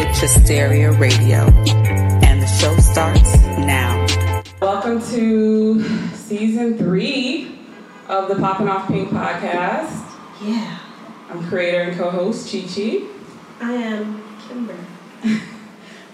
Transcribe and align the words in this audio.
it 0.00 0.14
to 0.14 0.26
Stereo 0.26 0.92
Radio. 0.94 1.40
And 2.24 2.40
the 2.40 2.46
show 2.46 2.74
starts 2.78 3.36
now. 3.58 4.06
Welcome 4.60 5.02
to 5.10 5.82
season 6.14 6.78
three 6.78 7.58
of 8.08 8.28
the 8.28 8.36
Popping 8.36 8.68
Off 8.68 8.88
Pink 8.88 9.10
podcast. 9.10 10.02
Yeah, 10.42 10.78
I'm 11.28 11.46
creator 11.48 11.82
and 11.82 11.98
co-host 11.98 12.50
Chi 12.50 12.60
Chi. 12.62 13.02
I 13.60 13.72
am 13.72 14.22
Kimber. 14.48 14.76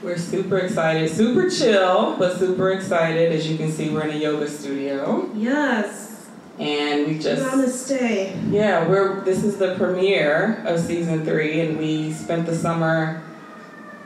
We're 0.03 0.19
super 0.19 0.59
excited, 0.59 1.09
super 1.09 1.49
chill, 1.49 2.17
but 2.19 2.39
super 2.39 2.73
excited. 2.73 3.31
As 3.33 3.49
you 3.49 3.57
can 3.57 3.71
see, 3.71 3.91
we're 3.91 4.03
in 4.03 4.17
a 4.17 4.19
yoga 4.19 4.49
studio, 4.49 5.31
Yes, 5.35 6.29
and 6.59 7.07
we 7.07 7.19
just 7.19 7.43
namaste. 7.43 8.53
yeah, 8.53 8.87
we're 8.89 9.21
this 9.23 9.43
is 9.45 9.57
the 9.59 9.75
premiere 9.77 10.63
of 10.67 10.81
season 10.81 11.25
three, 11.25 11.61
and 11.61 11.79
we 11.79 12.13
spent 12.13 12.47
the 12.47 12.55
summer 12.55 13.23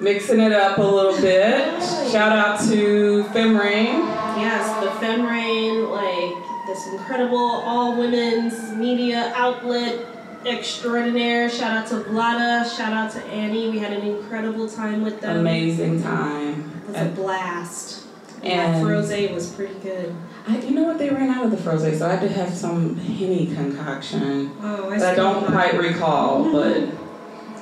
mixing 0.00 0.40
it 0.40 0.52
up 0.52 0.78
a 0.78 0.82
little 0.82 1.20
bit. 1.20 1.82
Shout 2.10 2.32
out 2.32 2.60
to 2.68 3.24
Femrain. 3.32 4.06
Yes, 4.38 4.82
the 4.82 4.90
Femrain, 5.04 5.90
like 5.90 6.66
this 6.66 6.86
incredible 6.88 7.38
all 7.38 7.96
women's 7.96 8.72
media 8.72 9.32
outlet 9.34 10.06
extraordinaire. 10.46 11.50
Shout 11.50 11.76
out 11.76 11.86
to 11.88 11.96
Vlada. 12.10 12.76
Shout 12.76 12.92
out 12.92 13.12
to 13.12 13.22
Annie. 13.26 13.70
We 13.70 13.78
had 13.78 13.92
an 13.92 14.06
incredible 14.06 14.68
time 14.68 15.02
with 15.02 15.20
them. 15.20 15.38
Amazing 15.38 16.02
time. 16.02 16.70
It 16.88 16.88
was 16.88 16.96
a 16.96 17.10
blast. 17.10 18.06
And 18.42 18.82
frosé 18.82 19.34
was 19.34 19.50
pretty 19.52 19.78
good. 19.80 20.14
I, 20.48 20.58
you 20.60 20.70
know 20.70 20.84
what? 20.84 20.98
They 20.98 21.10
ran 21.10 21.28
out 21.28 21.44
of 21.44 21.50
the 21.50 21.58
frosé, 21.58 21.98
so 21.98 22.06
I 22.06 22.12
had 22.14 22.20
to 22.22 22.28
have 22.32 22.54
some 22.54 22.96
henny 22.96 23.54
concoction 23.54 24.56
Oh, 24.62 24.88
I, 24.88 24.98
that 24.98 25.12
I 25.12 25.14
don't 25.14 25.44
quite 25.46 25.74
recall, 25.74 26.50
but 26.50 26.74
mm-hmm. 26.74 27.09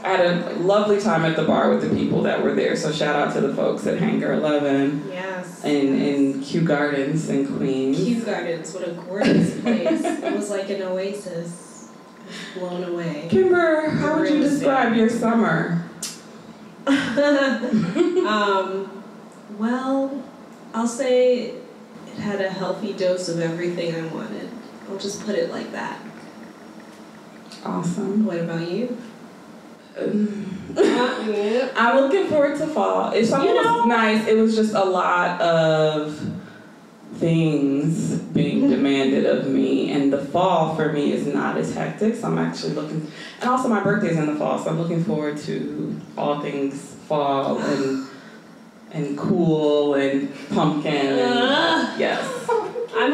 I 0.02 0.08
had 0.08 0.26
a 0.26 0.54
lovely 0.60 1.00
time 1.00 1.24
at 1.24 1.36
the 1.36 1.44
bar 1.44 1.70
with 1.70 1.82
the 1.82 1.94
people 1.94 2.22
that 2.22 2.42
were 2.42 2.54
there. 2.54 2.76
So 2.76 2.92
shout 2.92 3.16
out 3.16 3.34
to 3.34 3.40
the 3.40 3.54
folks 3.54 3.86
at 3.86 3.98
Hangar 3.98 4.32
Eleven 4.34 5.04
Yes. 5.08 5.64
and 5.64 6.00
in 6.00 6.42
Kew 6.42 6.62
Gardens 6.62 7.28
in 7.28 7.56
Queens. 7.56 7.96
Kew 7.98 8.22
Gardens, 8.22 8.72
what 8.74 8.88
a 8.88 8.92
gorgeous 8.92 9.60
place. 9.60 10.04
it 10.04 10.32
was 10.32 10.50
like 10.50 10.70
an 10.70 10.82
oasis. 10.82 11.90
Blown 12.54 12.84
away. 12.84 13.26
Kimber, 13.30 13.88
how 13.90 14.18
would 14.20 14.30
you 14.30 14.40
describe 14.40 14.94
your 14.94 15.08
summer? 15.08 15.84
um, 16.86 19.02
well, 19.58 20.22
I'll 20.74 20.86
say 20.86 21.38
it 21.40 21.64
had 22.18 22.40
a 22.40 22.50
healthy 22.50 22.92
dose 22.92 23.28
of 23.28 23.40
everything 23.40 23.94
I 23.94 24.06
wanted. 24.08 24.48
I'll 24.88 24.98
just 24.98 25.24
put 25.24 25.34
it 25.34 25.50
like 25.50 25.72
that. 25.72 26.00
Awesome. 27.64 28.24
What 28.26 28.38
about 28.38 28.68
you? 28.70 28.96
I'm 31.76 31.96
looking 31.96 32.26
forward 32.28 32.58
to 32.58 32.66
fall. 32.66 33.12
If 33.12 33.26
summer 33.26 33.44
You 33.44 33.62
know- 33.62 33.78
was 33.78 33.86
nice, 33.86 34.26
it 34.26 34.36
was 34.36 34.54
just 34.54 34.74
a 34.74 34.84
lot 34.84 35.40
of 35.40 36.20
things 37.14 38.18
being 38.18 38.60
mm-hmm. 38.60 38.70
demanded 38.70 39.26
of 39.26 39.48
me, 39.48 39.90
and 39.90 40.12
the 40.12 40.18
fall 40.18 40.76
for 40.76 40.92
me 40.92 41.12
is 41.12 41.26
not 41.26 41.56
as 41.56 41.74
hectic. 41.74 42.14
So 42.14 42.28
I'm 42.28 42.38
actually 42.38 42.74
looking, 42.74 43.10
and 43.40 43.50
also 43.50 43.68
my 43.68 43.80
birthday's 43.82 44.16
in 44.16 44.26
the 44.26 44.36
fall, 44.36 44.58
so 44.58 44.70
I'm 44.70 44.80
looking 44.80 45.02
forward 45.02 45.36
to 45.38 46.00
all 46.16 46.40
things 46.40 46.94
fall 47.08 47.58
and 47.58 48.06
and 48.92 49.18
cool 49.18 49.94
and 49.94 50.32
pumpkin. 50.50 50.94
And, 50.94 51.20
Ugh. 51.20 51.26
yes. 51.26 51.36
I'm 51.36 51.37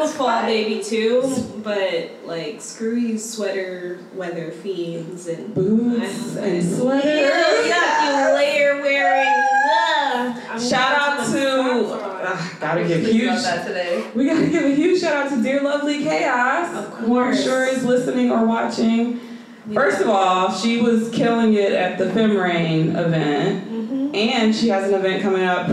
a 0.05 0.09
fall 0.09 0.43
baby 0.43 0.83
too, 0.83 1.23
but 1.63 2.11
like 2.25 2.61
screw 2.61 2.97
you 2.97 3.19
sweater 3.19 3.99
weather 4.15 4.51
fiends 4.51 5.27
and 5.29 5.55
Boots 5.55 6.37
and 6.37 6.63
sweaters. 6.77 7.05
Yeah, 7.05 7.67
yeah, 7.67 8.29
you 8.29 8.35
layer 8.35 8.81
wearing. 8.83 9.45
Ugh. 9.73 10.61
Shout 10.61 10.95
out 10.95 11.27
to, 11.27 11.33
the 11.33 11.89
front 11.89 12.05
ah, 12.27 12.57
gotta 12.61 12.81
give 12.83 13.03
Thinking 13.03 13.15
huge 13.21 13.43
that 13.43 13.67
today. 13.67 14.05
We 14.15 14.27
gotta 14.27 14.47
give 14.47 14.65
a 14.65 14.75
huge 14.75 15.01
shout 15.01 15.27
out 15.27 15.31
to 15.31 15.43
Dear 15.43 15.63
Lovely 15.63 16.03
Chaos. 16.03 16.75
Of 16.87 16.93
course, 16.93 17.07
Who 17.07 17.19
I'm 17.19 17.37
sure 17.37 17.65
is 17.67 17.85
listening 17.85 18.31
or 18.31 18.47
watching. 18.47 19.21
We 19.67 19.75
First 19.75 20.01
of 20.03 20.09
all, 20.09 20.53
she 20.53 20.81
was 20.81 21.09
killing 21.11 21.55
it 21.55 21.73
at 21.73 21.97
the 21.99 22.05
Femrain 22.07 22.91
event, 22.97 23.71
Mhm. 23.71 24.15
and 24.17 24.55
she 24.55 24.69
has 24.69 24.89
an 24.91 24.95
event 24.95 25.23
coming 25.23 25.45
up 25.45 25.69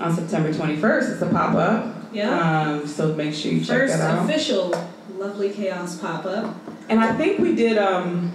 on 0.00 0.14
September 0.14 0.52
21st. 0.52 1.10
It's 1.12 1.22
a 1.22 1.26
pop 1.26 1.54
up. 1.54 1.95
Yeah. 2.16 2.70
Um, 2.70 2.86
so 2.86 3.14
make 3.14 3.34
sure 3.34 3.52
you 3.52 3.60
check 3.60 3.78
First 3.80 3.98
that 3.98 4.18
out. 4.18 4.24
official 4.28 4.74
Lovely 5.16 5.50
Chaos 5.50 5.98
pop 5.98 6.24
up. 6.24 6.54
And 6.88 7.00
I 7.00 7.14
think 7.16 7.38
we 7.38 7.54
did 7.54 7.78
um, 7.78 8.32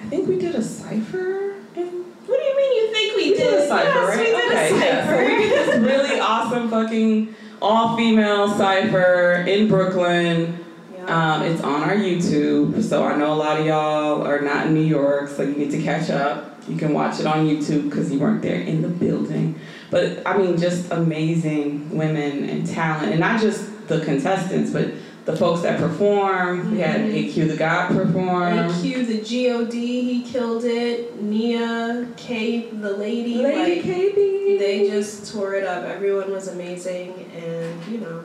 I 0.00 0.06
think 0.06 0.28
we 0.28 0.38
did 0.38 0.54
a 0.54 0.62
cipher. 0.62 1.54
In, 1.76 2.04
What 2.26 2.38
do 2.38 2.44
you 2.44 2.56
mean 2.56 2.76
you 2.76 2.92
think 2.92 3.16
we, 3.16 3.30
we 3.30 3.36
did 3.36 3.54
a 3.54 3.68
cipher, 3.68 3.88
yes, 3.88 4.08
right? 4.08 4.18
we 4.18 4.24
did 4.24 4.52
okay, 4.52 4.70
a 4.70 4.78
yeah. 4.78 5.06
cipher. 5.06 5.16
So 5.16 5.34
we 5.36 5.38
did 5.42 5.68
this 5.68 5.76
really 5.78 6.20
awesome 6.20 6.70
fucking 6.70 7.34
all 7.60 7.96
female 7.96 8.48
cipher 8.56 9.44
in 9.46 9.68
Brooklyn. 9.68 10.58
Yeah. 10.94 11.34
Um, 11.34 11.42
it's 11.42 11.62
on 11.62 11.82
our 11.82 11.96
YouTube, 11.96 12.82
so 12.82 13.04
I 13.04 13.16
know 13.16 13.32
a 13.32 13.34
lot 13.34 13.60
of 13.60 13.66
y'all 13.66 14.26
are 14.26 14.40
not 14.40 14.66
in 14.66 14.74
New 14.74 14.80
York, 14.84 15.28
so 15.28 15.42
you 15.42 15.54
need 15.54 15.70
to 15.72 15.82
catch 15.82 16.10
up. 16.10 16.60
You 16.68 16.76
can 16.76 16.92
watch 16.92 17.18
it 17.20 17.26
on 17.26 17.46
YouTube 17.46 17.90
because 17.90 18.12
you 18.12 18.20
weren't 18.20 18.42
there 18.42 18.60
in 18.60 18.82
the 18.82 18.88
building. 18.88 19.58
But 19.92 20.26
I 20.26 20.38
mean, 20.38 20.56
just 20.56 20.90
amazing 20.90 21.96
women 21.96 22.48
and 22.48 22.66
talent, 22.66 23.10
and 23.10 23.20
not 23.20 23.42
just 23.42 23.88
the 23.88 24.00
contestants, 24.00 24.70
but 24.72 24.88
the 25.26 25.36
folks 25.36 25.60
that 25.60 25.78
perform. 25.78 26.72
We 26.72 26.78
had 26.78 27.02
Mhm. 27.02 27.14
AQ 27.14 27.46
the 27.46 27.56
God 27.56 27.88
perform. 27.88 28.54
AQ, 28.54 29.04
the 29.04 29.18
God, 29.20 30.00
he 30.06 30.22
killed 30.22 30.64
it. 30.64 31.22
Nia, 31.22 32.06
K, 32.16 32.70
the 32.72 32.92
lady, 32.92 33.34
Lady 33.36 33.74
like, 33.76 33.84
KB. 33.84 34.58
they 34.58 34.88
just 34.88 35.30
tore 35.30 35.54
it 35.56 35.64
up. 35.64 35.84
Everyone 35.84 36.32
was 36.32 36.48
amazing, 36.48 37.30
and 37.36 37.92
you 37.92 37.98
know, 37.98 38.24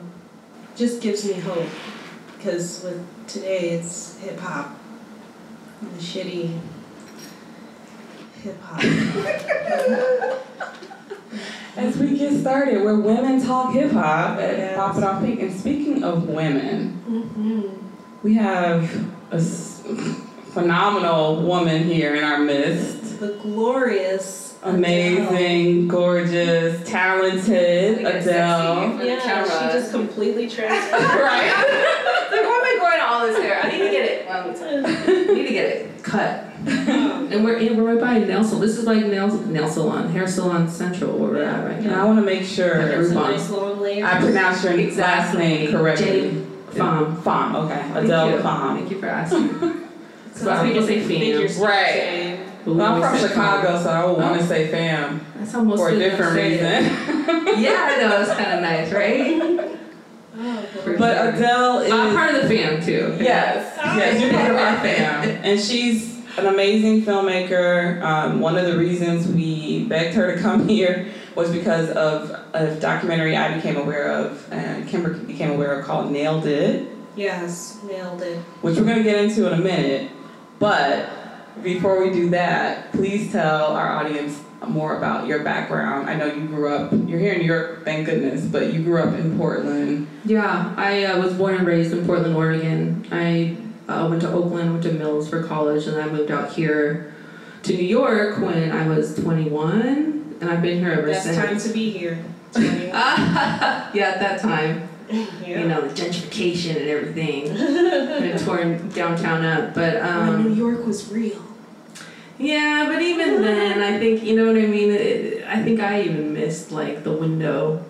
just 0.74 1.02
gives 1.02 1.26
me 1.26 1.34
hope. 1.34 1.68
Because 2.38 2.82
with 2.82 3.04
today, 3.26 3.72
it's 3.72 4.16
hip 4.22 4.40
hop, 4.40 4.74
the 5.82 6.00
shitty 6.02 6.48
hip 8.42 8.56
hop. 8.62 8.80
As 11.76 11.96
we 11.96 12.16
get 12.18 12.32
started, 12.40 12.82
we're 12.82 12.98
Women 13.00 13.42
Talk 13.44 13.72
Hip 13.74 13.92
Hop 13.92 14.38
at 14.38 14.56
Yes. 14.58 14.76
Pop 14.76 14.96
It 14.96 15.04
Off 15.04 15.22
Pink. 15.22 15.40
And 15.40 15.52
speaking 15.58 16.02
of 16.02 16.28
women, 16.28 16.90
hmm 17.06 17.62
We 18.22 18.34
have 18.34 18.90
a 19.30 19.36
s- 19.36 19.82
phenomenal 20.52 21.42
woman 21.46 21.84
here 21.84 22.14
in 22.16 22.24
our 22.24 22.38
midst. 22.38 23.20
The 23.20 23.34
glorious, 23.42 24.56
Amazing, 24.62 25.86
gorgeous, 25.86 26.88
talented 26.88 27.98
Adele. 28.00 28.22
sexy- 28.92 29.06
yeah, 29.08 29.20
camera. 29.20 29.46
she 29.48 29.78
just 29.78 29.92
completely 29.92 30.48
transformed. 30.48 31.04
right? 31.20 31.46
Like, 32.30 32.42
why 32.42 32.58
am 32.58 32.64
I 32.64 32.76
growing 32.80 33.00
all 33.06 33.26
this 33.26 33.38
hair? 33.38 33.60
I 33.62 33.70
need 33.70 33.78
to 33.84 33.90
get 33.90 34.04
it. 34.04 34.26
Um, 34.28 34.50
I 34.50 35.32
need 35.34 35.46
to 35.46 35.52
get 35.52 35.64
it 35.66 36.02
cut. 36.02 36.44
And 37.30 37.44
we're 37.44 37.58
in, 37.58 37.76
we're 37.76 37.94
right 37.94 38.00
by 38.00 38.18
nail 38.26 38.42
salon. 38.42 38.60
This 38.62 38.78
is 38.78 38.84
like 38.84 39.04
nail 39.04 39.28
nail 39.28 39.68
salon, 39.68 40.08
hair 40.10 40.26
salon 40.26 40.68
central 40.68 41.18
where 41.18 41.30
we're 41.30 41.42
at 41.42 41.64
right 41.64 41.78
And 41.78 41.94
I 41.94 42.04
want 42.04 42.18
to 42.18 42.24
make 42.24 42.44
sure 42.44 42.80
It's 42.80 43.10
a 43.10 43.14
nice 43.14 43.50
long 43.50 43.80
layer. 43.80 44.04
I 44.04 44.20
pronounce 44.20 44.64
your 44.64 44.76
last 44.92 45.36
name 45.36 45.70
correctly. 45.70 46.06
Jade 46.06 46.46
Pham. 46.70 47.16
Pham, 47.16 47.54
okay. 47.64 47.82
Thank 47.92 47.96
Adele 48.04 48.30
you. 48.30 48.36
Pham. 48.38 48.76
Thank 48.78 48.90
you 48.90 49.00
for 49.00 49.06
asking. 49.06 49.48
Sounds 50.32 50.60
Some 50.60 50.66
people 50.66 50.86
say 50.86 51.00
fam. 51.00 51.62
Right. 51.62 52.48
Well, 52.64 52.80
I'm 52.82 53.00
from 53.00 53.28
Chicago, 53.28 53.82
so 53.82 53.90
I 53.90 54.04
would 54.04 54.18
want 54.18 54.38
to 54.38 54.44
oh. 54.44 54.46
say 54.46 54.68
fam 54.68 55.24
That's 55.36 55.52
how 55.52 55.62
most 55.62 55.80
for 55.80 55.88
a 55.88 55.98
different 55.98 56.34
reason. 56.34 57.16
Yeah, 57.58 57.96
I 57.96 58.00
know. 58.00 58.20
It's 58.20 58.30
kind 58.30 58.52
of 58.52 58.62
nice, 58.62 58.92
right? 58.92 59.40
Oh, 60.36 60.62
For 60.84 60.92
boy. 60.92 60.98
But 60.98 61.16
sure. 61.16 61.28
Adele 61.30 61.78
is. 61.80 61.92
I'm 61.92 62.14
part 62.14 62.34
of 62.34 62.42
the 62.42 62.48
fam 62.48 62.82
too. 62.82 63.16
Yes, 63.20 63.76
yes, 63.76 64.20
you're 64.20 64.32
part 64.32 64.50
of 64.50 64.56
our 64.56 64.76
fam. 64.76 65.40
And 65.44 65.60
she's 65.60 66.17
an 66.40 66.46
amazing 66.46 67.02
filmmaker. 67.02 68.02
Um, 68.02 68.40
one 68.40 68.56
of 68.56 68.66
the 68.66 68.76
reasons 68.78 69.26
we 69.28 69.84
begged 69.84 70.14
her 70.14 70.34
to 70.34 70.40
come 70.40 70.68
here 70.68 71.08
was 71.34 71.50
because 71.50 71.90
of 71.90 72.30
a 72.54 72.74
documentary 72.80 73.36
I 73.36 73.54
became 73.54 73.76
aware 73.76 74.10
of, 74.10 74.50
and 74.52 74.88
Kimber 74.88 75.14
became 75.14 75.50
aware 75.50 75.78
of 75.78 75.86
called 75.86 76.10
Nailed 76.10 76.46
It, 76.46 76.88
Yes, 77.16 77.80
nailed 77.84 78.22
it. 78.22 78.38
which 78.62 78.76
we're 78.76 78.84
going 78.84 78.98
to 78.98 79.02
get 79.02 79.16
into 79.24 79.46
in 79.52 79.58
a 79.58 79.62
minute. 79.62 80.10
But 80.58 81.08
before 81.62 82.02
we 82.04 82.12
do 82.12 82.30
that, 82.30 82.92
please 82.92 83.30
tell 83.32 83.72
our 83.76 83.88
audience 83.88 84.40
more 84.66 84.96
about 84.96 85.26
your 85.28 85.44
background. 85.44 86.10
I 86.10 86.14
know 86.16 86.26
you 86.26 86.46
grew 86.46 86.68
up, 86.68 86.92
you're 86.92 87.18
here 87.20 87.32
in 87.34 87.40
New 87.40 87.46
York, 87.46 87.84
thank 87.84 88.06
goodness, 88.06 88.44
but 88.44 88.72
you 88.72 88.82
grew 88.82 89.00
up 89.00 89.14
in 89.14 89.36
Portland. 89.38 90.08
Yeah, 90.24 90.74
I 90.76 91.04
uh, 91.04 91.20
was 91.22 91.34
born 91.34 91.54
and 91.54 91.66
raised 91.66 91.92
in 91.92 92.04
Portland, 92.04 92.34
Oregon. 92.36 93.06
I 93.12 93.56
uh, 93.88 94.06
went 94.08 94.22
to 94.22 94.30
Oakland, 94.30 94.72
went 94.72 94.82
to 94.84 94.92
Mills 94.92 95.28
for 95.28 95.42
college, 95.42 95.86
and 95.86 95.96
I 96.00 96.08
moved 96.08 96.30
out 96.30 96.52
here 96.52 97.12
to 97.62 97.72
New 97.72 97.84
York 97.84 98.38
when 98.38 98.70
I 98.70 98.86
was 98.86 99.16
21, 99.16 100.36
and 100.40 100.50
I've 100.50 100.62
been 100.62 100.78
here 100.78 100.92
ever 100.92 101.06
Best 101.06 101.24
since. 101.24 101.36
time 101.36 101.58
to 101.58 101.68
be 101.70 101.90
here. 101.90 102.22
yeah, 102.56 103.90
at 103.92 104.20
that 104.20 104.40
time, 104.40 104.88
you 105.44 105.66
know, 105.66 105.80
the 105.86 105.94
gentrification 105.94 106.76
and 106.76 106.88
everything, 106.88 107.48
and 107.48 108.38
torn 108.44 108.88
downtown 108.90 109.44
up. 109.44 109.74
But 109.74 109.94
when 109.94 110.42
New 110.42 110.50
um, 110.50 110.56
York 110.56 110.86
was 110.86 111.10
real. 111.10 111.42
Yeah, 112.38 112.86
but 112.88 113.02
even 113.02 113.42
then, 113.42 113.80
I 113.82 113.98
think 113.98 114.22
you 114.22 114.36
know 114.36 114.46
what 114.46 114.56
I 114.62 114.66
mean. 114.66 114.90
It, 114.90 115.44
I 115.46 115.62
think 115.62 115.80
I 115.80 116.02
even 116.02 116.32
missed 116.32 116.70
like 116.70 117.02
the 117.04 117.12
window 117.12 117.84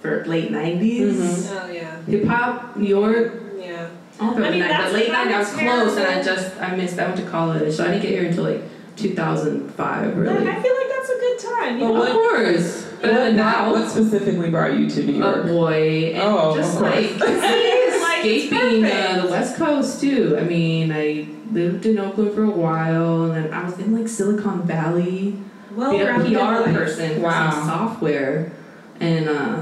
for 0.00 0.24
late 0.24 0.50
90s 0.50 1.12
Mhm. 1.12 1.62
Oh 1.62 1.70
yeah. 1.70 2.02
hip 2.02 2.24
hop, 2.24 2.76
New 2.76 2.88
York. 2.88 3.49
Yeah. 4.20 4.26
All 4.28 4.34
the 4.34 4.46
I 4.46 4.50
mean, 4.50 4.60
night, 4.60 4.68
that's- 4.68 4.92
but 4.92 5.00
late 5.00 5.12
night 5.12 5.28
I 5.28 5.38
was 5.38 5.48
that's 5.52 5.60
close, 5.62 5.96
and 5.96 6.06
I 6.06 6.22
just 6.22 6.60
I 6.60 6.76
missed. 6.76 6.98
I 6.98 7.04
went 7.06 7.16
to 7.18 7.26
college, 7.26 7.72
so 7.74 7.84
I 7.84 7.88
didn't 7.88 8.02
get 8.02 8.10
here 8.12 8.24
until 8.28 8.44
like 8.44 8.62
2005. 8.96 10.06
Like, 10.06 10.16
Really, 10.16 10.48
I 10.48 10.60
feel 10.62 10.74
like 10.76 10.88
that's 10.88 11.08
a 11.10 11.18
good 11.18 11.38
time. 11.38 11.78
You 11.78 11.88
But 11.88 11.94
know? 11.94 12.02
of 12.06 12.12
course. 12.12 12.86
But 13.00 13.12
What, 13.12 13.32
now, 13.34 13.70
what 13.72 13.88
specifically 13.88 14.50
brought 14.50 14.74
you 14.74 14.88
to 14.90 15.02
New 15.04 15.14
York? 15.14 15.44
a 15.44 15.48
boy, 15.48 16.12
and 16.14 16.22
Oh, 16.22 16.54
just 16.56 16.74
of 16.74 16.82
course. 16.82 16.94
like 16.94 17.20
Like, 18.00 18.26
escaping 18.26 18.84
uh, 18.84 19.22
the 19.24 19.30
West 19.30 19.56
Coast 19.56 20.00
too. 20.02 20.36
I 20.38 20.42
mean, 20.44 20.92
I 20.92 21.26
lived 21.52 21.86
in 21.86 21.98
Oakland 21.98 22.34
for 22.34 22.44
a 22.44 22.50
while, 22.50 23.30
and 23.32 23.44
then 23.46 23.54
I 23.54 23.64
was 23.64 23.78
in 23.78 23.96
like 23.96 24.08
Silicon 24.08 24.62
Valley. 24.64 25.38
well 25.74 25.90
being 25.92 26.02
a 26.02 26.06
rounded 26.06 26.34
PR 26.36 26.70
person 26.78 27.14
for 27.16 27.20
Wow. 27.22 27.50
some 27.50 27.64
software. 27.68 28.52
And 29.00 29.28
uh, 29.30 29.60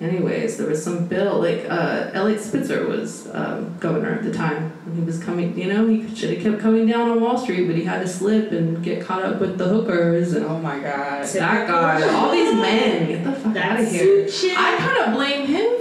anyways, 0.00 0.56
there 0.58 0.68
was 0.68 0.82
some 0.82 1.06
bill 1.06 1.38
like 1.40 1.64
uh, 1.68 2.10
Eliot 2.12 2.40
Spitzer 2.40 2.86
was 2.86 3.28
um, 3.32 3.76
governor 3.78 4.14
at 4.14 4.22
the 4.22 4.32
time. 4.32 4.72
And 4.86 4.98
he 4.98 5.02
was 5.04 5.22
coming, 5.22 5.58
you 5.58 5.72
know, 5.72 5.86
he 5.86 6.14
should 6.14 6.30
have 6.34 6.42
kept 6.42 6.60
coming 6.60 6.86
down 6.86 7.10
on 7.10 7.20
Wall 7.20 7.36
Street, 7.38 7.66
but 7.66 7.76
he 7.76 7.84
had 7.84 8.00
to 8.00 8.08
slip 8.08 8.52
and 8.52 8.82
get 8.82 9.04
caught 9.04 9.22
up 9.24 9.40
with 9.40 9.58
the 9.58 9.64
hookers 9.68 10.32
and 10.32 10.44
Oh 10.46 10.58
my 10.58 10.78
god. 10.78 11.24
that 11.26 11.66
guy, 11.68 12.14
all 12.14 12.30
these 12.30 12.54
men. 12.54 13.06
Get 13.08 13.24
the 13.24 13.32
fuck 13.32 13.56
out 13.56 13.80
of 13.80 13.88
here. 13.90 14.28
I 14.56 14.76
kind 14.78 14.98
of 15.08 15.14
blame 15.14 15.46
him 15.46 15.75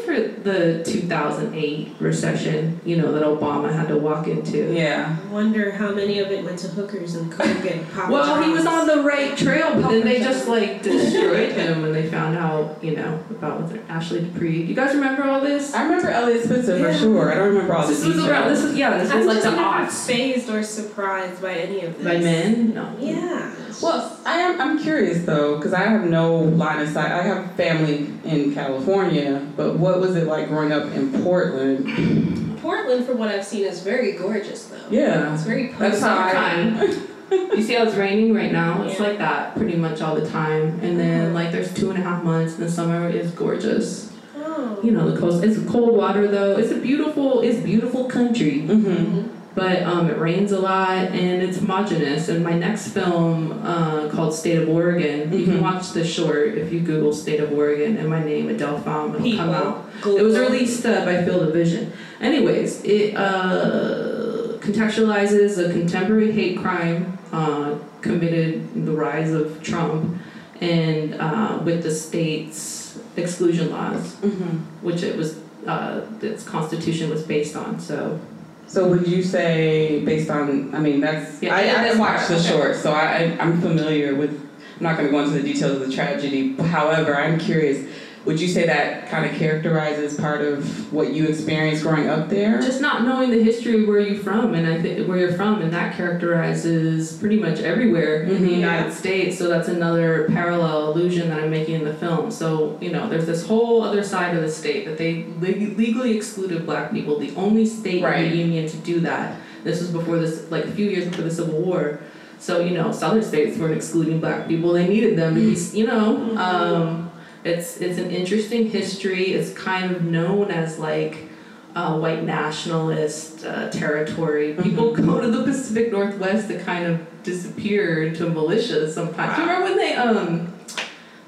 the 0.46 0.84
2008 0.86 1.96
recession, 2.00 2.80
you 2.86 2.96
know, 2.98 3.12
that 3.12 3.24
Obama 3.24 3.74
had 3.74 3.88
to 3.90 3.98
walk 3.98 4.28
into. 4.28 4.74
Yeah. 4.74 5.18
I 5.22 5.34
wonder 5.34 5.72
how 5.72 5.92
many 5.94 6.20
of 6.20 6.32
it 6.32 6.46
went 6.46 6.60
to 6.60 6.68
hookers 6.70 7.16
and 7.16 7.32
coke 7.32 7.48
and 7.70 7.92
Papa 7.92 8.12
Well, 8.12 8.42
he 8.42 8.52
was 8.52 8.66
on 8.66 8.88
the 8.88 9.02
right 9.04 9.36
trail, 9.38 9.74
but 9.82 9.90
then 9.90 10.06
they 10.06 10.20
just 10.20 10.48
like 10.48 10.82
destroyed 10.84 11.52
him 11.54 11.82
when 11.82 11.92
they 11.92 12.08
found 12.10 12.38
out, 12.38 12.82
you 12.84 12.96
know, 12.96 13.20
about 13.32 13.62
with 13.64 13.78
Ashley 13.90 14.22
Dupré. 14.22 14.40
Do 14.40 14.48
you 14.52 14.76
guys 14.76 14.94
remember 14.94 15.24
all 15.24 15.42
this? 15.42 15.74
I 15.74 15.84
remember 15.84 16.10
Eliot 16.10 16.44
Spitzer 16.46 16.78
Yeah. 16.78 16.94
for 16.94 16.98
sure. 17.00 17.32
I 17.32 17.36
don't 17.36 17.50
remember 17.50 17.74
all 17.76 17.88
this. 17.88 18.00
This 18.04 18.16
was 18.16 18.26
around. 18.26 18.50
This 18.50 18.64
was 18.64 18.76
yeah. 18.78 18.98
This 18.98 19.12
I'm 19.12 19.18
was 19.20 19.28
like 19.28 19.38
just 19.38 19.46
the 19.50 19.56
never 19.56 19.86
aughts. 19.86 20.06
phased 20.08 20.50
or 20.50 20.64
surprised 20.64 21.42
by 21.42 21.54
any 21.56 21.82
of 21.82 21.98
this. 21.98 22.04
By 22.06 22.18
men? 22.20 22.74
No. 22.74 22.96
Yeah. 23.00 23.54
It's 23.76 23.82
Well, 23.84 24.18
I 24.26 24.38
am. 24.40 24.62
I'm 24.62 24.80
curious 24.80 25.26
though, 25.26 25.58
because 25.58 25.74
I 25.74 25.84
have 25.84 26.06
no 26.10 26.38
line 26.38 26.80
of 26.82 26.90
sight. 26.90 27.12
I 27.12 27.22
have 27.22 27.52
family 27.54 28.14
in 28.24 28.54
California, 28.54 29.46
but 29.56 29.78
what 29.78 30.00
was 30.00 30.16
it 30.16 30.28
like 30.28 30.48
growing 30.48 30.72
up 30.72 30.92
in 30.94 31.12
Portland? 31.24 32.58
Portland, 32.62 33.06
from 33.06 33.20
what 33.20 33.30
I've 33.30 33.46
seen, 33.46 33.66
is 33.66 33.82
very 33.84 34.14
gorgeous 34.14 34.66
though. 34.66 34.78
Yeah, 34.90 35.34
It's 35.34 35.44
very 35.44 35.68
that's 35.74 36.02
how 36.02 36.18
I. 36.18 36.32
Summertime. 36.32 37.08
You 37.32 37.62
see 37.64 37.74
how 37.74 37.84
it's 37.86 37.96
raining 37.96 38.34
right 38.36 38.52
now? 38.52 38.84
It's 38.84 39.00
Yeah. 39.00 39.08
like 39.08 39.18
that 39.18 39.56
pretty 39.56 39.76
much 39.76 40.00
all 40.02 40.16
the 40.16 40.28
time. 40.28 40.80
And 40.82 41.00
then 41.00 41.34
like 41.34 41.52
there's 41.52 41.74
two 41.74 41.90
and 41.90 42.00
a 42.00 42.02
half 42.02 42.24
months, 42.24 42.56
and 42.56 42.64
the 42.64 42.72
summer 42.72 43.10
is 43.10 43.32
gorgeous. 43.32 44.12
Oh. 44.38 44.80
You 44.84 44.92
know 44.92 45.10
the 45.10 45.20
coast. 45.20 45.44
It's 45.44 45.60
cold 45.70 45.96
water 45.96 46.28
though. 46.28 46.56
It's 46.58 46.72
a 46.72 46.78
beautiful. 46.78 47.42
It's 47.42 47.60
beautiful 47.60 48.06
country. 48.06 48.62
hmm 48.62 49.28
but 49.56 49.82
um, 49.84 50.10
it 50.10 50.18
rains 50.18 50.52
a 50.52 50.60
lot 50.60 50.98
and 50.98 51.42
it's 51.42 51.58
homogenous. 51.60 52.28
And 52.28 52.44
my 52.44 52.52
next 52.54 52.90
film 52.90 53.54
uh, 53.66 54.10
called 54.10 54.34
State 54.34 54.58
of 54.62 54.68
Oregon, 54.70 55.32
you 55.32 55.46
can 55.46 55.58
Mhm. 55.58 55.62
watch 55.62 55.94
the 55.94 56.06
short 56.06 56.50
if 56.58 56.74
you 56.74 56.82
Google 56.82 57.14
State 57.14 57.40
of 57.40 57.54
Oregon 57.54 57.96
and 57.98 58.10
my 58.10 58.22
name 58.24 58.50
Adele 58.50 58.76
it'll 58.76 58.84
come 58.84 59.50
out. 59.52 59.86
Google. 60.02 60.18
It 60.20 60.24
was 60.24 60.38
released 60.38 60.86
uh, 60.86 61.06
by 61.06 61.24
Field 61.24 61.44
of 61.48 61.54
Vision. 61.54 61.94
Anyways, 62.20 62.84
it 62.84 63.16
uh, 63.16 64.58
contextualizes 64.60 65.58
a 65.58 65.72
contemporary 65.72 66.32
hate 66.34 66.58
crime 66.60 67.18
uh, 67.32 67.76
committed 68.02 68.56
in 68.76 68.86
the 68.86 68.92
rise 68.92 69.32
of 69.32 69.64
Trump 69.64 70.18
and 70.62 71.16
uh, 71.16 71.60
with 71.64 71.84
the 71.84 71.92
state's 71.92 73.00
exclusion 73.16 73.72
laws, 73.72 74.16
hmm 74.16 74.58
which 74.82 75.02
it 75.02 75.16
was 75.18 75.38
uh, 75.66 76.02
its 76.22 76.44
constitution 76.44 77.10
was 77.10 77.24
based 77.24 77.56
on. 77.56 77.80
So 77.80 78.20
So 78.68 78.88
would 78.90 79.08
you 79.08 79.22
say, 79.24 80.04
based 80.06 80.30
on, 80.30 80.74
I 80.74 80.80
mean, 80.80 81.00
that's 81.00 81.42
Yeah, 81.42 81.56
I, 81.56 81.90
I 81.90 81.96
watched 81.96 82.28
the 82.30 82.36
okay. 82.36 82.50
short, 82.50 82.76
so 82.76 82.92
I 82.92 83.38
I'm 83.40 83.62
familiar 83.62 84.16
with. 84.16 84.42
I'm 84.78 84.84
not 84.84 84.98
going 84.98 85.08
to 85.08 85.12
go 85.12 85.20
into 85.20 85.32
the 85.32 85.42
details 85.44 85.80
of 85.82 85.88
the 85.88 85.94
tragedy. 85.96 86.54
However, 86.58 87.16
I'm 87.16 87.40
curious. 87.40 87.88
Would 88.26 88.42
you 88.42 88.48
say 88.48 88.66
that 88.66 89.08
kind 89.10 89.24
of 89.30 89.38
characterizes 89.38 90.16
part 90.20 90.42
of 90.42 90.92
what 90.92 91.14
you 91.14 91.28
experienced 91.28 91.84
growing 91.84 92.10
up 92.10 92.28
there? 92.28 92.60
just 92.60 92.82
not 92.82 93.04
knowing 93.04 93.30
the 93.30 93.42
history 93.44 93.84
of 93.84 93.88
where 93.88 94.00
you're 94.00 94.22
from 94.24 94.56
and 94.56 94.66
i 94.68 94.82
think 94.82 95.08
where 95.08 95.18
you're 95.18 95.34
from 95.34 95.62
and 95.62 95.72
that 95.72 95.96
characterizes 95.96 97.14
pretty 97.18 97.38
much 97.40 97.60
everywhere 97.60 98.24
in 98.24 98.42
the 98.44 98.50
Mhm. 98.50 98.58
united 98.58 98.94
states. 98.94 99.38
So 99.38 99.48
that's 99.48 99.68
another 99.68 100.28
parallel 100.32 100.92
illusion 100.92 101.30
that 101.30 101.40
i'm 101.40 101.50
making 101.52 101.76
in 101.76 101.86
the 101.86 101.94
film. 101.94 102.32
So 102.32 102.78
you 102.82 102.92
know 102.92 103.08
there's 103.10 103.26
this 103.26 103.46
whole 103.46 103.82
other 103.84 104.04
side 104.04 104.36
of 104.36 104.42
the 104.42 104.50
state 104.50 104.86
that 104.86 104.98
they 104.98 105.26
leg- 105.42 105.78
legally 105.78 106.16
excluded 106.18 106.66
black 106.66 106.92
people. 106.92 107.20
The 107.20 107.32
only 107.36 107.66
state 107.66 108.04
in 108.04 108.30
the 108.32 108.36
union 108.38 108.68
to 108.68 108.78
do 108.78 109.00
that. 109.02 109.36
This 109.64 109.80
was 109.82 109.90
before 109.90 110.18
this 110.20 110.50
like 110.52 110.66
a 110.66 110.72
few 110.72 110.88
years 110.90 111.06
before 111.06 111.24
the 111.26 111.32
civil 111.32 111.60
war. 111.62 112.00
So 112.40 112.60
you 112.60 112.72
know 112.78 112.92
southern 112.92 113.24
states 113.24 113.58
weren't 113.58 113.76
excluding 113.76 114.20
black 114.20 114.48
people. 114.48 114.74
They 114.74 114.88
needed 114.88 115.18
them 115.18 115.36
to 115.36 115.42
be 115.42 115.56
you 115.78 115.86
know 115.88 116.36
um, 116.38 117.05
it's 117.46 117.78
it's 117.80 117.98
an 118.00 118.10
interesting 118.12 118.70
history 118.70 119.28
it's 119.34 119.54
kind 119.54 119.92
of 119.92 120.04
known 120.04 120.52
as 120.52 120.78
like 120.80 121.30
uh, 121.76 121.98
white 122.00 122.24
nationalist 122.24 123.46
uh, 123.46 123.70
territory. 123.70 124.56
People 124.64 124.96
go 124.96 125.20
to 125.20 125.30
the 125.30 125.44
Pacific 125.44 125.92
Northwest 125.92 126.48
to 126.48 126.58
kind 126.58 126.86
of 126.86 127.02
disappear 127.24 128.04
into 128.04 128.24
militias 128.28 128.92
sometimes. 128.94 129.36
Do 129.36 129.42
you 129.42 129.48
Wow. 129.48 129.54
remember 129.60 129.64
when 129.70 129.78
they 129.78 129.94
um 129.96 130.54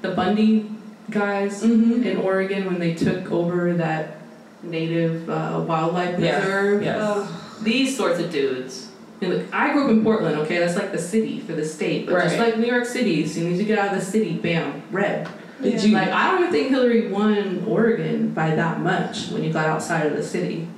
the 0.02 0.10
Bundy 0.12 0.70
guys 1.10 1.62
Mm-hmm. 1.62 2.02
in 2.02 2.16
Oregon 2.16 2.64
when 2.64 2.78
they 2.80 2.94
took 2.94 3.30
over 3.30 3.74
that 3.74 4.16
native 4.62 5.28
uh, 5.28 5.62
wildlife 5.68 6.16
preserve? 6.16 6.82
Yes. 6.82 7.28
These 7.62 7.96
sorts 7.96 8.18
of 8.18 8.30
dudes. 8.32 8.88
And 9.20 9.34
look, 9.34 9.46
I 9.52 9.72
grew 9.72 9.84
up 9.84 9.90
in 9.90 10.02
Portland, 10.02 10.36
okay? 10.42 10.58
That's 10.60 10.76
like 10.76 10.92
the 10.92 10.98
city 10.98 11.40
for 11.40 11.52
the 11.52 11.64
state. 11.64 12.06
But 12.06 12.22
just 12.22 12.38
like 12.38 12.56
New 12.56 12.66
York 12.66 12.86
City, 12.86 13.24
as 13.24 13.34
soon 13.34 13.52
as 13.52 13.58
you 13.58 13.64
get 13.66 13.78
out 13.78 13.92
of 13.92 13.98
the 14.00 14.04
city, 14.04 14.34
bam, 14.38 14.82
red. 14.92 15.28
Did 15.62 15.74
Yeah. 15.74 15.82
you? 15.82 15.94
Like 15.94 16.08
I 16.10 16.30
don't 16.30 16.40
even 16.40 16.52
think 16.52 16.68
Hillary 16.70 17.08
won 17.08 17.64
Oregon 17.66 18.30
by 18.30 18.54
that 18.54 18.80
much 18.80 19.28
when 19.30 19.42
you 19.44 19.52
got 19.52 19.66
outside 19.66 20.06
of 20.06 20.16
the 20.16 20.22
city. 20.22 20.68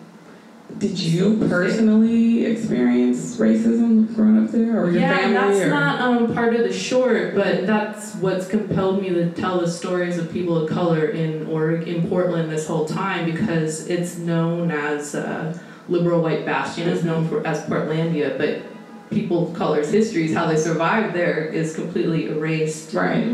Did 0.78 0.98
you 0.98 1.36
personally 1.48 2.46
experience 2.46 3.36
racism 3.36 4.14
growing 4.14 4.44
up 4.44 4.50
there, 4.52 4.80
or 4.80 4.90
your 4.90 5.00
yeah, 5.00 5.16
family? 5.16 5.34
that's 5.34 5.60
or? 5.66 5.68
not 5.68 6.00
um, 6.00 6.32
part 6.32 6.54
of 6.54 6.60
the 6.62 6.72
short, 6.72 7.34
but 7.34 7.66
that's 7.66 8.14
what's 8.14 8.46
compelled 8.46 9.02
me 9.02 9.10
to 9.10 9.30
tell 9.32 9.60
the 9.60 9.68
stories 9.68 10.16
of 10.16 10.32
people 10.32 10.56
of 10.56 10.70
color 10.70 11.06
in 11.06 11.46
Oregon, 11.48 11.86
in 11.88 12.08
Portland 12.08 12.50
this 12.50 12.66
whole 12.66 12.86
time 12.86 13.26
because 13.30 13.88
it's 13.88 14.16
known 14.16 14.70
as 14.70 15.14
uh, 15.14 15.58
liberal 15.88 16.22
white 16.22 16.46
bastion. 16.46 16.88
It's 16.88 17.02
known 17.02 17.28
for 17.28 17.44
as 17.46 17.60
Portlandia, 17.66 18.38
but 18.38 18.62
people 19.10 19.48
of 19.50 19.54
color's 19.58 19.90
histories, 19.90 20.32
how 20.32 20.46
they 20.46 20.56
survived 20.56 21.14
there, 21.14 21.46
is 21.46 21.74
completely 21.74 22.28
erased 22.28 22.94
right. 22.94 23.26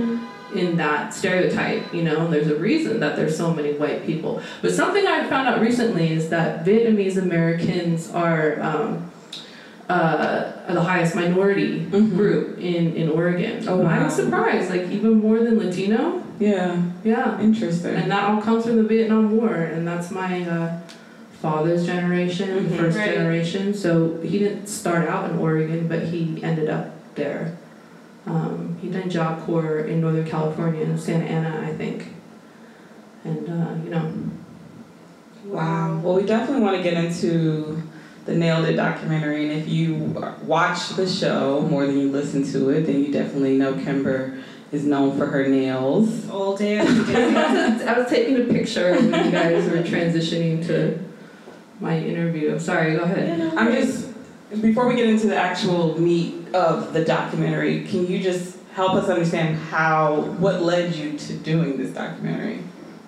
In 0.58 0.76
that 0.76 1.12
stereotype, 1.14 1.92
you 1.94 2.02
know, 2.02 2.24
and 2.24 2.32
there's 2.32 2.48
a 2.48 2.56
reason 2.56 3.00
that 3.00 3.16
there's 3.16 3.36
so 3.36 3.52
many 3.52 3.72
white 3.74 4.04
people. 4.06 4.40
But 4.62 4.72
something 4.72 5.06
I 5.06 5.26
found 5.28 5.48
out 5.48 5.60
recently 5.60 6.12
is 6.12 6.28
that 6.30 6.64
Vietnamese 6.64 7.16
Americans 7.16 8.10
are 8.12 8.60
um, 8.60 9.10
uh, 9.88 10.72
the 10.72 10.80
highest 10.82 11.14
minority 11.14 11.86
Mhm. 11.90 12.16
group 12.16 12.58
in, 12.58 12.94
in 12.94 13.08
Oregon. 13.10 13.64
Oh, 13.68 13.84
I'm 13.86 14.10
surprised, 14.10 14.70
like 14.70 14.90
even 14.90 15.14
more 15.20 15.38
than 15.38 15.58
Latino. 15.58 16.22
Yeah. 16.40 16.76
Yeah. 17.04 17.40
Interesting. 17.40 17.94
And 17.94 18.10
that 18.10 18.24
all 18.24 18.42
comes 18.42 18.64
from 18.66 18.76
the 18.76 18.82
Vietnam 18.82 19.36
War, 19.36 19.54
and 19.54 19.86
that's 19.86 20.10
my 20.10 20.42
uh, 20.42 20.72
father's 21.40 21.86
generation, 21.86 22.48
Mhm. 22.66 22.76
first 22.78 22.98
Right. 22.98 23.14
generation. 23.14 23.72
So 23.74 24.18
he 24.22 24.38
didn't 24.38 24.66
start 24.66 25.08
out 25.08 25.30
in 25.30 25.38
Oregon, 25.38 25.86
but 25.88 26.02
he 26.02 26.40
ended 26.42 26.68
up 26.68 26.90
there. 27.14 27.52
Um, 28.26 28.76
he 28.82 28.88
done 28.88 29.08
Job 29.08 29.44
Corps 29.46 29.80
in 29.80 30.00
Northern 30.00 30.26
California, 30.26 30.82
in 30.82 30.98
Santa 30.98 31.24
Ana, 31.26 31.66
I 31.66 31.74
think. 31.74 32.12
And 33.24 33.48
uh, 33.48 33.84
you 33.84 33.90
know, 33.90 34.12
Wow. 35.46 36.00
Well, 36.02 36.14
we 36.14 36.24
definitely 36.24 36.62
want 36.62 36.76
to 36.76 36.82
get 36.82 36.94
into 36.94 37.82
the 38.24 38.34
Nailed 38.34 38.66
It 38.66 38.74
documentary, 38.74 39.48
and 39.48 39.52
if 39.52 39.68
you 39.68 39.94
watch 40.42 40.90
the 40.90 41.08
show 41.08 41.60
more 41.60 41.86
than 41.86 41.98
you 41.98 42.10
listen 42.10 42.44
to 42.52 42.70
it, 42.70 42.86
then 42.86 43.04
you 43.04 43.12
definitely 43.12 43.56
know 43.56 43.74
Kimber 43.74 44.38
is 44.72 44.84
known 44.84 45.16
for 45.16 45.26
her 45.26 45.46
nails. 45.46 46.28
All 46.28 46.56
day. 46.56 46.80
I 46.80 47.96
was 47.96 48.08
taking 48.10 48.36
a 48.36 48.52
picture 48.52 48.92
when 48.92 49.04
you 49.04 49.30
guys 49.30 49.70
were 49.70 49.78
transitioning 49.78 50.66
to 50.66 50.98
my 51.78 51.96
interview. 51.96 52.52
I'm 52.52 52.58
sorry. 52.58 52.96
Go 52.96 53.04
ahead. 53.04 53.28
Yeah, 53.28 53.36
no 53.36 53.56
I'm 53.56 53.72
just 53.72 54.05
before 54.60 54.86
we 54.86 54.94
get 54.96 55.08
into 55.08 55.26
the 55.26 55.36
actual 55.36 55.98
meat 56.00 56.54
of 56.54 56.92
the 56.92 57.04
documentary, 57.04 57.84
can 57.84 58.06
you 58.06 58.22
just 58.22 58.58
help 58.72 58.94
us 58.94 59.08
understand 59.08 59.56
how 59.56 60.20
what 60.38 60.62
led 60.62 60.94
you 60.94 61.18
to 61.18 61.32
doing 61.34 61.76
this 61.76 61.92
documentary? 61.92 62.60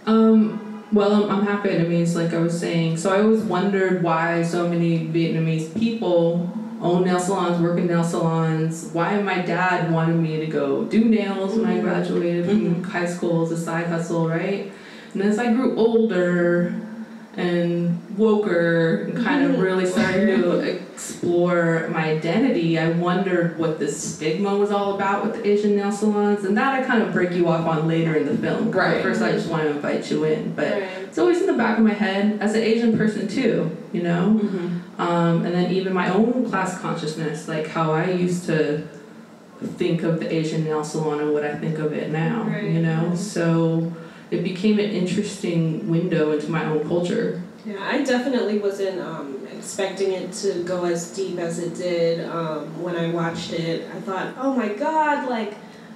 Um, 0.07 0.85
well, 0.93 1.13
I'm, 1.13 1.31
I'm 1.31 1.47
happy. 1.47 1.77
I 1.77 1.83
mean, 1.83 2.03
it's 2.03 2.15
like 2.15 2.33
I 2.33 2.39
was 2.39 2.59
saying. 2.59 2.97
So 2.97 3.13
I 3.13 3.21
always 3.21 3.43
wondered 3.43 4.03
why 4.03 4.43
so 4.43 4.69
many 4.69 5.07
Vietnamese 5.07 5.79
people 5.79 6.51
own 6.81 7.05
nail 7.05 7.21
salons, 7.21 7.61
work 7.61 7.79
in 7.79 7.87
nail 7.87 8.05
salons. 8.05 8.91
Why 8.93 9.21
my 9.21 9.43
dad 9.43 9.93
wanted 9.93 10.17
me 10.17 10.39
to 10.39 10.47
go 10.47 10.85
do 10.85 11.05
nails 11.05 11.55
when 11.55 11.67
I 11.67 11.81
graduated 11.81 12.47
from 12.47 12.85
high 12.85 13.07
school 13.07 13.45
as 13.45 13.53
a 13.53 13.57
side 13.57 13.87
hustle, 13.87 14.29
right? 14.29 14.73
And 15.13 15.23
as 15.23 15.39
I 15.39 15.53
grew 15.53 15.77
older 15.77 16.75
and 17.39 17.97
woker 18.17 19.05
and 19.05 19.25
kind 19.25 19.45
of 19.45 19.61
really 19.61 19.87
started 19.87 20.27
to 20.27 20.59
explore 20.59 21.89
my 21.93 22.11
identity, 22.11 22.77
I 22.77 22.91
wondered 22.91 23.57
what 23.59 23.79
this 23.79 23.97
stigma 24.17 24.57
was 24.57 24.73
all 24.73 24.97
about 24.97 25.25
with 25.25 25.37
the 25.37 25.49
Asian 25.49 25.77
nail 25.77 25.93
salons. 25.93 26.45
And 26.45 26.57
that 26.57 26.75
I 26.75 26.85
kind 26.85 27.01
of 27.01 27.13
break 27.13 27.31
you 27.31 27.47
off 27.49 27.65
on 27.65 27.87
later 27.87 28.17
in 28.17 28.27
the 28.27 28.37
film. 28.37 28.73
Right. 28.73 29.01
First, 29.03 29.23
I 29.23 29.31
just 29.31 29.49
want 29.49 29.63
to 29.63 29.71
invite 29.71 30.11
you 30.11 30.25
in. 30.25 30.53
But 30.55 30.73
Right. 30.73 30.83
it's 31.05 31.17
always 31.17 31.41
in 31.41 31.47
the 31.47 31.53
back 31.53 31.79
of 31.79 31.85
my 31.85 31.95
head 31.95 32.39
as 32.41 32.55
an 32.55 32.63
Asian 32.63 32.99
person, 32.99 33.29
too, 33.29 33.71
you 33.93 34.03
know? 34.03 34.41
Mm-hmm. 34.43 35.01
Um, 35.01 35.47
and 35.47 35.55
then 35.55 35.71
even 35.71 35.93
my 35.93 36.13
own 36.13 36.45
class 36.51 36.77
consciousness, 36.81 37.47
like 37.47 37.69
how 37.69 37.93
I 37.93 38.11
used 38.11 38.47
to 38.47 38.83
think 39.77 40.03
of 40.03 40.19
the 40.19 40.33
Asian 40.33 40.65
nail 40.65 40.83
salon 40.83 41.21
and 41.21 41.33
what 41.33 41.45
I 41.45 41.55
think 41.55 41.79
of 41.79 41.93
it 41.93 42.11
now, 42.11 42.43
Right. 42.49 42.65
you 42.65 42.81
know? 42.83 43.15
So 43.15 43.93
it 44.31 44.45
became 44.45 44.79
an 44.79 44.91
interesting 44.91 45.89
window 45.89 46.33
into 46.33 46.51
my 46.51 46.65
own 46.65 46.87
culture. 46.87 47.43
Yeah, 47.65 47.77
I 47.81 48.03
definitely 48.03 48.59
wasn't 48.59 49.01
um, 49.01 49.47
expecting 49.57 50.13
it 50.13 50.33
to 50.35 50.63
go 50.65 50.85
as 50.85 51.15
deep 51.15 51.39
as 51.39 51.59
it 51.59 51.75
did 51.75 52.27
um, 52.29 52.83
when 52.83 52.97
I 52.97 53.11
watched 53.11 53.53
it. 53.53 53.89
I 53.95 54.01
thought, 54.01 54.35
oh 54.39 54.55
my 54.55 54.69
god, 54.69 55.29
like, 55.29 55.55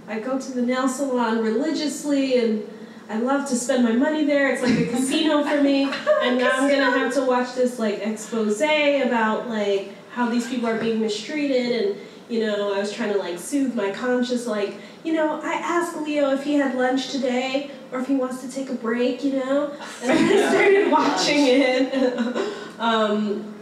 I 0.08 0.20
go 0.20 0.38
to 0.38 0.52
the 0.52 0.62
nail 0.62 0.88
salon 0.88 1.42
religiously 1.42 2.38
and 2.38 2.68
I 3.08 3.18
love 3.18 3.48
to 3.50 3.56
spend 3.56 3.84
my 3.84 3.92
money 3.92 4.24
there. 4.24 4.52
It's 4.52 4.62
like 4.62 4.78
a 4.78 4.86
casino 4.86 5.44
for 5.44 5.62
me. 5.62 5.84
And 6.22 6.38
now 6.38 6.50
I'm 6.52 6.70
gonna 6.70 6.90
have 6.90 7.12
to 7.14 7.24
watch 7.24 7.54
this 7.54 7.78
like 7.78 7.98
expose 7.98 8.60
about 8.60 9.48
like 9.48 9.92
how 10.12 10.28
these 10.28 10.48
people 10.48 10.68
are 10.68 10.78
being 10.78 11.00
mistreated 11.00 11.82
and 11.82 12.00
you 12.32 12.40
know, 12.40 12.72
I 12.72 12.78
was 12.78 12.90
trying 12.92 13.12
to 13.12 13.18
like 13.18 13.38
soothe 13.38 13.74
my 13.74 13.90
conscience, 13.90 14.46
like, 14.46 14.76
you 15.04 15.12
know, 15.12 15.38
I 15.42 15.52
asked 15.52 15.96
Leo 15.98 16.30
if 16.30 16.44
he 16.44 16.54
had 16.54 16.74
lunch 16.76 17.10
today 17.10 17.70
or 17.92 18.00
if 18.00 18.06
he 18.08 18.14
wants 18.14 18.40
to 18.40 18.50
take 18.50 18.70
a 18.70 18.74
break, 18.74 19.22
you 19.22 19.34
know? 19.34 19.70
And 20.02 20.12
I 20.12 20.48
started 20.50 20.90
watching 20.90 21.46
it. 21.46 21.94
um, 22.78 23.54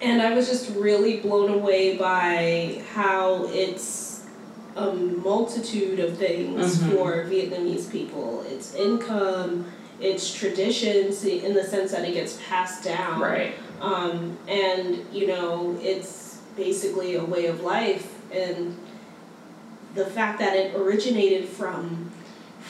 and 0.00 0.22
I 0.22 0.32
was 0.32 0.48
just 0.48 0.70
really 0.76 1.16
blown 1.18 1.50
away 1.50 1.96
by 1.96 2.82
how 2.92 3.46
it's 3.48 4.26
a 4.76 4.92
multitude 4.92 5.98
of 5.98 6.16
things 6.16 6.76
Mhm. 6.78 6.92
for 6.92 7.24
Vietnamese 7.24 7.90
people. 7.90 8.44
It's 8.48 8.74
income, 8.76 9.66
it's 10.00 10.32
traditions 10.32 11.24
in 11.24 11.54
the 11.54 11.64
sense 11.64 11.90
that 11.92 12.08
it 12.08 12.14
gets 12.14 12.38
passed 12.48 12.84
down. 12.84 13.20
Right. 13.20 13.54
Um, 13.80 14.36
and 14.46 15.04
you 15.12 15.26
know, 15.26 15.76
it's 15.82 16.23
basically 16.56 17.14
a 17.16 17.24
way 17.24 17.46
of 17.46 17.60
life, 17.62 18.20
and 18.32 18.76
the 19.94 20.06
fact 20.06 20.38
that 20.40 20.56
it 20.56 20.74
originated 20.74 21.48
from 21.48 22.10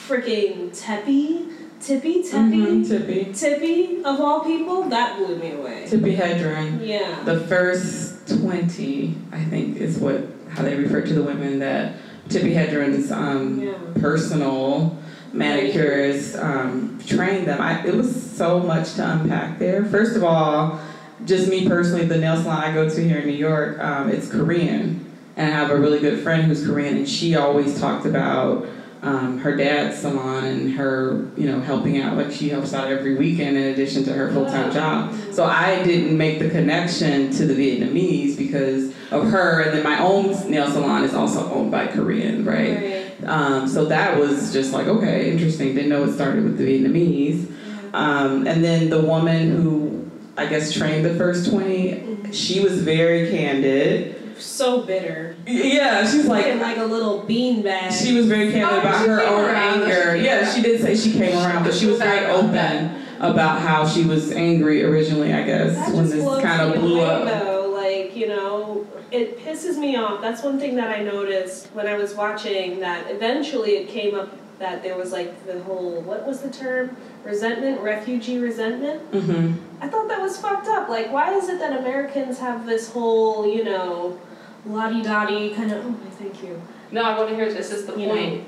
freaking 0.09 0.71
Tepi, 0.79 1.51
Tippi, 1.81 2.23
Tepi, 2.29 2.85
Mhm, 2.85 2.87
Tippi. 2.87 3.27
Tippi 3.31 4.03
of 4.05 4.21
all 4.21 4.41
people, 4.41 4.83
that 4.91 5.17
blew 5.19 5.37
me 5.37 5.53
away. 5.53 5.85
Tippi 5.87 6.17
Hedren. 6.17 6.87
Yeah. 6.87 7.23
The 7.25 7.41
first 7.41 8.27
20, 8.41 9.15
I 9.33 9.39
think, 9.45 9.77
is 9.79 9.99
what 9.99 10.23
how 10.51 10.63
they 10.63 10.77
refer 10.77 11.01
to 11.01 11.13
the 11.13 11.23
women 11.23 11.59
that 11.59 11.95
Tippi 12.29 12.55
Hedren's 12.55 13.11
um, 13.11 13.61
Yeah. 13.61 13.73
personal 14.01 14.97
manicurist 15.33 16.37
um, 16.37 16.99
trained 17.07 17.47
them. 17.49 17.61
I, 17.61 17.85
it 17.85 17.95
was 17.95 18.15
so 18.33 18.61
much 18.61 18.95
to 18.95 19.11
unpack 19.11 19.59
there. 19.59 19.85
First 19.85 20.15
of 20.17 20.23
all, 20.25 20.79
just 21.25 21.49
me 21.49 21.67
personally, 21.69 22.07
the 22.07 22.19
nail 22.19 22.37
salon 22.37 22.63
I 22.63 22.73
go 22.73 22.89
to 22.89 23.09
here 23.09 23.19
in 23.19 23.27
New 23.27 23.33
York, 23.33 23.79
um, 23.79 24.11
it's 24.11 24.31
Korean. 24.31 25.01
And 25.37 25.53
I 25.53 25.57
have 25.57 25.71
a 25.71 25.77
really 25.77 25.99
good 25.99 26.21
friend 26.23 26.45
who's 26.45 26.65
Korean, 26.65 26.97
and 26.97 27.09
she 27.09 27.35
always 27.35 27.81
talked 27.81 28.07
about 28.07 28.67
um, 29.03 29.39
her 29.39 29.55
dad's 29.55 29.99
salon 29.99 30.45
and 30.45 30.73
her, 30.75 31.29
you 31.37 31.47
know, 31.47 31.61
helping 31.61 32.01
out. 32.01 32.17
Like 32.17 32.33
she 32.33 32.49
helps 32.49 32.73
out 32.73 32.89
every 32.89 33.17
weekend 33.17 33.57
in 33.57 33.65
addition 33.65 34.05
to 34.05 34.13
her 34.13 34.33
full 34.33 34.47
time 34.47 34.73
job. 34.73 35.15
So 35.33 35.45
I 35.45 35.83
didn't 35.83 36.17
make 36.17 36.39
the 36.39 36.49
connection 36.49 37.31
to 37.33 37.47
the 37.47 37.55
Vietnamese 37.55 38.37
because 38.39 38.95
of 39.11 39.29
her, 39.31 39.61
and 39.61 39.77
then 39.77 39.85
my 39.85 39.99
own 40.01 40.29
nail 40.51 40.71
salon 40.71 41.05
is 41.05 41.15
also 41.15 41.53
owned 41.53 41.71
by 41.71 41.89
Korean, 41.89 42.45
right? 42.45 42.77
Right. 42.77 43.25
Um, 43.25 43.69
so 43.69 43.85
that 43.87 44.19
was 44.19 44.53
just 44.53 44.73
like, 44.73 44.87
okay, 44.87 45.31
interesting. 45.31 45.75
Didn't 45.75 45.91
know 45.91 46.05
it 46.05 46.13
started 46.15 46.45
with 46.45 46.59
the 46.59 46.65
Vietnamese. 46.65 47.51
Um, 47.93 48.47
and 48.47 48.65
then 48.65 48.91
the 48.91 49.01
woman 49.01 49.51
who 49.51 50.04
I 50.37 50.47
guess 50.47 50.73
trained 50.73 51.05
the 51.05 51.15
first 51.15 51.49
20, 51.51 52.33
she 52.33 52.61
was 52.61 52.83
very 52.83 53.31
candid. 53.31 54.17
So 54.41 54.83
bitter. 54.83 55.37
Yeah, 55.47 56.03
she's 56.05 56.27
Looking 56.27 56.59
like, 56.59 56.77
like 56.77 56.79
a 56.79 56.85
little 56.85 57.23
beanbag. 57.23 57.93
she 57.93 58.17
was 58.17 58.27
very 58.27 58.51
candid 58.51 58.79
Oh, 58.79 58.81
about 58.81 59.07
her 59.07 59.23
own 59.23 59.45
around. 59.45 59.83
anger. 59.85 60.17
Yeah, 60.17 60.51
she 60.53 60.61
did 60.61 60.81
say 60.81 60.97
she 60.97 61.13
came 61.13 61.37
around, 61.39 61.63
but 61.63 61.73
she 61.73 61.87
was 61.87 61.99
very 61.99 62.27
open 62.27 63.01
about 63.21 63.61
how 63.61 63.87
she 63.87 64.05
was 64.05 64.33
angry 64.33 64.83
originally, 64.83 65.33
I 65.33 65.45
guess, 65.45 65.77
That 65.77 65.95
when 65.95 66.11
this 66.11 66.15
blows 66.23 66.43
kind 66.43 66.61
of 66.63 66.81
blew 66.81 67.01
up. 67.01 67.27
Though, 67.27 67.71
like 67.73 68.17
you 68.17 68.27
know, 68.27 68.85
it 69.13 69.39
pisses 69.39 69.79
me 69.79 69.95
off. 69.97 70.21
That's 70.21 70.43
one 70.43 70.59
thing 70.59 70.75
that 70.77 70.91
I 70.91 71.03
noticed 71.05 71.69
when 71.73 71.87
I 71.87 71.95
was 71.97 72.15
watching. 72.15 72.81
That 72.81 73.09
eventually 73.13 73.77
it 73.77 73.89
came 73.89 74.17
up 74.17 74.31
that 74.59 74.83
there 74.83 74.97
was 74.97 75.13
like 75.13 75.47
the 75.47 75.63
whole 75.63 76.01
what 76.03 76.27
was 76.27 76.41
the 76.41 76.51
term 76.51 76.97
resentment, 77.25 77.81
refugee 77.81 78.39
resentment. 78.39 79.01
hmm 79.13 79.55
I 79.81 79.89
thought 79.89 80.09
that 80.09 80.21
was 80.21 80.39
fucked 80.39 80.69
up. 80.69 80.89
Like, 80.89 81.13
why 81.13 81.35
is 81.35 81.49
it 81.49 81.59
that 81.59 81.79
Americans 81.79 82.39
have 82.39 82.65
this 82.65 82.91
whole 82.93 83.47
you 83.47 83.65
know, 83.65 84.19
la 84.67 84.89
di 84.89 85.03
da 85.03 85.27
di 85.27 85.51
kind 85.55 85.73
of? 85.73 85.85
Oh, 85.85 85.95
thank 86.19 86.43
you. 86.43 86.61
No, 86.91 87.03
I 87.03 87.19
want 87.19 87.31
to 87.31 87.35
hear 87.35 87.53
this 87.53 87.71
is 87.71 87.87
the 87.87 87.99
You 87.99 88.07
know, 88.07 88.45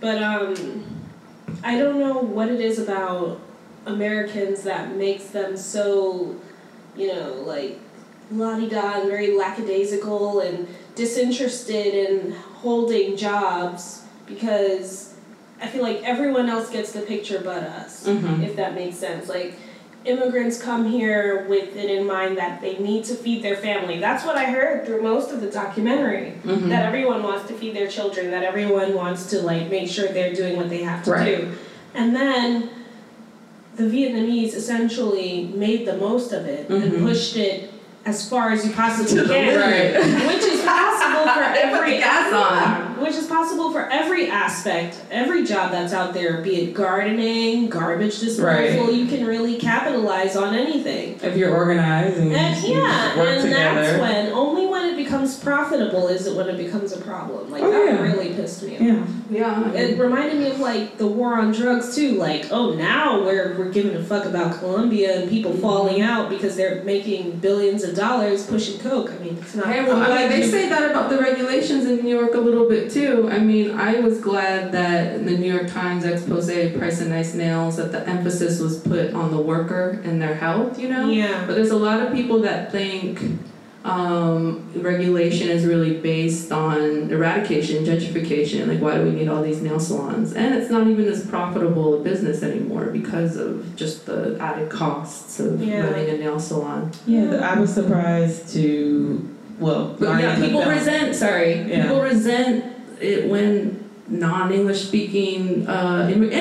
But 0.00 0.22
um, 0.22 0.84
I 1.62 1.78
don't 1.78 1.98
know 1.98 2.18
what 2.18 2.48
it 2.48 2.60
is 2.60 2.78
about 2.78 3.40
Americans 3.86 4.62
that 4.62 4.94
makes 4.96 5.26
them 5.26 5.56
so, 5.56 6.36
you 6.96 7.08
know, 7.14 7.34
like 7.46 7.78
la 8.30 8.58
di 8.58 8.68
da 8.68 9.00
and 9.00 9.08
very 9.08 9.36
lackadaisical 9.36 10.40
and 10.40 10.66
disinterested 10.94 11.94
in 11.94 12.32
holding 12.32 13.16
jobs 13.16 14.02
because 14.26 15.11
I 15.62 15.68
feel 15.68 15.82
like 15.82 16.02
everyone 16.02 16.48
else 16.48 16.68
gets 16.70 16.92
the 16.92 17.02
picture 17.02 17.40
but 17.42 17.62
us, 17.62 18.06
hmm 18.06 18.42
if 18.42 18.56
that 18.56 18.74
makes 18.74 18.96
sense. 18.96 19.28
Like 19.28 19.54
immigrants 20.04 20.60
come 20.60 20.84
here 20.84 21.46
with 21.48 21.76
it 21.76 21.88
in 21.88 22.04
mind 22.06 22.36
that 22.36 22.60
they 22.60 22.76
need 22.78 23.04
to 23.04 23.14
feed 23.14 23.40
their 23.42 23.54
family. 23.54 24.00
That's 24.00 24.24
what 24.24 24.36
I 24.36 24.46
heard 24.46 24.84
through 24.84 25.02
most 25.02 25.30
of 25.30 25.40
the 25.40 25.48
documentary 25.50 26.30
hmm 26.42 26.68
that 26.68 26.82
everyone 26.84 27.22
wants 27.22 27.46
to 27.48 27.54
feed 27.54 27.76
their 27.76 27.86
children, 27.86 28.32
that 28.32 28.42
everyone 28.42 28.94
wants 28.94 29.26
to 29.30 29.40
like 29.42 29.70
make 29.70 29.88
sure 29.88 30.08
they're 30.08 30.34
doing 30.34 30.56
what 30.56 30.68
they 30.68 30.82
have 30.82 31.04
to 31.04 31.12
Right. 31.12 31.38
do. 31.38 31.52
And 31.94 32.16
then 32.16 32.68
the 33.76 33.84
Vietnamese 33.84 34.54
essentially 34.54 35.44
made 35.54 35.86
the 35.86 35.96
most 35.96 36.32
of 36.32 36.46
it 36.46 36.68
and 36.68 36.92
Mhm. 36.92 37.02
pushed 37.02 37.36
it 37.36 37.70
as 38.04 38.28
far 38.28 38.50
as 38.50 38.66
you 38.66 38.72
possibly 38.72 39.24
can. 39.26 39.28
limit. 39.28 40.26
Which 40.26 40.42
is 40.42 40.60
possible 40.64 41.32
for 41.32 41.40
every 41.42 41.98
gas 41.98 42.32
on. 42.32 43.00
which 43.00 43.14
is 43.14 43.26
possible 43.26 43.70
for 43.72 43.88
every 43.90 44.28
aspect, 44.28 45.00
every 45.10 45.44
job 45.44 45.70
that's 45.70 45.92
out 45.92 46.12
there, 46.14 46.40
be 46.42 46.62
it 46.62 46.74
gardening, 46.74 47.68
garbage 47.68 48.18
disposal, 48.20 48.44
Right. 48.86 48.92
you 48.94 49.06
can 49.06 49.24
really 49.26 49.56
capitalize 49.56 50.36
on 50.36 50.54
anything. 50.54 51.18
If 51.22 51.36
you're 51.36 51.54
organized 51.54 52.16
and, 52.18 52.32
And 52.32 52.64
yeah, 52.64 53.20
and 53.20 53.42
together. 53.42 53.82
that's 53.82 54.00
when 54.00 54.26
it 54.26 54.32
becomes 55.12 55.38
profitable 55.38 56.08
is 56.08 56.26
it 56.26 56.34
when 56.34 56.48
it 56.48 56.56
becomes 56.56 56.90
a 56.92 57.00
problem. 57.02 57.50
Like 57.50 57.62
Oh, 57.62 57.70
that 57.70 57.84
yeah. 57.84 58.00
really 58.00 58.32
pissed 58.34 58.62
me 58.62 58.76
off. 58.76 58.80
yeah. 58.80 59.06
Yeah. 59.28 59.72
It 59.72 59.98
reminded 59.98 60.38
me 60.38 60.50
of 60.50 60.58
like 60.58 60.96
the 60.96 61.06
war 61.06 61.38
on 61.38 61.52
drugs 61.52 61.94
too. 61.94 62.12
Like, 62.12 62.46
oh 62.50 62.72
now 62.74 63.22
we're 63.22 63.54
we're 63.58 63.70
giving 63.70 63.94
a 63.94 64.02
fuck 64.02 64.24
about 64.24 64.58
Colombia 64.58 65.20
and 65.20 65.28
people 65.28 65.52
mm-hmm. 65.52 65.60
falling 65.60 66.00
out 66.00 66.30
because 66.30 66.56
they're 66.56 66.82
making 66.84 67.38
billions 67.40 67.84
of 67.84 67.94
dollars 67.94 68.46
pushing 68.46 68.80
coke. 68.80 69.10
I 69.10 69.18
mean 69.18 69.36
it's 69.38 69.54
not 69.54 69.66
Hey, 69.66 69.84
well, 69.84 70.02
I'm 70.02 70.30
mean, 70.30 70.40
they 70.40 70.48
say 70.48 70.70
that 70.70 70.90
about 70.90 71.10
the 71.10 71.18
regulations 71.18 71.84
in 71.84 72.02
New 72.02 72.16
York 72.18 72.34
a 72.34 72.40
little 72.40 72.66
bit 72.66 72.90
too. 72.90 73.28
I 73.30 73.38
mean, 73.38 73.72
I 73.72 74.00
was 74.00 74.18
glad 74.18 74.72
that 74.72 75.26
the 75.26 75.36
New 75.36 75.52
York 75.52 75.68
Times 75.68 76.04
expose, 76.04 76.46
Price 76.46 77.02
of 77.02 77.08
Nice 77.08 77.34
Nails, 77.34 77.76
that 77.76 77.92
the 77.92 78.08
emphasis 78.08 78.60
was 78.60 78.78
put 78.78 79.12
on 79.12 79.30
the 79.30 79.40
worker 79.40 80.00
and 80.04 80.22
their 80.22 80.34
health, 80.34 80.78
you 80.78 80.88
know? 80.88 81.08
Yeah. 81.08 81.46
But 81.46 81.54
there's 81.54 81.70
a 81.70 81.76
lot 81.76 82.00
of 82.00 82.12
people 82.12 82.40
that 82.42 82.72
think 82.72 83.20
um, 83.84 84.70
regulation 84.76 85.48
is 85.48 85.66
really 85.66 85.98
based 85.98 86.52
on 86.52 87.10
eradication, 87.10 87.84
gentrification. 87.84 88.68
Like, 88.68 88.80
why 88.80 88.96
do 88.96 89.02
we 89.04 89.10
need 89.10 89.28
all 89.28 89.42
these 89.42 89.60
nail 89.60 89.80
salons? 89.80 90.32
And 90.34 90.54
it's 90.54 90.70
not 90.70 90.86
even 90.86 91.04
as 91.06 91.26
profitable 91.26 92.00
a 92.00 92.04
business 92.04 92.42
anymore 92.42 92.86
because 92.86 93.36
of 93.36 93.74
just 93.74 94.06
the 94.06 94.36
added 94.40 94.70
costs 94.70 95.40
of 95.40 95.60
Yeah. 95.62 95.86
running 95.90 96.10
a 96.10 96.18
nail 96.18 96.38
salon. 96.38 96.92
Yeah, 97.06 97.36
I 97.42 97.58
was 97.58 97.72
surprised 97.74 98.52
to, 98.54 99.28
well, 99.58 99.96
yeah, 100.00 100.36
people 100.40 100.64
resent. 100.64 101.14
Sorry, 101.16 101.62
Yeah. 101.68 101.82
people 101.82 102.00
resent 102.02 102.64
it 103.00 103.28
when 103.28 103.82
non-English 104.08 104.82
speaking 104.82 105.66
uh, 105.66 106.08
immi- 106.12 106.32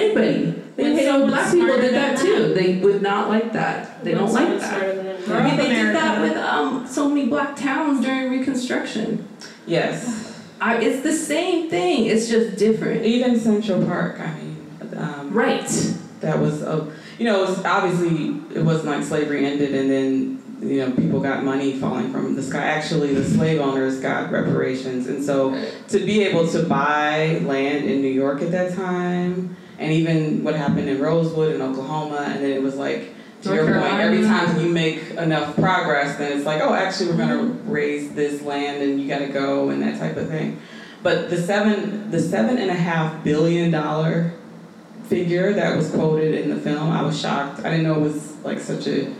anybody. 0.78 1.06
When 1.06 1.22
And 1.22 1.32
black 1.32 1.52
people 1.52 1.68
did 1.68 1.84
than 1.84 1.94
that 1.94 2.20
too. 2.20 2.54
They 2.54 2.78
would 2.78 3.02
not 3.02 3.30
like 3.30 3.54
that. 3.54 4.04
They 4.04 4.14
don't 4.14 4.32
like 4.32 4.60
that. 4.60 4.70
smarter. 4.70 5.40
I 5.40 5.44
mean, 5.44 5.54
up 5.54 5.58
they 5.58 5.70
did 5.70 5.96
that 5.96 6.22
with 6.22 6.38
um, 6.38 6.88
so 6.88 7.08
many 7.10 7.28
black 7.28 7.56
towns 7.56 8.04
during 8.06 8.32
Reconstruction. 8.32 9.28
Yes. 9.66 10.40
I, 10.60 10.78
it's 10.78 11.02
the 11.04 11.14
same 11.14 11.70
thing. 11.70 12.06
It's 12.06 12.28
just 12.30 12.58
different. 12.58 13.04
Even 13.06 13.40
Central 13.40 13.84
Park, 13.86 14.20
I 14.20 14.34
mean, 14.36 14.68
um, 14.96 15.32
Right. 15.34 15.68
that 16.20 16.38
was 16.40 16.62
a, 16.62 16.92
you 17.18 17.26
know, 17.26 17.44
it 17.44 17.50
was 17.50 17.66
obviously 17.66 18.40
it 18.56 18.64
wasn't 18.64 18.88
like 18.88 19.04
slavery 19.04 19.46
ended 19.46 19.74
and 19.74 19.90
then 19.90 20.38
you 20.62 20.78
know 20.86 20.92
people 20.92 21.20
got 21.20 21.44
money 21.44 21.74
falling 21.80 22.12
from 22.12 22.36
the 22.36 22.44
sky. 22.44 22.60
Actually, 22.62 23.16
the 23.16 23.24
slave 23.26 23.60
owners 23.60 24.00
got 24.00 24.32
reparations, 24.32 25.08
and 25.08 25.24
so 25.24 25.50
to 25.88 26.00
be 26.06 26.22
able 26.24 26.48
to 26.50 26.62
buy 26.64 27.40
land 27.44 27.86
in 27.86 28.02
New 28.02 28.12
York 28.12 28.44
at 28.44 28.52
that 28.52 28.76
time, 28.76 29.58
and 29.82 29.92
even 29.92 30.44
what 30.44 30.56
happened 30.56 30.88
in 30.88 31.02
Rosewood 31.02 31.56
in 31.56 31.62
Oklahoma, 31.62 32.28
and 32.28 32.44
then 32.44 32.52
it 32.52 32.62
was 32.62 32.76
like. 32.76 33.16
To 33.42 33.56
North 33.56 33.70
your 33.70 33.82
point, 33.82 33.94
every 33.96 34.22
time 34.22 34.62
you 34.62 34.72
make 34.72 35.14
enough 35.14 35.56
progress, 35.56 36.16
then 36.20 36.38
it's 36.38 36.46
like, 36.46 36.62
oh, 36.62 36.76
actually, 36.76 37.10
we're 37.10 37.18
gonna 37.18 37.46
raise 37.66 38.14
this 38.14 38.44
land, 38.44 38.84
and 38.84 39.02
you 39.02 39.08
gotta 39.08 39.30
go, 39.30 39.72
and 39.72 39.82
that 39.82 39.98
type 39.98 40.16
of 40.16 40.30
thing. 40.30 40.62
But 41.04 41.32
the 41.32 41.42
seven, 41.42 42.12
the 42.12 42.20
seven 42.20 42.60
and 42.60 42.70
a 42.70 42.76
half 42.76 43.24
billion 43.24 43.72
dollar 43.72 44.34
figure 45.06 45.54
that 45.54 45.76
was 45.76 45.90
quoted 45.90 46.36
in 46.36 46.50
the 46.50 46.56
film, 46.56 46.92
I 46.92 47.02
was 47.02 47.20
shocked. 47.20 47.60
I 47.62 47.72
didn't 47.72 47.84
know 47.84 47.96
it 47.96 48.02
was 48.02 48.36
like 48.44 48.60
such 48.60 48.88
a. 48.88 49.12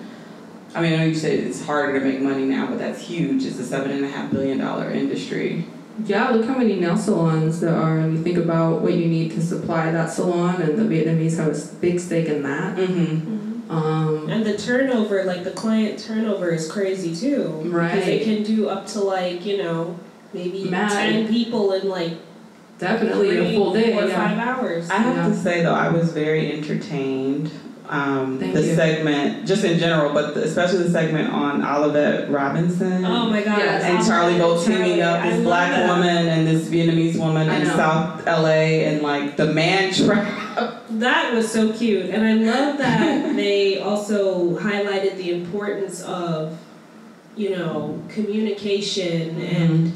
I 0.74 0.82
mean, 0.82 0.94
I 0.94 0.98
know 0.98 1.06
you 1.06 1.16
said 1.16 1.40
it's 1.40 1.66
harder 1.66 2.00
to 2.00 2.06
make 2.06 2.22
money 2.22 2.46
now, 2.46 2.68
but 2.68 2.78
that's 2.78 3.02
huge. 3.02 3.44
It's 3.44 3.60
a 3.60 3.66
seven 3.66 3.92
and 3.92 4.06
a 4.06 4.08
half 4.08 4.32
billion 4.32 4.60
dollar 4.60 4.92
industry. 4.92 5.66
Yeah, 6.06 6.30
look 6.30 6.46
how 6.46 6.58
many 6.58 6.80
nail 6.80 6.98
salons 6.98 7.60
there 7.60 7.76
are, 7.76 8.00
and 8.00 8.18
you 8.18 8.24
think 8.24 8.38
about 8.38 8.82
what 8.82 8.94
you 8.94 9.08
need 9.08 9.32
to 9.32 9.42
supply 9.42 9.92
that 9.92 10.10
salon, 10.10 10.62
and 10.62 10.78
the 10.78 10.84
Vietnamese 10.84 11.38
have 11.38 11.56
a 11.56 11.76
big 11.82 12.00
stake 12.00 12.28
in 12.28 12.44
that. 12.44 12.78
Mm-hmm. 12.78 13.72
Um, 13.72 14.30
And 14.30 14.46
the 14.46 14.58
turnover, 14.58 15.24
like 15.24 15.44
the 15.44 15.52
client 15.52 16.00
turnover, 16.00 16.50
is 16.50 16.70
crazy 16.72 17.16
too. 17.16 17.48
Right. 17.66 17.90
Because 17.92 18.06
they 18.06 18.20
can 18.20 18.44
do 18.44 18.68
up 18.70 18.88
to 18.88 19.00
like 19.00 19.46
you 19.46 19.58
know 19.58 19.98
maybe 20.34 20.70
Mad. 20.70 20.90
ten 20.92 21.28
people 21.28 21.74
in 21.74 21.88
like 21.88 22.14
Definitely 22.80 23.30
three, 23.30 23.56
a 23.56 23.58
full 23.58 23.74
day. 23.74 23.94
four 23.94 24.04
or 24.04 24.08
yeah. 24.08 24.30
five 24.30 24.38
hours. 24.40 24.90
I 24.90 24.96
have 24.98 25.16
Yeah. 25.16 25.28
to 25.28 25.36
say 25.36 25.62
though, 25.62 25.76
I 25.76 25.90
was 25.90 26.12
very 26.14 26.52
entertained. 26.52 27.52
Um, 27.92 28.40
Thank 28.40 28.54
the 28.54 28.62
you. 28.66 28.74
segment, 28.76 29.46
just 29.46 29.66
in 29.66 29.78
general, 29.78 30.14
but 30.14 30.34
the, 30.34 30.44
especially 30.46 30.84
the 30.84 30.90
segment 30.92 31.30
on 31.34 31.62
Olivet 31.62 32.32
Robinson. 32.32 33.04
oh 33.04 33.30
my 33.30 33.42
god! 33.44 33.58
Yes. 33.58 33.84
and 33.84 34.06
Charlie 34.08 34.38
Bolt 34.40 34.66
teaming 34.66 35.02
up 35.02 35.22
this 35.24 35.44
black 35.44 35.72
that. 35.72 35.90
woman 35.90 36.26
and 36.30 36.48
this 36.48 36.70
Vietnamese 36.70 37.18
woman 37.20 37.50
I 37.50 37.58
in 37.58 37.68
know. 37.68 37.76
South 37.76 38.26
LA 38.26 38.88
and 38.88 39.02
like 39.02 39.36
the 39.36 39.54
man 39.54 39.94
trap. 40.06 40.84
That 40.92 41.34
was 41.34 41.52
so 41.52 41.74
cute, 41.74 42.06
and 42.12 42.24
I 42.26 42.34
love 42.36 42.78
that 42.78 43.36
they 43.36 43.80
also 43.82 44.58
highlighted 44.58 45.18
the 45.18 45.32
importance 45.32 46.02
of, 46.04 46.58
you 47.36 47.50
know, 47.58 48.02
communication 48.08 49.42
and 49.42 49.92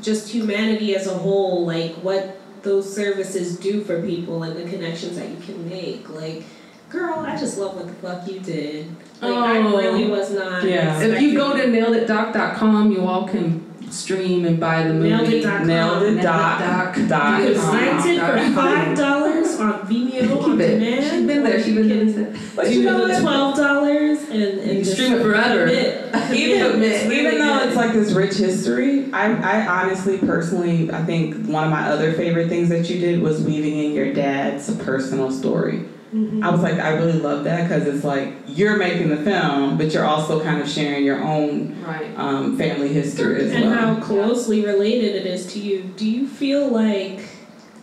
just 0.00 0.28
humanity 0.28 0.96
as 0.96 1.06
a 1.06 1.14
whole. 1.14 1.64
Like 1.64 1.94
what 1.96 2.40
those 2.62 2.92
services 2.92 3.56
do 3.56 3.84
for 3.84 4.02
people 4.02 4.42
and 4.42 4.56
the 4.56 4.68
connections 4.68 5.16
that 5.16 5.28
you 5.28 5.36
can 5.36 5.68
make. 5.68 6.08
Like, 6.08 6.42
girl, 6.90 7.24
I 7.26 7.36
just 7.36 7.58
love 7.58 7.76
what 7.76 7.86
the 7.86 7.92
fuck 7.94 8.26
you 8.30 8.40
did. 8.40 8.86
Like 9.20 9.32
I 9.34 9.58
Oh. 9.58 9.76
really 9.76 10.08
was 10.08 10.30
not. 10.32 10.62
Yeah. 10.64 11.00
If 11.00 11.20
you 11.20 11.34
go 11.36 11.52
expecting- 11.52 11.72
to 11.74 11.80
naileditdoc.com, 11.80 12.92
you 12.92 13.00
all 13.06 13.26
can 13.26 13.62
stream 13.90 14.44
and 14.44 14.58
buy 14.58 14.82
the 14.82 14.92
movie. 14.94 15.10
Nailedit.com. 15.10 15.66
Nailed 15.66 16.02
it, 16.02 16.22
doc. 16.22 16.58
Doc. 16.58 16.96
Doc. 17.08 17.40
You 17.40 17.46
can 17.46 17.54
Doc. 17.54 17.72
rent 17.72 18.06
it 18.06 18.20
for 18.20 18.54
five 18.60 18.96
dollars 18.96 19.60
on 19.60 19.72
Vimeo 19.86 20.42
on 20.42 20.50
Keep 20.52 20.60
it. 20.60 20.78
demand. 20.78 21.04
She's 21.04 21.26
been 21.26 21.42
there. 21.44 21.62
She's 21.62 21.74
been 21.74 22.12
there. 22.14 22.34
But 22.56 22.70
you 22.72 22.82
know 22.82 22.98
what? 23.00 23.20
twelve 23.20 23.56
dollars 23.56 24.18
and, 24.30 24.42
and 24.42 24.78
You 24.78 24.84
just 24.84 24.94
stream 24.94 25.14
it 25.14 25.22
forever. 25.22 25.66
commit. 25.66 26.14
even, 26.34 26.72
Commit. 26.72 27.12
Even 27.12 27.38
though 27.38 27.58
it's 27.60 27.76
like 27.76 27.92
this 27.92 28.12
rich 28.12 28.34
history, 28.34 29.08
I, 29.12 29.32
I 29.62 29.66
honestly, 29.84 30.18
personally, 30.18 30.90
I 30.92 31.04
think 31.04 31.46
one 31.46 31.64
of 31.64 31.70
my 31.70 31.88
other 31.88 32.12
favorite 32.12 32.48
things 32.48 32.68
that 32.70 32.90
you 32.90 33.00
did 33.00 33.22
was 33.22 33.40
weaving 33.40 33.78
in 33.78 33.92
your 33.92 34.12
dad's 34.12 34.68
personal 34.76 35.30
story. 35.30 35.84
Mhm. 36.16 36.42
I 36.42 36.50
was 36.50 36.62
like, 36.62 36.78
I 36.78 36.94
really 36.94 37.18
love 37.18 37.44
that 37.44 37.68
because 37.68 37.86
it's 37.86 38.04
like 38.04 38.32
you're 38.48 38.76
making 38.78 39.08
the 39.10 39.18
film, 39.18 39.76
but 39.76 39.92
you're 39.92 40.04
also 40.04 40.42
kind 40.42 40.60
of 40.62 40.68
sharing 40.68 41.04
your 41.04 41.22
own 41.22 41.76
Right. 41.86 42.06
um, 42.16 42.56
family 42.56 42.88
history 42.88 43.42
as 43.44 43.52
and 43.52 43.64
well. 43.64 43.72
And 43.72 43.80
how 43.80 43.94
closely 44.02 44.64
related 44.64 45.14
it 45.16 45.26
is 45.26 45.46
to 45.52 45.58
you. 45.58 45.82
Do 45.96 46.08
you 46.08 46.26
feel 46.26 46.68
like 46.68 47.20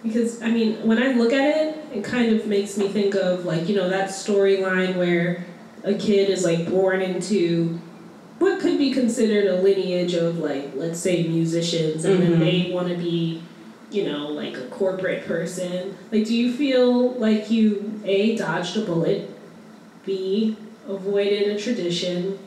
because 0.03 0.41
I 0.41 0.49
mean, 0.51 0.75
when 0.85 1.01
I 1.01 1.13
look 1.13 1.31
at 1.31 1.45
it, 1.55 1.77
it 1.93 2.03
kind 2.03 2.35
of 2.35 2.45
makes 2.47 2.77
me 2.77 2.87
think 2.89 3.15
of 3.15 3.45
like 3.45 3.69
you 3.69 3.75
know 3.75 3.89
that 3.89 4.09
storyline 4.09 4.95
where 4.97 5.45
a 5.83 5.93
kid 5.93 6.29
is 6.29 6.43
like 6.43 6.69
born 6.69 7.01
into 7.01 7.79
what 8.39 8.59
could 8.59 8.77
be 8.77 8.91
considered 8.91 9.45
a 9.45 9.61
lineage 9.61 10.13
of 10.15 10.39
like 10.39 10.71
let's 10.75 10.99
say 10.99 11.23
musicians, 11.27 12.03
and 12.03 12.15
Mhm. 12.21 12.27
then 12.29 12.39
they 12.39 12.71
want 12.73 12.89
to 12.89 12.95
be 12.95 13.41
you 13.93 14.05
know 14.05 14.27
like 14.29 14.57
a 14.57 14.67
corporate 14.67 15.25
person. 15.25 15.95
Like, 16.11 16.25
do 16.25 16.35
you 16.35 16.53
feel 16.53 17.11
like 17.13 17.49
you 17.51 17.99
a 18.03 18.35
dodged 18.35 18.77
a 18.77 18.81
bullet, 18.81 19.29
b 20.05 20.57
avoided 20.87 21.47
a 21.49 21.59
tradition, 21.59 22.39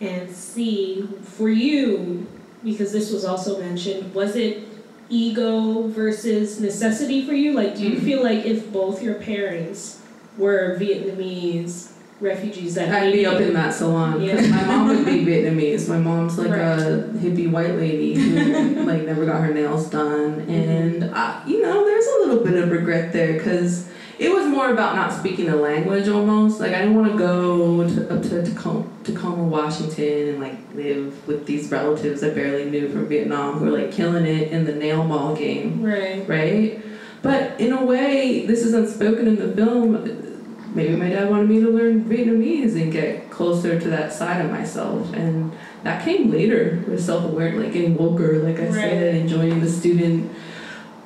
and 0.00 0.30
C, 0.30 1.06
for 1.22 1.48
you, 1.48 2.26
because 2.62 2.92
this 2.92 3.12
was 3.12 3.24
also 3.24 3.60
mentioned, 3.60 4.14
was 4.14 4.34
it 4.36 4.66
ego 5.08 5.86
versus 5.88 6.60
necessity 6.60 7.24
for 7.24 7.34
you? 7.34 7.52
Like, 7.52 7.76
do 7.76 7.86
you 7.86 7.96
Mhm. 7.98 8.04
feel 8.04 8.22
like 8.22 8.44
if 8.46 8.72
both 8.72 9.02
your 9.02 9.14
parents 9.14 10.00
were 10.36 10.76
Vietnamese 10.80 11.93
refugees 12.20 12.74
that 12.76 12.90
I'd 12.94 13.12
be 13.12 13.26
up 13.26 13.40
in 13.40 13.52
that 13.54 13.74
salon 13.74 14.20
because 14.20 14.48
my 14.48 14.64
mom 14.64 14.88
would 14.88 15.04
be 15.04 15.24
Vietnamese. 15.24 15.88
My 15.88 15.98
mom's 15.98 16.38
like 16.38 16.50
a 16.50 17.10
hippie 17.14 17.50
white 17.50 17.74
lady 17.74 18.14
who 18.14 18.84
like 18.86 19.02
never 19.04 19.26
got 19.26 19.40
her 19.42 19.52
nails 19.52 19.90
done, 19.90 20.40
and 20.48 21.04
I, 21.14 21.44
you 21.46 21.60
know, 21.62 21.84
there's 21.84 22.06
a 22.06 22.28
little 22.28 22.44
bit 22.44 22.54
of 22.62 22.70
regret 22.70 23.12
there 23.12 23.34
because 23.34 23.88
it 24.16 24.32
was 24.32 24.46
more 24.46 24.70
about 24.70 24.94
not 24.94 25.12
speaking 25.12 25.46
the 25.46 25.56
language 25.56 26.08
almost. 26.08 26.60
Like 26.60 26.72
I 26.72 26.82
didn't 26.82 26.94
want 26.94 27.12
to 27.12 27.18
go 27.18 27.88
to, 27.88 28.14
up 28.14 28.22
to 28.22 28.44
Tacoma, 28.44 28.86
Tacoma, 29.02 29.42
Washington, 29.42 30.28
and 30.28 30.40
like 30.40 30.56
live 30.74 31.26
with 31.26 31.46
these 31.46 31.70
relatives 31.70 32.22
I 32.22 32.30
barely 32.30 32.70
knew 32.70 32.88
from 32.90 33.08
Vietnam 33.08 33.58
who 33.58 33.64
were 33.66 33.78
like 33.78 33.90
killing 33.92 34.24
it 34.24 34.52
in 34.52 34.64
the 34.64 34.72
nail 34.74 35.02
mall 35.04 35.34
game 35.34 35.82
Right. 35.82 36.28
right? 36.28 36.80
But 37.22 37.58
in 37.58 37.72
a 37.72 37.84
way, 37.84 38.46
this 38.46 38.62
is 38.64 38.72
unspoken 38.74 39.26
in 39.26 39.36
the 39.36 39.52
film. 39.56 40.30
Maybe 40.74 40.96
my 40.96 41.08
dad 41.08 41.30
wanted 41.30 41.48
me 41.48 41.60
to 41.60 41.70
learn 41.70 42.04
Vietnamese 42.04 42.74
and 42.74 42.92
get 42.92 43.30
closer 43.30 43.78
to 43.78 43.88
that 43.90 44.12
side 44.12 44.44
of 44.44 44.50
myself, 44.50 45.12
and 45.14 45.52
that 45.84 46.04
came 46.04 46.32
later 46.32 46.82
with 46.88 47.02
self-aware, 47.02 47.54
like 47.54 47.72
getting 47.72 47.96
woker, 47.96 48.42
like 48.42 48.58
I 48.58 48.72
said, 48.72 49.14
and 49.14 49.28
joining 49.28 49.60
the 49.60 49.70
student 49.70 50.32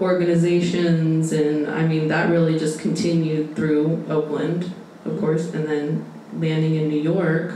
organizations, 0.00 1.32
and 1.32 1.66
I 1.68 1.86
mean 1.86 2.08
that 2.08 2.30
really 2.30 2.58
just 2.58 2.80
continued 2.80 3.54
through 3.54 4.06
Oakland, 4.08 4.72
of 5.04 5.18
course, 5.20 5.52
and 5.52 5.66
then 5.66 6.06
landing 6.38 6.76
in 6.76 6.88
New 6.88 7.00
York. 7.00 7.52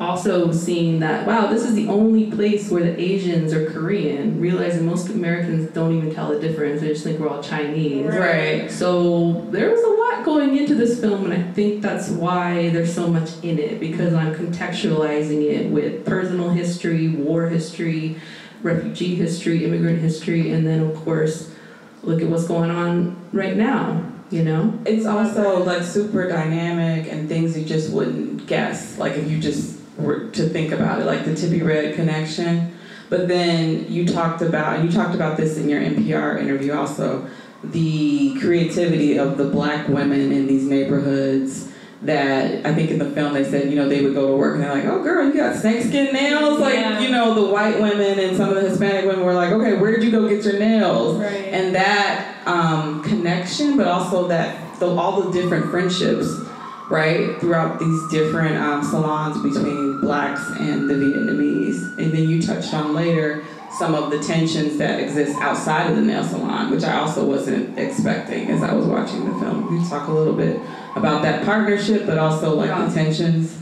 Also 0.00 0.52
seeing 0.52 1.00
that 1.00 1.26
wow, 1.26 1.46
this 1.48 1.64
is 1.64 1.74
the 1.74 1.88
only 1.88 2.30
place 2.30 2.70
where 2.70 2.84
the 2.84 3.00
Asians 3.00 3.52
are 3.52 3.68
Korean, 3.70 4.40
realizing 4.40 4.86
most 4.86 5.08
Americans 5.08 5.70
don't 5.72 5.96
even 5.96 6.14
tell 6.14 6.28
the 6.28 6.38
difference. 6.38 6.80
They 6.80 6.88
just 6.88 7.02
think 7.02 7.18
we're 7.18 7.28
all 7.28 7.42
Chinese. 7.42 8.06
right. 8.06 8.70
So 8.70 9.46
there 9.50 9.70
was 9.70 9.82
a 9.82 9.88
lot 9.88 10.24
going 10.24 10.56
into 10.56 10.76
this 10.76 11.00
film, 11.00 11.24
and 11.24 11.34
I 11.34 11.52
think 11.52 11.82
that's 11.82 12.08
why 12.10 12.68
there's 12.70 12.94
so 12.94 13.08
much 13.08 13.30
in 13.42 13.58
it 13.58 13.80
because 13.80 14.14
I'm 14.14 14.34
contextualizing 14.34 15.42
it 15.42 15.70
with 15.70 16.06
personal 16.06 16.50
history, 16.50 17.08
war 17.08 17.48
history, 17.48 18.20
refugee 18.62 19.16
history, 19.16 19.64
immigrant 19.64 20.00
history, 20.00 20.52
and 20.52 20.66
then 20.66 20.80
of 20.80 20.94
course, 21.04 21.52
look 22.02 22.22
at 22.22 22.28
what's 22.28 22.46
going 22.46 22.70
on 22.70 23.16
right 23.32 23.56
now. 23.56 24.04
You 24.30 24.44
know, 24.44 24.78
It's 24.84 25.06
also 25.06 25.64
like 25.64 25.82
super 25.82 26.28
dynamic 26.28 27.10
and 27.10 27.28
things 27.30 27.58
you 27.58 27.64
just 27.64 27.90
wouldn't 27.90 28.46
guess. 28.46 28.98
Like 28.98 29.14
if 29.14 29.30
you 29.30 29.38
just 29.40 29.77
were 29.77 29.77
to 29.98 30.48
think 30.48 30.72
about 30.72 31.00
it, 31.00 31.04
like 31.06 31.24
the 31.24 31.32
Tippi 31.32 31.64
Red 31.64 31.94
connection. 31.96 32.74
But 33.10 33.26
then 33.28 33.90
you 33.90 34.06
talked 34.06 34.42
about 34.42 34.84
you 34.84 34.90
talked 34.92 35.14
about 35.14 35.36
this 35.36 35.56
in 35.56 35.68
your 35.68 35.80
NPR 35.80 36.40
interview 36.40 36.74
also, 36.74 37.26
the 37.64 38.38
creativity 38.40 39.18
of 39.18 39.38
the 39.38 39.44
black 39.46 39.88
women 39.88 40.30
in 40.32 40.46
these 40.46 40.64
neighborhoods 40.64 41.72
that 42.02 42.64
I 42.64 42.72
think 42.74 42.92
in 42.92 42.98
the 43.00 43.10
film 43.10 43.32
they 43.32 43.42
said, 43.42 43.70
you 43.70 43.76
know, 43.76 43.88
they 43.88 44.02
would 44.04 44.14
go 44.14 44.28
to 44.28 44.36
work 44.36 44.54
and 44.54 44.62
they're 44.62 44.72
like, 44.72 44.84
Oh 44.84 45.02
girl, 45.02 45.26
you 45.26 45.34
got 45.34 45.56
snakeskin 45.56 46.12
nails? 46.12 46.60
Like, 46.60 46.74
Yeah. 46.74 47.00
you 47.00 47.10
know, 47.10 47.34
the 47.34 47.50
white 47.52 47.80
women 47.80 48.20
and 48.20 48.36
some 48.36 48.50
of 48.50 48.54
the 48.54 48.68
Hispanic 48.68 49.04
women 49.06 49.24
were 49.24 49.34
like, 49.34 49.50
Okay, 49.52 49.74
where 49.74 49.90
did 49.90 50.04
you 50.04 50.12
go 50.12 50.28
get 50.28 50.44
your 50.44 50.60
nails? 50.60 51.16
Right. 51.18 51.32
and 51.50 51.74
that 51.74 52.36
um, 52.46 53.02
connection, 53.02 53.76
but 53.76 53.88
also 53.88 54.28
that 54.28 54.78
the, 54.78 54.86
all 54.86 55.22
the 55.22 55.32
different 55.32 55.70
friendships, 55.72 56.28
right, 56.90 57.38
throughout 57.40 57.78
these 57.78 58.08
different 58.10 58.56
um, 58.56 58.82
salons 58.82 59.42
between 59.42 60.00
blacks 60.00 60.40
and 60.58 60.88
the 60.88 60.94
Vietnamese. 60.94 61.98
And 61.98 62.12
then 62.12 62.28
you 62.28 62.40
touched 62.42 62.72
on 62.74 62.94
later 62.94 63.44
some 63.78 63.94
of 63.94 64.10
the 64.10 64.18
tensions 64.18 64.78
that 64.78 64.98
exist 64.98 65.36
outside 65.40 65.90
of 65.90 65.96
the 65.96 66.02
nail 66.02 66.24
salon, 66.24 66.70
which 66.70 66.84
I 66.84 66.98
also 66.98 67.24
wasn't 67.26 67.78
expecting 67.78 68.48
as 68.50 68.62
I 68.62 68.72
was 68.72 68.86
watching 68.86 69.24
the 69.24 69.38
film. 69.38 69.68
Can 69.68 69.80
you 69.82 69.88
talk 69.88 70.08
a 70.08 70.12
little 70.12 70.32
bit 70.34 70.58
about 70.96 71.22
that 71.22 71.44
partnership, 71.44 72.06
but 72.06 72.18
also 72.18 72.54
like 72.56 72.68
Yeah. 72.68 72.86
the 72.86 72.94
tensions. 72.94 73.54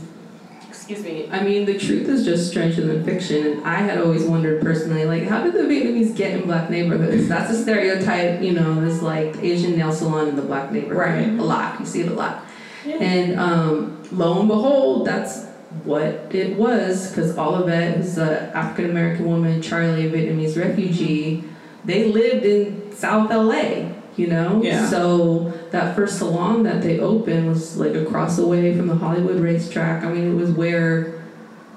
Excuse 0.69 1.03
me. 1.03 1.27
I 1.29 1.43
mean, 1.43 1.65
the 1.65 1.77
truth 1.77 2.07
is 2.07 2.23
just 2.23 2.49
stranger 2.49 2.81
than 2.81 3.03
fiction, 3.03 3.45
and 3.45 3.67
I 3.67 3.79
had 3.79 3.97
always 3.99 4.23
wondered 4.23 4.61
personally, 4.61 5.03
like, 5.05 5.27
how 5.27 5.43
did 5.43 5.51
the 5.53 5.59
Vietnamese 5.63 6.15
get 6.15 6.31
in 6.31 6.43
black 6.47 6.69
neighborhoods? 6.69 7.27
That's 7.27 7.51
a 7.51 7.61
stereotype, 7.61 8.41
you 8.41 8.53
know. 8.53 8.75
There's 8.79 9.01
like 9.01 9.35
Asian 9.43 9.77
nail 9.77 9.91
salon 9.91 10.29
in 10.29 10.37
the 10.37 10.41
black 10.41 10.71
neighborhood, 10.71 10.97
Right. 10.97 11.27
A 11.39 11.43
lot. 11.43 11.77
You 11.81 11.85
see 11.85 12.01
it 12.01 12.07
a 12.09 12.13
lot. 12.13 12.45
Yeah. 12.87 12.95
And 12.95 13.39
um, 13.39 14.03
lo 14.11 14.39
and 14.39 14.47
behold, 14.47 15.05
that's 15.05 15.45
what 15.83 16.33
it 16.33 16.57
was, 16.57 17.09
because 17.09 17.37
Olivet, 17.37 17.97
who's 17.97 18.17
an 18.17 18.51
African 18.53 18.89
American 18.89 19.25
woman, 19.25 19.61
Charlie, 19.61 20.07
a 20.07 20.11
Vietnamese 20.11 20.57
refugee, 20.57 21.43
they 21.83 22.05
lived 22.05 22.45
in 22.45 22.91
South 22.93 23.29
LA, 23.29 23.89
you 24.15 24.27
know? 24.27 24.61
Yeah. 24.63 24.87
So 24.87 25.53
that 25.71 25.95
first 25.95 26.17
salon 26.17 26.63
that 26.63 26.81
they 26.81 26.99
opened 26.99 27.47
was 27.49 27.77
like 27.77 27.95
across 27.95 28.37
the 28.37 28.47
way 28.47 28.75
from 28.75 28.87
the 28.87 28.95
Hollywood 28.95 29.39
racetrack. 29.39 30.03
I 30.03 30.11
mean, 30.11 30.31
it 30.31 30.35
was 30.35 30.51
where 30.51 31.21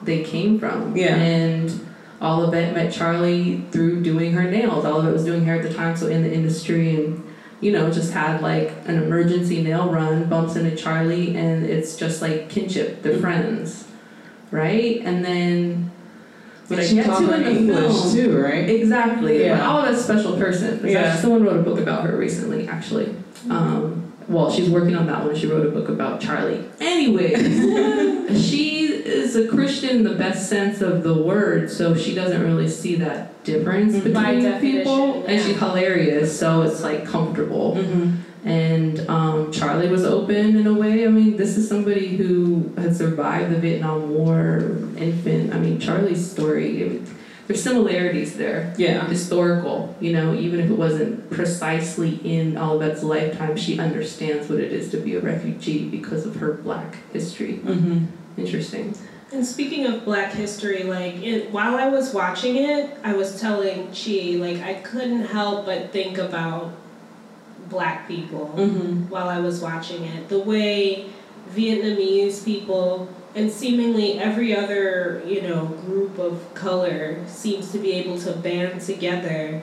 they 0.02 0.22
came 0.22 0.58
from. 0.58 0.96
Yeah. 0.96 1.16
And 1.16 1.86
Olivet 2.22 2.74
met 2.74 2.92
Charlie 2.92 3.64
through 3.70 4.02
doing 4.02 4.32
her 4.32 4.44
nails. 4.44 4.84
Olivet 4.84 5.12
was 5.12 5.24
doing 5.24 5.44
hair 5.44 5.56
at 5.56 5.62
the 5.62 5.74
time, 5.74 5.96
so 5.96 6.06
in 6.06 6.22
the 6.22 6.32
industry 6.32 6.94
and 6.94 7.26
you 7.60 7.72
know, 7.72 7.90
just 7.90 8.12
had 8.12 8.40
like 8.40 8.72
an 8.86 9.02
emergency 9.02 9.62
nail 9.62 9.90
run, 9.90 10.28
bumps 10.28 10.56
into 10.56 10.74
Charlie, 10.76 11.36
and 11.36 11.66
it's 11.66 11.96
just 11.96 12.22
like 12.22 12.48
kinship, 12.48 13.02
they're 13.02 13.18
friends, 13.18 13.86
right? 14.50 15.00
And 15.04 15.24
then 15.24 15.90
what 16.68 16.80
I 16.80 16.86
she 16.86 16.94
get 16.94 17.06
to 17.06 17.16
in 17.34 17.42
the 17.42 17.50
English 17.50 17.92
film, 17.92 18.12
too, 18.14 18.38
right? 18.40 18.68
exactly. 18.68 19.40
Yeah. 19.40 19.56
Yeah. 19.58 19.68
Olivet's 19.70 20.00
a 20.00 20.04
special 20.04 20.36
person. 20.36 20.80
Yeah. 20.86 21.00
actually- 21.00 21.20
someone 21.22 21.44
wrote 21.44 21.58
a 21.58 21.62
book 21.62 21.78
about 21.78 22.04
her 22.04 22.16
recently, 22.16 22.66
actually. 22.68 23.14
Um, 23.48 24.12
well, 24.28 24.50
she's 24.50 24.70
working 24.70 24.94
on 24.94 25.06
that 25.08 25.24
one. 25.24 25.34
She 25.34 25.46
wrote 25.46 25.66
a 25.66 25.70
book 25.70 25.88
about 25.88 26.20
Charlie. 26.20 26.64
Anyway, 26.78 27.34
she 28.40 28.79
is 29.06 29.36
a 29.36 29.46
Christian 29.48 29.96
in 29.98 30.04
the 30.04 30.14
best 30.14 30.48
sense 30.48 30.80
of 30.80 31.02
the 31.02 31.14
word, 31.14 31.70
so 31.70 31.94
she 31.94 32.14
doesn't 32.14 32.42
really 32.42 32.68
see 32.68 32.96
that 32.96 33.42
difference 33.44 33.94
Mhm. 33.96 34.12
By 34.14 34.34
between 34.36 34.60
people. 34.60 35.24
And 35.26 35.40
she's 35.42 35.58
hilarious, 35.58 36.38
so 36.38 36.62
it's 36.62 36.82
like 36.82 37.04
comfortable. 37.04 37.76
Mm-hmm. 37.78 38.10
And 38.48 39.00
um, 39.10 39.52
Charlie 39.52 39.88
was 39.88 40.04
open 40.04 40.56
in 40.56 40.66
a 40.66 40.72
way. 40.72 41.06
I 41.06 41.10
mean, 41.10 41.36
this 41.36 41.56
is 41.58 41.68
somebody 41.68 42.16
who 42.16 42.70
had 42.78 42.96
survived 42.96 43.52
the 43.54 43.58
Vietnam 43.58 44.10
War, 44.14 44.62
infant. 44.96 45.54
I 45.54 45.58
mean, 45.58 45.78
Charlie's 45.78 46.30
story, 46.30 46.82
it, 46.82 47.02
there's 47.46 47.62
similarities 47.62 48.36
there 48.36 48.72
Yeah. 48.78 49.06
historical, 49.08 49.94
you 50.00 50.12
know, 50.12 50.32
even 50.34 50.60
if 50.60 50.70
it 50.70 50.78
wasn't 50.78 51.30
precisely 51.30 52.20
in 52.24 52.56
Olivet's 52.56 53.02
lifetime, 53.02 53.56
she 53.56 53.78
understands 53.78 54.48
what 54.48 54.60
it 54.60 54.72
is 54.72 54.90
to 54.92 54.98
be 54.98 55.16
a 55.16 55.20
refugee 55.20 55.84
because 55.88 56.24
of 56.26 56.36
her 56.36 56.52
black 56.52 56.96
history. 57.12 57.60
Mm-hmm. 57.64 58.04
Interesting. 58.40 58.94
And 59.32 59.46
speaking 59.46 59.86
of 59.86 60.04
Black 60.04 60.32
history, 60.32 60.82
like 60.82 61.14
it, 61.22 61.50
while 61.52 61.76
I 61.76 61.88
was 61.88 62.12
watching 62.12 62.56
it, 62.56 62.90
I 63.04 63.12
was 63.12 63.40
telling 63.40 63.88
Chi 63.92 64.36
like 64.38 64.60
I 64.62 64.74
couldn't 64.74 65.26
help 65.26 65.66
but 65.66 65.92
think 65.92 66.18
about 66.18 66.72
Black 67.68 68.08
people 68.08 68.52
Mm-hmm. 68.56 69.08
while 69.08 69.28
I 69.28 69.38
was 69.38 69.60
watching 69.60 70.04
it. 70.04 70.28
The 70.28 70.40
way 70.40 71.06
Vietnamese 71.54 72.44
people 72.44 73.08
and 73.36 73.50
seemingly 73.52 74.18
every 74.18 74.56
other 74.56 75.22
you 75.24 75.42
know 75.42 75.66
group 75.86 76.18
of 76.18 76.52
color 76.54 77.24
seems 77.28 77.70
to 77.72 77.78
be 77.78 77.92
able 77.92 78.18
to 78.20 78.32
band 78.32 78.80
together 78.80 79.62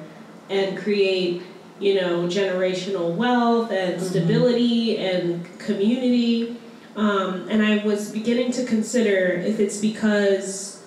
and 0.50 0.78
create 0.78 1.42
you 1.80 2.00
know 2.00 2.26
generational 2.28 3.14
wealth 3.16 3.70
and 3.72 4.00
Mhm. 4.00 4.10
stability 4.10 4.98
and 4.98 5.46
community 5.60 6.56
um, 6.98 7.48
and 7.50 7.64
i 7.64 7.78
was 7.86 8.12
beginning 8.12 8.52
to 8.52 8.66
consider 8.66 9.30
if 9.46 9.60
it's 9.60 9.78
because 9.78 10.84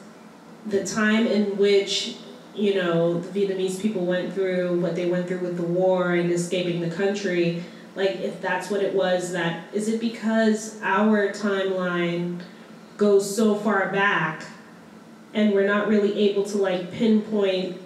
the 0.66 0.84
time 0.84 1.26
in 1.26 1.56
which 1.56 2.16
you 2.54 2.74
know 2.74 3.18
the 3.20 3.46
vietnamese 3.46 3.80
people 3.80 4.04
went 4.04 4.32
through 4.34 4.78
what 4.80 4.94
they 4.94 5.06
went 5.06 5.26
through 5.26 5.38
with 5.38 5.56
the 5.56 5.62
war 5.62 6.12
and 6.12 6.30
escaping 6.30 6.80
the 6.80 6.90
country 6.90 7.62
like 7.94 8.20
if 8.20 8.40
that's 8.40 8.70
what 8.70 8.82
it 8.82 8.94
was 8.94 9.32
that 9.32 9.64
is 9.72 9.88
it 9.88 10.00
because 10.00 10.78
our 10.82 11.28
timeline 11.30 12.40
goes 12.96 13.34
so 13.34 13.54
far 13.54 13.90
back 13.90 14.44
and 15.32 15.52
we're 15.52 15.66
not 15.66 15.88
really 15.88 16.28
able 16.28 16.44
to 16.44 16.58
like 16.58 16.90
pinpoint 16.92 17.80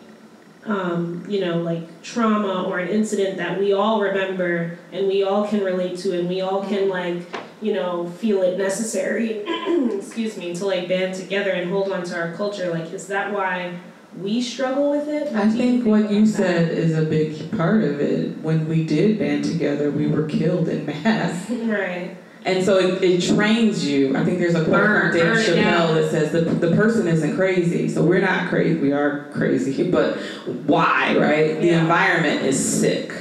um, 0.66 1.24
you 1.28 1.40
know 1.40 1.58
like 1.58 2.02
trauma 2.02 2.64
or 2.64 2.78
an 2.78 2.88
incident 2.88 3.36
that 3.36 3.58
we 3.58 3.72
all 3.72 4.00
remember 4.00 4.78
and 4.92 5.06
we 5.06 5.22
all 5.22 5.46
can 5.46 5.62
relate 5.62 5.98
to 5.98 6.18
and 6.18 6.28
we 6.28 6.40
all 6.40 6.64
can 6.64 6.88
like 6.88 7.22
you 7.64 7.72
know 7.72 8.06
feel 8.06 8.42
it 8.42 8.58
necessary 8.58 9.42
excuse 9.90 10.36
me 10.36 10.54
to 10.54 10.66
like 10.66 10.86
band 10.86 11.14
together 11.14 11.50
and 11.50 11.70
hold 11.70 11.90
on 11.90 12.04
to 12.04 12.14
our 12.14 12.32
culture 12.34 12.70
like 12.70 12.92
is 12.92 13.06
that 13.06 13.32
why 13.32 13.74
we 14.18 14.40
struggle 14.40 14.90
with 14.90 15.08
it 15.08 15.32
I 15.34 15.48
think 15.48 15.84
what 15.84 16.10
you 16.10 16.22
about 16.22 16.34
said 16.34 16.68
is 16.70 16.96
a 16.96 17.04
big 17.04 17.50
part 17.56 17.82
of 17.82 18.00
it. 18.00 18.38
When 18.38 18.68
we 18.68 18.84
did 18.84 19.18
band 19.18 19.44
together, 19.44 19.90
we 19.90 20.06
were 20.06 20.28
killed 20.28 20.68
in 20.68 20.86
mass. 20.86 21.50
right 21.50 22.16
And 22.44 22.64
so 22.64 22.78
it, 22.78 23.02
it 23.02 23.22
trains 23.22 23.84
you. 23.84 24.16
I 24.16 24.24
think 24.24 24.38
there's 24.38 24.54
a 24.54 24.64
quote 24.64 24.76
Burn- 24.76 25.10
from 25.10 25.20
Dave 25.20 25.36
Chappelle 25.38 25.94
that 25.94 26.10
says 26.10 26.30
the, 26.30 26.42
the 26.42 26.76
person 26.76 27.08
isn't 27.08 27.34
crazy. 27.34 27.88
So 27.88 28.04
we're 28.04 28.20
not 28.20 28.50
crazy. 28.50 28.78
We 28.78 28.92
are 28.92 29.30
crazy. 29.32 29.90
But 29.90 30.18
why, 30.66 31.16
right? 31.16 31.60
The 31.60 31.70
environment 31.70 32.42
is 32.42 32.80
sick. 32.80 33.12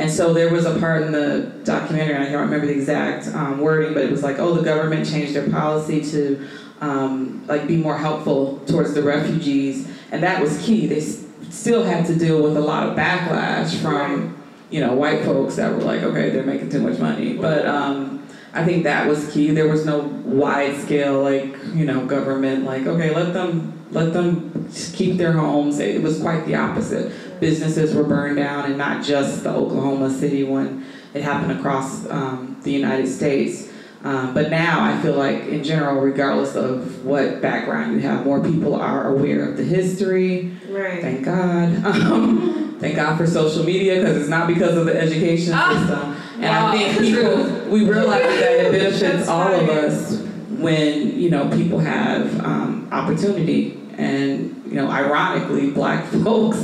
And 0.00 0.10
so 0.10 0.32
there 0.32 0.48
was 0.48 0.64
a 0.64 0.78
part 0.78 1.02
in 1.02 1.12
the 1.12 1.52
documentary, 1.64 2.14
and 2.14 2.24
I 2.24 2.32
don't 2.32 2.40
remember 2.40 2.66
the 2.66 2.72
exact 2.72 3.28
um, 3.28 3.60
wording, 3.60 3.92
but 3.92 4.02
it 4.02 4.10
was 4.10 4.22
like, 4.22 4.38
oh, 4.38 4.54
the 4.54 4.62
government 4.62 5.06
changed 5.06 5.34
their 5.34 5.50
policy 5.50 6.00
to 6.12 6.48
um, 6.80 7.44
like 7.46 7.66
be 7.66 7.76
more 7.76 7.98
helpful 7.98 8.60
towards 8.66 8.94
the 8.94 9.02
refugees, 9.02 9.86
and 10.10 10.22
that 10.22 10.40
was 10.40 10.58
key. 10.64 10.86
They 10.86 11.00
s- 11.02 11.22
still 11.50 11.84
had 11.84 12.06
to 12.06 12.14
deal 12.18 12.42
with 12.42 12.56
a 12.56 12.60
lot 12.60 12.88
of 12.88 12.96
backlash 12.96 13.76
from 13.82 14.42
you 14.70 14.80
know 14.80 14.94
white 14.94 15.22
folks 15.22 15.56
that 15.56 15.70
were 15.70 15.82
like, 15.82 16.00
okay, 16.00 16.30
they're 16.30 16.44
making 16.44 16.70
too 16.70 16.80
much 16.80 16.98
money, 16.98 17.34
but. 17.34 17.66
Um, 17.66 18.16
I 18.52 18.64
think 18.64 18.82
that 18.82 19.06
was 19.06 19.32
key. 19.32 19.52
There 19.52 19.68
was 19.68 19.86
no 19.86 20.00
wide 20.24 20.76
scale 20.80 21.22
like 21.22 21.54
you 21.72 21.84
know 21.84 22.04
government 22.04 22.64
like 22.64 22.84
okay 22.84 23.14
let 23.14 23.32
them 23.32 23.72
let 23.92 24.12
them 24.12 24.68
keep 24.92 25.18
their 25.18 25.30
homes. 25.30 25.78
It 25.78 26.02
was 26.02 26.20
quite 26.20 26.46
the 26.46 26.56
opposite 26.56 27.12
businesses 27.40 27.94
were 27.94 28.04
burned 28.04 28.36
down, 28.36 28.66
and 28.66 28.78
not 28.78 29.02
just 29.04 29.42
the 29.44 29.50
Oklahoma 29.50 30.10
City 30.10 30.44
one. 30.44 30.84
It 31.12 31.22
happened 31.22 31.58
across 31.58 32.08
um, 32.08 32.56
the 32.62 32.70
United 32.70 33.08
States. 33.08 33.68
Um, 34.02 34.32
but 34.32 34.50
now 34.50 34.82
I 34.82 35.00
feel 35.02 35.14
like, 35.14 35.42
in 35.44 35.62
general, 35.62 36.00
regardless 36.00 36.54
of 36.54 37.04
what 37.04 37.42
background 37.42 37.94
you 37.94 38.00
have, 38.00 38.24
more 38.24 38.42
people 38.42 38.74
are 38.74 39.14
aware 39.14 39.50
of 39.50 39.56
the 39.58 39.64
history. 39.64 40.56
right 40.68 41.00
Thank 41.02 41.24
God. 41.24 41.84
Um, 41.84 42.78
thank 42.80 42.96
God 42.96 43.18
for 43.18 43.26
social 43.26 43.62
media 43.62 43.96
because 43.96 44.16
it's 44.16 44.30
not 44.30 44.46
because 44.46 44.74
of 44.74 44.86
the 44.86 44.98
education 44.98 45.52
Ah, 45.54 45.74
system. 45.74 46.16
And 46.36 46.44
wow, 46.44 46.68
I 46.68 46.78
think 46.78 46.98
people, 46.98 47.70
we 47.70 47.84
realize 47.84 48.22
that 48.22 48.66
it 48.66 48.72
benefits 48.72 49.28
all 49.28 49.52
of 49.52 49.68
us 49.68 50.22
when, 50.58 51.20
you 51.20 51.28
know, 51.28 51.50
people 51.50 51.78
have 51.78 52.40
um, 52.40 52.88
opportunity. 52.90 53.78
And, 53.98 54.62
you 54.64 54.76
know, 54.76 54.88
ironically, 54.90 55.72
black 55.72 56.06
folks 56.24 56.56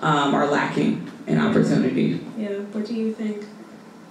um, 0.00 0.34
are 0.34 0.46
lacking 0.46 1.10
in 1.26 1.38
opportunity. 1.38 2.20
yeah 2.36 2.48
what 2.72 2.86
do 2.86 2.94
you 2.94 3.12
think 3.12 3.44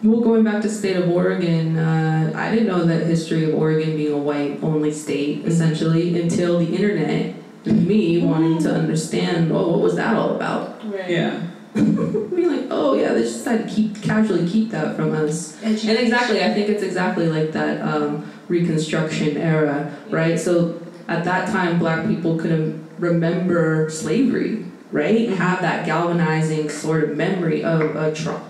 Well, 0.01 0.21
going 0.21 0.43
back 0.45 0.61
to 0.61 0.69
state 0.69 0.95
of 0.95 1.09
Oregon, 1.09 1.77
uh, 1.77 2.31
I 2.33 2.51
didn't 2.51 2.67
know 2.67 2.85
that 2.85 3.05
history 3.05 3.43
of 3.51 3.55
Oregon 3.55 3.97
being 3.97 4.13
a 4.13 4.17
white-only 4.17 4.93
state, 4.93 5.43
essentially, 5.45 6.17
until 6.21 6.57
the 6.59 6.73
internet, 6.73 7.35
and 7.65 7.85
me 7.85 8.23
wanting 8.23 8.59
to 8.63 8.73
understand, 8.73 9.51
oh, 9.51 9.67
what 9.71 9.81
was 9.81 9.95
that 9.95 10.15
all 10.15 10.35
about? 10.37 10.79
right 10.85 11.09
Yeah. 11.09 11.47
Being 11.75 12.47
like, 12.47 12.67
oh 12.71 12.95
yeah, 12.95 13.13
they 13.13 13.21
just 13.21 13.39
decided 13.39 13.67
to 13.67 13.75
keep 13.75 14.01
casually 14.01 14.47
keep 14.49 14.71
that 14.71 14.95
from 14.95 15.13
us. 15.13 15.61
And 15.61 15.75
exactly, 15.75 16.43
I 16.43 16.51
think 16.53 16.67
it's 16.69 16.81
exactly 16.81 17.27
like 17.27 17.51
that 17.51 17.81
um, 17.81 18.31
Reconstruction 18.47 19.37
era, 19.37 19.95
right? 20.09 20.39
So 20.39 20.81
at 21.07 21.23
that 21.25 21.49
time, 21.49 21.77
Black 21.77 22.07
people 22.07 22.37
couldn't 22.37 22.89
remember 22.97 23.89
slavery, 23.89 24.65
right? 24.91 25.29
Mhm. 25.29 25.35
Have 25.35 25.61
that 25.61 25.85
galvanizing 25.85 26.69
sort 26.69 27.03
of 27.05 27.17
memory 27.17 27.63
of 27.63 27.95
a 27.95 28.11
trauma. 28.13 28.41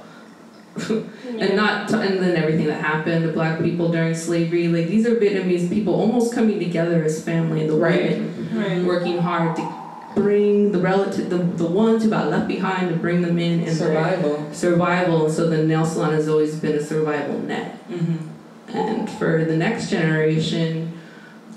and 1.40 1.56
not 1.56 1.92
and 1.92 2.20
then 2.24 2.36
everything 2.38 2.68
that 2.68 2.80
happened 2.82 3.26
to 3.26 3.32
black 3.34 3.60
people 3.62 3.90
during 3.92 4.14
slavery 4.14 4.68
like 4.70 4.88
these 4.88 5.06
are 5.06 5.16
vietnamese 5.16 5.68
people 5.70 5.94
almost 5.94 6.34
coming 6.34 6.58
together 6.60 7.04
as 7.04 7.22
family 7.22 7.68
the 7.68 7.74
Right. 7.74 8.12
women 8.12 8.50
right 8.54 8.84
working 8.86 9.18
hard 9.18 9.56
to 9.58 9.74
bring 10.16 10.72
the 10.72 10.78
relative 10.80 11.30
the, 11.30 11.38
the 11.38 11.66
ones 11.66 12.04
who 12.04 12.10
got 12.10 12.30
left 12.30 12.48
behind 12.48 12.90
to 12.90 12.96
bring 12.96 13.22
them 13.24 13.38
in 13.40 13.64
and 13.68 13.76
Survival. 13.76 14.48
survival 14.54 15.30
so 15.30 15.50
the 15.50 15.64
nail 15.64 15.84
salon 15.86 16.14
has 16.14 16.30
always 16.30 16.56
been 16.56 16.76
a 16.78 16.84
survival 16.84 17.40
net 17.40 17.76
Mm-hmm. 17.90 18.78
and 18.78 19.10
for 19.10 19.44
the 19.44 19.58
next 19.58 19.90
generation 19.90 20.94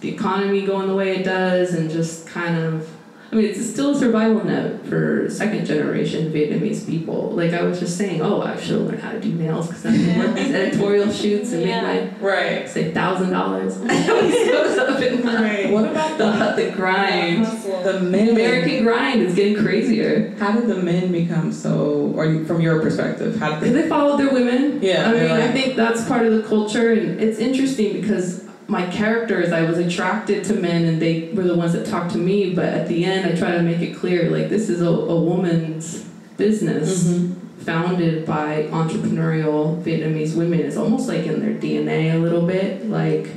the 0.00 0.08
economy 0.08 0.64
going 0.66 0.88
the 0.88 0.96
way 0.96 1.16
it 1.18 1.22
does 1.22 1.74
and 1.74 1.90
just 1.90 2.26
kind 2.26 2.56
of 2.58 2.88
I 3.32 3.36
mean, 3.36 3.46
it's 3.46 3.64
still 3.66 3.92
a 3.92 3.98
survival 3.98 4.44
net 4.44 4.84
for 4.84 5.30
second 5.30 5.64
generation 5.64 6.30
Vietnamese 6.30 6.86
people. 6.86 7.30
Like 7.30 7.54
I 7.54 7.62
was 7.62 7.80
just 7.80 7.96
saying, 7.96 8.20
oh, 8.20 8.42
I 8.42 8.60
should 8.60 8.82
learn 8.82 8.98
how 8.98 9.12
to 9.12 9.20
do 9.20 9.32
nails 9.32 9.68
because 9.68 9.86
I'm 9.86 9.94
can 10.04 10.18
work 10.18 10.34
these 10.36 10.50
editorial 10.54 11.10
shoots 11.10 11.52
and 11.52 11.62
Yeah. 11.62 11.80
make 11.94 12.20
Right. 12.20 12.68
say 12.68 12.92
thousand 12.92 13.30
dollars. 13.30 13.76
goes 13.78 14.78
up 14.78 15.00
in 15.00 15.24
my 15.24 15.34
Right. 15.34 15.70
What 15.72 15.90
about 15.90 16.18
the 16.18 16.26
the 16.26 16.66
the 16.70 16.76
grind. 16.76 17.46
Hustle. 17.46 17.82
the 17.82 18.00
men? 18.00 18.28
American 18.28 18.84
grind 18.84 19.22
is 19.22 19.34
getting 19.34 19.56
crazier 19.56 20.34
How 20.38 20.52
did 20.52 20.68
the 20.68 20.76
men 20.82 21.10
become 21.10 21.52
so? 21.52 22.12
Or 22.14 22.44
from 22.44 22.60
your 22.60 22.80
perspective, 22.82 23.36
how 23.36 23.52
did 23.52 23.60
because 23.60 23.72
they? 23.74 23.82
they 23.82 23.88
followed 23.88 24.18
their 24.18 24.30
women. 24.30 24.80
Yeah, 24.82 25.08
I 25.08 25.12
mean, 25.12 25.22
they're 25.22 25.48
I 25.48 25.52
think 25.52 25.76
that's 25.76 26.04
part 26.06 26.26
of 26.26 26.34
the 26.34 26.42
culture, 26.42 26.92
and 26.92 27.18
it's 27.18 27.38
interesting 27.38 27.98
because 27.98 28.44
my 28.72 28.86
characters, 28.86 29.52
I 29.52 29.62
was 29.62 29.76
attracted 29.78 30.44
to 30.44 30.54
men, 30.54 30.86
and 30.86 31.00
they 31.00 31.28
were 31.34 31.42
the 31.44 31.54
ones 31.54 31.74
that 31.74 31.84
talked 31.86 32.12
to 32.12 32.18
me. 32.18 32.54
But 32.54 32.64
at 32.70 32.88
the 32.88 33.04
end, 33.04 33.26
I 33.30 33.36
try 33.36 33.50
to 33.52 33.62
make 33.62 33.80
it 33.80 33.94
clear, 33.94 34.30
like 34.30 34.48
this 34.48 34.70
is 34.70 34.80
a, 34.80 34.88
a 34.88 35.20
woman's 35.20 36.04
business. 36.38 37.04
Mhm. 37.04 37.36
founded 37.62 38.26
by 38.26 38.64
entrepreneurial 38.72 39.80
Vietnamese 39.84 40.34
women. 40.34 40.58
It's 40.58 40.76
almost 40.76 41.06
like 41.06 41.26
in 41.26 41.38
their 41.38 41.54
DNA 41.54 42.12
a 42.12 42.18
little 42.18 42.44
bit, 42.44 42.90
like 42.90 43.28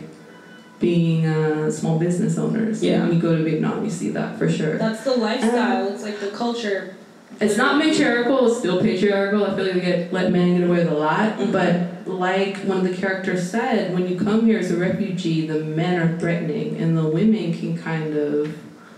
being 0.80 1.28
uh, 1.28 1.69
small 1.69 2.00
business 2.00 2.36
owners. 2.39 2.82
Yeah. 2.82 3.04
When 3.04 3.13
you 3.13 3.21
go 3.21 3.38
to 3.38 3.43
Vietnam, 3.43 3.84
you 3.84 3.91
see 3.91 4.10
that 4.17 4.39
for 4.39 4.50
sure. 4.50 4.80
That's 4.80 5.04
the 5.04 5.15
lifestyle. 5.15 5.89
It's 5.93 6.02
like 6.02 6.19
the 6.19 6.32
culture. 6.32 6.95
It's 7.41 7.57
not 7.57 7.77
matriarchal, 7.77 8.47
it's 8.47 8.59
still 8.59 8.79
patriarchal. 8.81 9.45
I 9.45 9.55
feel 9.55 9.65
like 9.65 9.75
we 9.75 9.81
get 9.81 10.13
let 10.13 10.31
men 10.31 10.57
get 10.57 10.67
away 10.69 10.77
with 10.83 10.91
a 10.91 10.95
lot. 10.95 11.38
Mhm. 11.38 11.51
But 11.51 12.07
like 12.11 12.57
one 12.59 12.77
of 12.77 12.83
the 12.83 12.95
characters 12.95 13.49
said, 13.49 13.93
when 13.93 14.07
you 14.07 14.17
come 14.17 14.45
here 14.45 14.59
as 14.59 14.71
a 14.71 14.77
refugee, 14.77 15.45
the 15.47 15.59
men 15.63 15.99
are 16.01 16.17
threatening 16.17 16.77
and 16.77 16.97
the 16.97 17.03
women 17.03 17.53
can 17.53 17.77
kind 17.77 18.15
of 18.15 18.55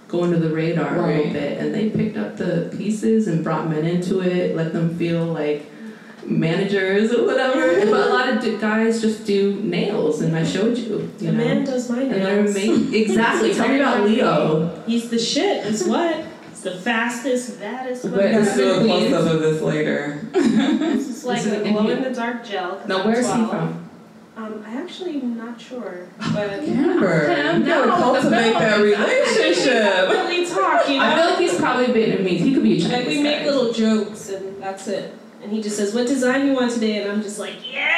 go 0.07 0.23
under 0.23 0.37
the 0.39 0.49
radar 0.49 0.95
a 0.97 1.07
little 1.07 1.33
bit. 1.33 1.57
And 1.59 1.73
they 1.73 1.89
picked 1.89 2.15
up 2.17 2.37
the 2.37 2.71
pieces 2.77 3.27
and 3.27 3.43
brought 3.43 3.69
men 3.69 3.85
into 3.85 4.21
it, 4.21 4.55
let 4.55 4.71
them 4.71 4.95
feel 4.97 5.25
like 5.25 5.65
managers 6.25 7.11
or 7.13 7.25
whatever. 7.25 7.79
but 7.89 8.07
a 8.07 8.13
lot 8.13 8.29
of 8.29 8.41
d- 8.41 8.57
guys 8.57 9.01
just 9.01 9.25
do 9.25 9.59
nails, 9.63 10.21
and 10.21 10.35
I 10.35 10.43
showed 10.43 10.77
you. 10.77 11.09
The 11.17 11.25
You 11.25 11.31
know? 11.31 11.37
man 11.43 11.63
does 11.63 11.89
my 11.89 12.01
and 12.01 12.11
they're 12.13 12.43
nails. 12.43 12.55
Exactly. 12.93 13.53
Tell 13.53 13.67
me 13.69 13.79
about 13.79 14.03
Leo. 14.05 14.83
He's 14.85 15.09
the 15.09 15.19
shit. 15.19 15.65
Is 15.65 15.85
what? 15.87 16.23
He's 16.69 16.77
the 16.77 16.81
fastest, 16.83 17.59
baddest. 17.59 18.03
We're 18.05 18.11
gonna 18.31 18.55
do 18.55 18.71
a 18.71 18.79
Queens. 18.81 19.09
close 19.09 19.25
up 19.27 19.33
of 19.33 19.41
this 19.41 19.61
later. 19.61 20.21
This 20.33 21.07
is 21.09 21.23
like 21.25 21.43
This 21.43 21.53
a 21.53 21.71
glow 21.71 21.87
in 21.89 22.03
the 22.03 22.09
dark 22.11 22.45
gel. 22.45 22.75
'cause 22.77 22.87
Now, 22.87 22.99
I'm 23.01 23.07
where's 23.07 23.25
he 23.27 23.31
from? 23.33 23.83
Um, 24.37 24.63
I 24.67 24.75
actually 24.75 25.15
am 25.15 25.35
not 25.37 25.59
sure, 25.59 26.01
but 26.19 26.37
Amber, 26.61 27.27
him. 27.27 27.61
you 27.63 27.67
gotta 27.67 27.87
No, 27.87 27.95
cultivate 27.95 28.53
the 28.53 28.59
that 28.59 28.79
relationship. 28.81 30.09
really 30.09 30.45
talk, 30.45 30.87
you 30.87 30.99
know. 30.99 31.03
I 31.05 31.15
feel 31.15 31.25
like 31.31 31.39
he's 31.39 31.55
probably 31.55 31.85
Vietnamese. 31.87 32.37
He 32.39 32.53
could 32.53 32.61
be 32.63 32.77
a 32.77 32.81
Chinese. 32.81 32.91
Like 32.93 33.07
we 33.07 33.23
make 33.23 33.39
guy. 33.39 33.45
little 33.49 33.73
jokes 33.73 34.29
and 34.29 34.61
that's 34.61 34.87
it. 34.87 35.11
And 35.47 35.55
he 35.55 35.61
just 35.63 35.77
says, 35.77 35.93
"What 35.95 36.07
design 36.07 36.45
you 36.45 36.53
want 36.53 36.73
today?" 36.73 37.01
And 37.01 37.09
I'm 37.09 37.21
just 37.23 37.39
like, 37.39 37.53
"Yeah!" 37.71 37.93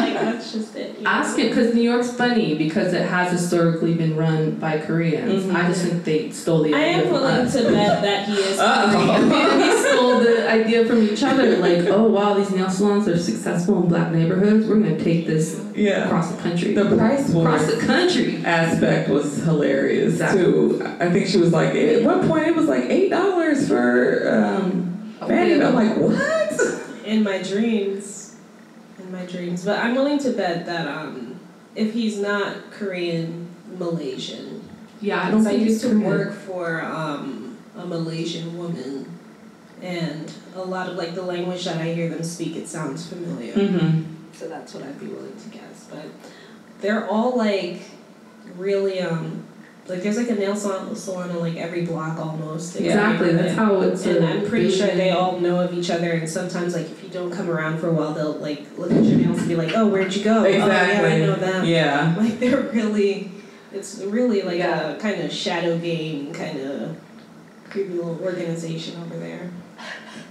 like 0.00 0.14
that's 0.14 0.52
just 0.52 0.76
it. 0.76 0.98
you 0.98 1.02
know? 1.02 1.10
Ask 1.10 1.36
it 1.36 1.48
because 1.48 1.74
New 1.74 1.82
York's 1.82 2.12
funny 2.12 2.54
because 2.56 2.92
it 2.92 3.02
has 3.08 3.32
historically 3.32 3.94
been 3.94 4.14
run 4.16 4.52
by 4.52 4.78
Koreans. 4.78 5.42
Mhm. 5.46 5.52
I 5.56 5.66
just 5.66 5.82
think 5.84 6.04
they 6.04 6.30
stole 6.30 6.62
the 6.62 6.72
idea. 6.72 6.76
I 6.76 6.80
idea 6.90 6.96
am 6.98 7.02
from 7.08 7.12
willing 7.14 7.34
us. 7.46 7.52
to 7.54 7.62
bet 7.64 8.02
that 8.02 8.28
he 8.28 8.34
is 8.34 8.58
Uh-oh. 8.60 8.92
Korean. 8.92 9.30
Vietnamese 9.32 9.92
stole 9.92 10.20
the 10.20 10.48
idea 10.48 10.84
from 10.84 11.02
each 11.02 11.22
other. 11.24 11.56
Like, 11.56 11.86
oh 11.88 12.04
wow, 12.04 12.34
these 12.34 12.52
nail 12.52 12.70
salons 12.70 13.08
are 13.08 13.18
successful 13.18 13.82
in 13.82 13.88
black 13.88 14.12
neighborhoods. 14.12 14.68
We're 14.68 14.76
gonna 14.78 14.96
take 14.96 15.26
this 15.26 15.60
Yeah. 15.74 16.04
across 16.06 16.30
the 16.30 16.40
country. 16.40 16.74
The 16.74 16.84
price 16.96 17.28
was. 17.30 17.44
across 17.46 17.66
the 17.66 17.80
country. 17.84 18.42
aspect 18.44 19.08
was 19.08 19.42
hilarious 19.42 20.12
Exactly. 20.14 20.44
too. 20.44 20.86
I 21.00 21.10
think 21.10 21.26
she 21.26 21.38
was 21.38 21.52
like, 21.52 21.74
at 21.74 22.04
one 22.04 22.28
point 22.28 22.46
it 22.46 22.54
was 22.54 22.66
like 22.66 22.84
eight 22.84 23.10
dollars 23.10 23.66
for 23.66 24.30
um, 24.32 24.86
Fanny. 25.26 25.60
I'm 25.62 25.74
like, 25.74 25.96
what? 25.96 26.49
In 27.04 27.22
my 27.22 27.42
dreams, 27.42 28.36
in 28.98 29.12
my 29.12 29.24
dreams. 29.26 29.64
But 29.64 29.78
I'm 29.78 29.94
willing 29.94 30.18
to 30.20 30.32
bet 30.32 30.66
that 30.66 30.86
um, 30.86 31.40
if 31.74 31.92
he's 31.92 32.18
not 32.18 32.70
Korean, 32.70 33.48
Malaysian. 33.78 34.68
Yeah, 35.00 35.22
I 35.22 35.30
don't 35.30 35.44
Because 35.44 35.46
I 35.46 35.56
used 35.56 35.80
to 35.82 36.04
work 36.04 36.34
for 36.34 36.82
um, 36.82 37.56
a 37.76 37.86
Malaysian 37.86 38.58
woman, 38.58 39.18
and 39.80 40.32
a 40.54 40.62
lot 40.62 40.88
of 40.90 40.96
like 40.96 41.14
the 41.14 41.22
language 41.22 41.64
that 41.64 41.78
I 41.78 41.94
hear 41.94 42.08
them 42.08 42.22
speak, 42.22 42.56
it 42.56 42.68
sounds 42.68 43.06
familiar. 43.06 43.54
Mm-hmm. 43.54 44.02
So 44.32 44.48
that's 44.48 44.74
what 44.74 44.84
I'd 44.84 45.00
be 45.00 45.06
willing 45.06 45.36
to 45.36 45.48
guess. 45.48 45.88
But 45.90 46.06
they're 46.80 47.08
all 47.08 47.36
like 47.36 47.82
really 48.56 49.00
um 49.00 49.44
like 49.90 50.02
there's 50.02 50.16
like 50.16 50.30
a 50.30 50.34
nail 50.34 50.54
salon, 50.54 50.94
salon 50.94 51.30
on 51.30 51.40
like 51.40 51.56
every 51.56 51.84
block 51.84 52.18
almost. 52.18 52.76
Exactly. 52.76 53.32
That's 53.32 53.54
how 53.54 53.80
it's. 53.82 54.06
And 54.06 54.24
I'm 54.24 54.46
pretty 54.46 54.70
sure 54.70 54.86
they 54.86 55.10
all 55.10 55.40
know 55.40 55.60
of 55.60 55.74
each 55.74 55.90
other, 55.90 56.12
and 56.12 56.28
sometimes 56.28 56.74
like 56.74 56.86
if 56.86 57.02
you 57.02 57.10
don't 57.10 57.30
come 57.30 57.50
around 57.50 57.78
for 57.78 57.88
a 57.88 57.92
while, 57.92 58.14
they'll 58.14 58.34
like 58.34 58.66
look 58.78 58.90
at 58.92 59.02
your 59.02 59.18
nails 59.18 59.38
and 59.40 59.48
be 59.48 59.56
like, 59.56 59.72
"Oh, 59.74 59.88
where'd 59.88 60.14
you 60.14 60.24
go? 60.24 60.44
Oh, 60.44 60.46
yeah, 60.46 61.02
I 61.04 61.18
know 61.18 61.34
them." 61.34 61.64
Yeah. 61.66 62.14
Like 62.20 62.38
they're 62.38 62.60
really, 62.60 63.30
it's 63.72 64.00
really 64.00 64.42
like 64.42 64.60
a 64.60 64.98
kind 65.00 65.20
of 65.22 65.32
shadow 65.32 65.78
game, 65.78 66.32
kind 66.32 66.60
of 66.60 66.96
creepy 67.68 67.94
little 67.94 68.18
organization 68.22 69.00
over 69.02 69.18
there. 69.18 69.50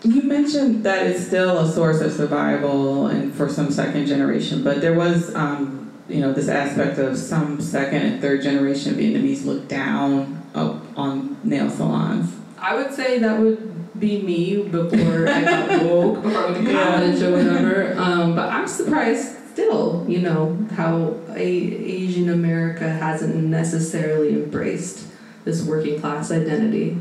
You 0.04 0.22
mentioned 0.24 0.86
that 0.86 1.08
it's 1.08 1.26
still 1.26 1.58
a 1.58 1.70
source 1.70 2.00
of 2.00 2.12
survival 2.14 3.08
and 3.08 3.34
for 3.34 3.50
some 3.50 3.72
second 3.72 4.06
generation, 4.06 4.64
but 4.64 4.82
there 4.82 4.94
was, 4.94 5.34
um, 5.36 5.89
you 6.10 6.22
know, 6.22 6.34
this 6.34 6.48
aspect 6.50 6.98
of 6.98 7.18
some 7.18 7.62
second 7.62 8.02
and 8.02 8.22
third 8.22 8.42
generation 8.42 8.96
Vietnamese 8.96 9.46
look 9.46 9.68
down 9.68 10.44
up 10.56 10.82
on 10.98 11.38
nail 11.44 11.70
salons. 11.70 12.34
I 12.58 12.76
would 12.76 12.94
say 12.94 13.20
that 13.20 13.40
would 13.40 14.00
be 14.00 14.22
me 14.22 14.64
before 14.64 15.28
I 15.28 15.42
got 15.44 15.84
woke, 15.86 16.24
before 16.24 16.42
I 16.42 16.52
went 16.52 16.66
to 16.66 16.72
Yeah. 16.72 16.84
college 17.00 17.22
or 17.22 17.32
whatever. 17.32 17.94
Um, 17.98 18.36
but 18.36 18.50
I'm 18.52 18.68
surprised 18.68 19.36
still, 19.52 20.06
you 20.08 20.20
know, 20.20 20.58
how 20.76 21.16
a 21.36 21.42
Asian 21.42 22.30
America 22.30 22.88
hasn't 22.90 23.36
necessarily 23.36 24.30
embraced 24.30 25.06
this 25.46 25.64
working 25.64 26.00
class 26.00 26.32
identity. 26.32 26.98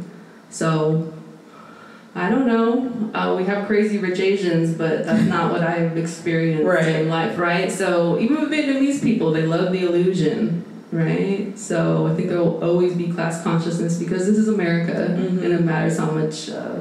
So 0.50 1.12
I 2.18 2.28
don't 2.28 2.46
know. 2.46 3.10
Uh, 3.14 3.36
we 3.36 3.44
have 3.44 3.66
crazy 3.66 3.98
rich 3.98 4.18
Asians, 4.18 4.74
but 4.74 5.06
that's 5.06 5.22
not 5.28 5.52
what 5.52 5.62
I've 5.62 5.96
experienced 5.96 6.64
Right. 6.64 6.96
in 6.96 7.08
life, 7.08 7.38
right? 7.38 7.70
So 7.70 8.18
even 8.18 8.40
with 8.40 8.50
Vietnamese 8.50 9.00
people, 9.02 9.30
they 9.32 9.46
love 9.46 9.72
the 9.72 9.82
illusion, 9.84 10.64
right? 10.90 11.56
So 11.56 12.08
I 12.08 12.14
think 12.16 12.28
there 12.28 12.38
will 12.38 12.62
always 12.62 12.94
be 12.94 13.08
class 13.08 13.42
consciousness 13.42 13.98
because 13.98 14.26
this 14.26 14.36
is 14.36 14.48
America, 14.48 15.16
Mhm. 15.16 15.44
and 15.44 15.52
it 15.52 15.64
matters 15.64 15.96
how 15.96 16.10
much 16.10 16.50
uh, 16.50 16.80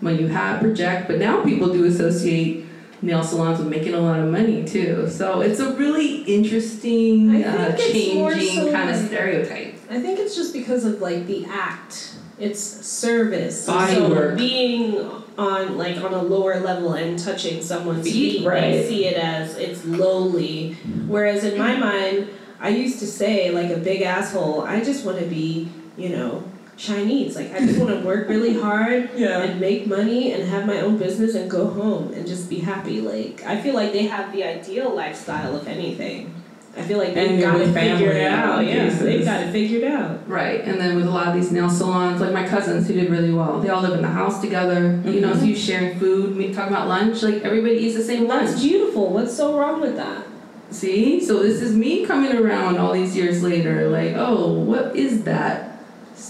money 0.00 0.20
you 0.20 0.28
have, 0.28 0.60
project. 0.60 1.08
But 1.08 1.18
now 1.18 1.42
people 1.42 1.68
do 1.72 1.84
associate 1.84 2.64
nail 3.02 3.22
salons 3.24 3.58
with 3.58 3.68
making 3.68 3.94
a 3.94 4.00
lot 4.00 4.20
of 4.20 4.30
money 4.30 4.64
too. 4.64 5.06
So 5.10 5.40
it's 5.40 5.60
a 5.60 5.72
really 5.72 6.22
interesting, 6.22 7.44
uh, 7.44 7.74
think 7.76 7.94
it's 7.96 8.14
more 8.14 8.32
changing 8.32 8.64
so 8.66 8.72
kind 8.72 8.90
of 8.90 8.96
stereotype. 8.96 9.74
I 9.90 10.00
think 10.00 10.18
it's 10.20 10.36
just 10.36 10.52
because 10.52 10.84
of 10.84 11.00
like 11.00 11.26
the 11.26 11.46
act. 11.52 12.10
It's 12.38 12.60
service. 12.60 13.66
Body 13.66 13.94
so 13.94 14.10
work. 14.10 14.36
being 14.38 14.96
on 15.36 15.76
like 15.78 15.96
on 15.98 16.12
a 16.14 16.22
lower 16.22 16.58
level 16.60 16.94
and 16.94 17.18
touching 17.18 17.62
someone's 17.62 18.04
Feet, 18.04 18.38
feet, 18.40 18.46
right. 18.46 18.60
they 18.72 18.88
see 18.88 19.06
it 19.06 19.16
as 19.16 19.56
it's 19.56 19.84
lowly. 19.84 20.74
Whereas 21.06 21.44
in 21.44 21.58
my 21.58 21.76
mind, 21.76 22.28
I 22.60 22.70
used 22.70 22.98
to 23.00 23.06
say 23.06 23.50
like 23.50 23.70
a 23.70 23.76
big 23.78 24.02
asshole. 24.02 24.62
I 24.62 24.82
just 24.82 25.04
want 25.04 25.18
to 25.20 25.26
be, 25.26 25.68
you 25.96 26.08
know, 26.10 26.42
Chinese. 26.76 27.36
Like 27.36 27.52
I 27.52 27.60
just 27.60 27.78
want 27.78 27.90
to 27.90 28.00
work 28.06 28.28
really 28.28 28.58
hard 28.60 29.10
Yeah. 29.16 29.42
and 29.42 29.60
make 29.60 29.86
money 29.86 30.32
and 30.32 30.48
have 30.48 30.66
my 30.66 30.80
own 30.80 30.96
business 30.98 31.34
and 31.34 31.50
go 31.50 31.68
home 31.68 32.12
and 32.12 32.26
just 32.26 32.48
be 32.48 32.58
happy. 32.58 33.00
Like 33.00 33.42
I 33.44 33.60
feel 33.60 33.74
like 33.74 33.92
they 33.92 34.06
have 34.06 34.32
the 34.32 34.44
ideal 34.44 34.94
lifestyle, 34.94 35.56
if 35.56 35.66
anything. 35.66 36.34
I 36.78 36.82
feel 36.82 36.98
like 36.98 37.14
they've 37.14 37.38
you're 37.38 37.50
got 37.50 37.60
it 37.60 37.72
figured 37.72 38.16
out. 38.18 38.64
Yeah, 38.64 38.88
they've 38.88 39.24
got 39.24 39.42
it 39.42 39.50
figured 39.50 39.84
out. 39.84 40.28
Right, 40.28 40.60
and 40.60 40.80
then 40.80 40.94
with 40.94 41.06
a 41.06 41.10
lot 41.10 41.26
of 41.28 41.34
these 41.34 41.50
nail 41.50 41.68
salons, 41.68 42.20
like 42.20 42.32
my 42.32 42.46
cousins 42.46 42.86
who 42.86 42.94
did 42.94 43.10
really 43.10 43.32
well, 43.32 43.60
they 43.60 43.68
all 43.68 43.82
live 43.82 43.94
in 43.94 44.02
the 44.02 44.08
house 44.08 44.40
together. 44.40 45.00
You 45.04 45.20
know, 45.20 45.30
mm-hmm. 45.30 45.40
so 45.40 45.44
you 45.44 45.56
sharing 45.56 45.98
food, 45.98 46.36
me 46.36 46.54
talking 46.54 46.72
about 46.72 46.86
lunch, 46.86 47.22
like 47.22 47.42
everybody 47.42 47.74
eats 47.74 47.96
the 47.96 48.04
same 48.04 48.28
lunch. 48.28 48.50
That's 48.50 48.62
beautiful. 48.62 49.12
What's 49.12 49.36
so 49.36 49.58
wrong 49.58 49.80
with 49.80 49.96
that? 49.96 50.24
See, 50.70 51.24
so 51.24 51.42
this 51.42 51.60
is 51.62 51.74
me 51.74 52.06
coming 52.06 52.36
around 52.36 52.78
all 52.78 52.92
these 52.92 53.16
years 53.16 53.42
later, 53.42 53.88
like, 53.88 54.12
oh, 54.14 54.52
what 54.52 54.94
is 54.94 55.24
that? 55.24 55.64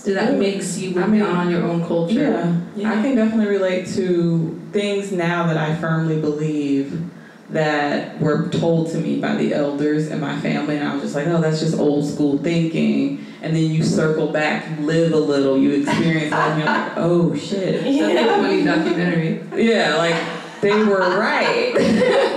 That 0.04 0.38
makes 0.38 0.78
you 0.78 0.90
I 0.90 1.02
work 1.02 1.10
mean, 1.10 1.20
down 1.20 1.36
on 1.36 1.50
your 1.50 1.62
own 1.64 1.84
culture. 1.86 2.58
Yeah. 2.76 2.90
I 2.90 3.02
can 3.02 3.16
definitely 3.16 3.48
relate 3.48 3.86
to 3.88 4.60
things 4.72 5.12
now 5.12 5.46
that 5.48 5.56
I 5.56 5.74
firmly 5.76 6.20
believe 6.20 7.10
that 7.50 8.20
were 8.20 8.48
told 8.48 8.90
to 8.90 8.98
me 8.98 9.20
by 9.20 9.34
the 9.36 9.54
elders 9.54 10.08
and 10.08 10.20
my 10.20 10.38
family, 10.40 10.76
and 10.76 10.86
I 10.86 10.94
was 10.94 11.02
just 11.02 11.14
like, 11.14 11.26
oh, 11.28 11.40
that's 11.40 11.60
just 11.60 11.78
old 11.78 12.06
school 12.06 12.38
thinking. 12.38 13.24
And 13.40 13.54
then 13.54 13.70
you 13.70 13.82
circle 13.82 14.28
back, 14.28 14.68
you 14.68 14.84
live 14.84 15.12
a 15.12 15.16
little, 15.16 15.56
you 15.56 15.82
experience 15.82 16.30
that, 16.30 16.50
and 16.50 16.58
you're 16.58 16.66
like, 16.66 16.92
oh 16.96 17.36
shit. 17.36 17.84
A 17.84 18.24
funny 18.24 18.64
documentary. 18.64 19.42
Yeah, 19.56 19.96
like 19.96 20.60
they 20.60 20.82
were 20.84 21.18
right. 21.18 21.74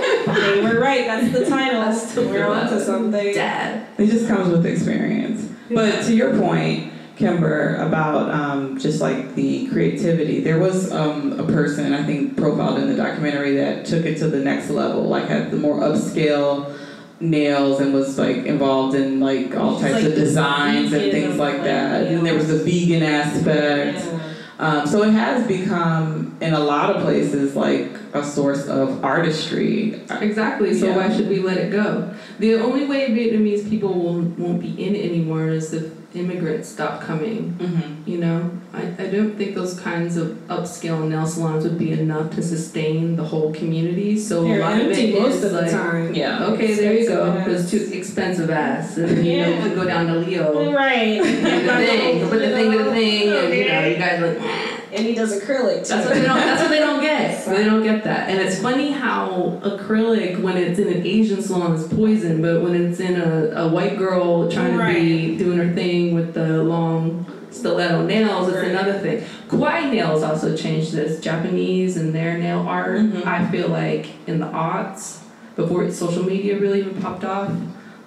They 0.22 0.62
were 0.62 0.80
right. 0.80 1.04
That's 1.06 1.32
the 1.32 1.46
title. 1.46 1.80
That's 1.80 2.14
We're 2.16 2.46
on 2.46 2.68
to 2.68 2.82
something. 2.82 3.34
Dad. 3.34 3.86
It 3.98 4.06
just 4.06 4.28
comes 4.28 4.50
with 4.50 4.64
experience. 4.64 5.48
But 5.68 6.04
to 6.04 6.14
your 6.14 6.38
point, 6.38 6.92
Kimber 7.22 7.76
about 7.76 8.32
um, 8.32 8.76
just 8.80 9.00
like 9.00 9.36
the 9.36 9.68
creativity. 9.68 10.40
There 10.40 10.58
was 10.58 10.90
um, 10.90 11.38
a 11.38 11.44
person 11.44 11.92
I 11.92 12.02
think 12.02 12.36
profiled 12.36 12.80
in 12.80 12.88
the 12.88 12.96
documentary 12.96 13.54
that 13.54 13.86
took 13.86 14.04
it 14.04 14.18
to 14.18 14.26
the 14.26 14.40
next 14.40 14.70
level, 14.70 15.04
like 15.04 15.28
had 15.28 15.52
the 15.52 15.56
more 15.56 15.78
upscale 15.78 16.76
nails 17.20 17.78
and 17.78 17.94
was 17.94 18.18
like 18.18 18.38
involved 18.38 18.96
in 18.96 19.20
like 19.20 19.54
all 19.54 19.78
types 19.78 19.94
like 19.94 20.04
of 20.04 20.14
designs 20.16 20.92
and 20.92 21.12
things 21.12 21.36
like 21.36 21.54
like, 21.54 21.62
that. 21.62 22.08
And 22.08 22.26
there 22.26 22.34
was 22.34 22.48
the 22.48 22.58
vegan 22.58 23.04
aspect. 23.04 24.04
Yeah. 24.04 24.18
Um, 24.58 24.86
so 24.88 25.04
it 25.04 25.12
has 25.12 25.46
become, 25.46 26.36
in 26.40 26.54
a 26.54 26.60
lot 26.60 26.90
of 26.90 27.02
places, 27.02 27.54
like 27.54 28.01
a 28.14 28.22
source 28.24 28.66
of 28.66 29.04
artistry. 29.04 30.00
Exactly. 30.20 30.74
So 30.74 30.86
Yeah. 30.86 30.96
why 30.96 31.16
should 31.16 31.28
we 31.28 31.38
let 31.40 31.56
it 31.58 31.70
go? 31.72 32.10
The 32.38 32.54
only 32.56 32.84
way 32.86 33.08
Vietnamese 33.10 33.68
people 33.68 33.94
will, 33.94 34.20
won't 34.36 34.60
be 34.60 34.70
in 34.84 34.94
it 34.94 35.04
anymore 35.10 35.48
is 35.48 35.72
if 35.72 35.84
immigrants 36.14 36.68
stop 36.68 37.00
coming. 37.00 37.56
Mm-hmm. 37.58 38.10
You 38.10 38.18
know, 38.18 38.50
I, 38.74 38.82
I 39.02 39.06
don't 39.06 39.34
think 39.38 39.54
those 39.54 39.80
kinds 39.80 40.18
of 40.18 40.28
upscale 40.48 41.08
nail 41.08 41.26
salons 41.26 41.64
would 41.64 41.78
be 41.78 41.92
enough 41.92 42.34
to 42.34 42.42
sustain 42.42 43.16
the 43.16 43.24
whole 43.24 43.52
community. 43.54 44.18
So 44.18 44.44
They're 44.44 44.58
a 44.58 44.60
lot 44.60 44.74
empty 44.78 45.10
of 45.12 45.16
it 45.16 45.22
most 45.22 45.36
is 45.36 45.44
of 45.44 45.52
the 45.52 45.62
like, 45.62 45.70
time. 45.70 46.14
Yeah. 46.14 46.44
okay, 46.48 46.74
there 46.74 46.92
you 46.92 47.08
go. 47.08 47.32
Expensive 47.38 47.62
It's 47.62 47.70
too 47.70 47.96
expensive 47.96 48.50
ass, 48.50 48.98
and 48.98 49.08
then, 49.08 49.24
you 49.24 49.40
know, 49.40 49.48
Yeah. 49.48 49.64
you 49.68 49.74
go 49.74 49.84
down 49.86 50.06
to 50.08 50.14
Leo. 50.20 50.70
Right. 50.72 51.22
The 51.22 51.86
thing, 51.86 52.28
put 52.28 52.38
the 52.40 52.50
thing 52.50 52.72
to 52.72 52.78
the 52.84 52.90
thing, 52.90 53.28
and 53.32 53.54
you 53.54 53.68
know, 53.68 53.86
you 53.86 53.96
guys 53.96 54.20
are 54.20 54.34
like. 54.34 54.71
And 54.92 55.06
he 55.06 55.14
does 55.14 55.40
acrylic 55.40 55.86
too. 55.86 55.94
That's 55.94 56.06
what 56.06 56.14
they 56.14 56.22
don't. 56.22 56.36
That's 56.36 56.60
what 56.60 56.70
they 56.70 56.78
don't 56.78 57.00
get. 57.00 57.46
They 57.52 57.64
don't 57.64 57.82
get 57.82 58.04
that. 58.04 58.28
And 58.30 58.38
it's 58.40 58.60
funny 58.60 58.92
how 58.92 59.60
acrylic, 59.64 60.40
when 60.40 60.56
it's 60.56 60.78
in 60.78 60.88
an 60.88 61.06
Asian 61.06 61.42
salon, 61.42 61.74
is 61.74 61.86
poison, 61.88 62.40
but 62.42 62.62
when 62.62 62.74
it's 62.74 63.00
in 63.00 63.20
a, 63.20 63.62
a 63.64 63.68
white 63.68 63.98
girl 63.98 64.50
trying 64.50 64.78
to 64.78 64.84
be 65.00 65.36
doing 65.36 65.58
her 65.58 65.72
thing 65.74 66.14
with 66.14 66.34
the 66.34 66.62
long 66.62 67.26
stiletto 67.50 68.04
nails, 68.06 68.48
it's 68.48 68.56
Right. 68.58 68.70
another 68.70 68.98
thing. 68.98 69.22
Kawaii 69.48 69.90
nails 69.90 70.22
also 70.22 70.56
changed 70.56 70.92
this. 70.92 71.20
Japanese 71.20 71.96
and 71.96 72.14
their 72.14 72.38
nail 72.38 72.60
art. 72.66 73.00
Mhm. 73.00 73.26
I 73.26 73.46
feel 73.50 73.68
like 73.68 74.06
in 74.26 74.38
the 74.40 74.46
aughts, 74.46 75.18
before 75.56 75.90
social 75.90 76.24
media 76.24 76.58
really 76.58 76.80
even 76.80 77.00
popped 77.02 77.24
off, 77.24 77.50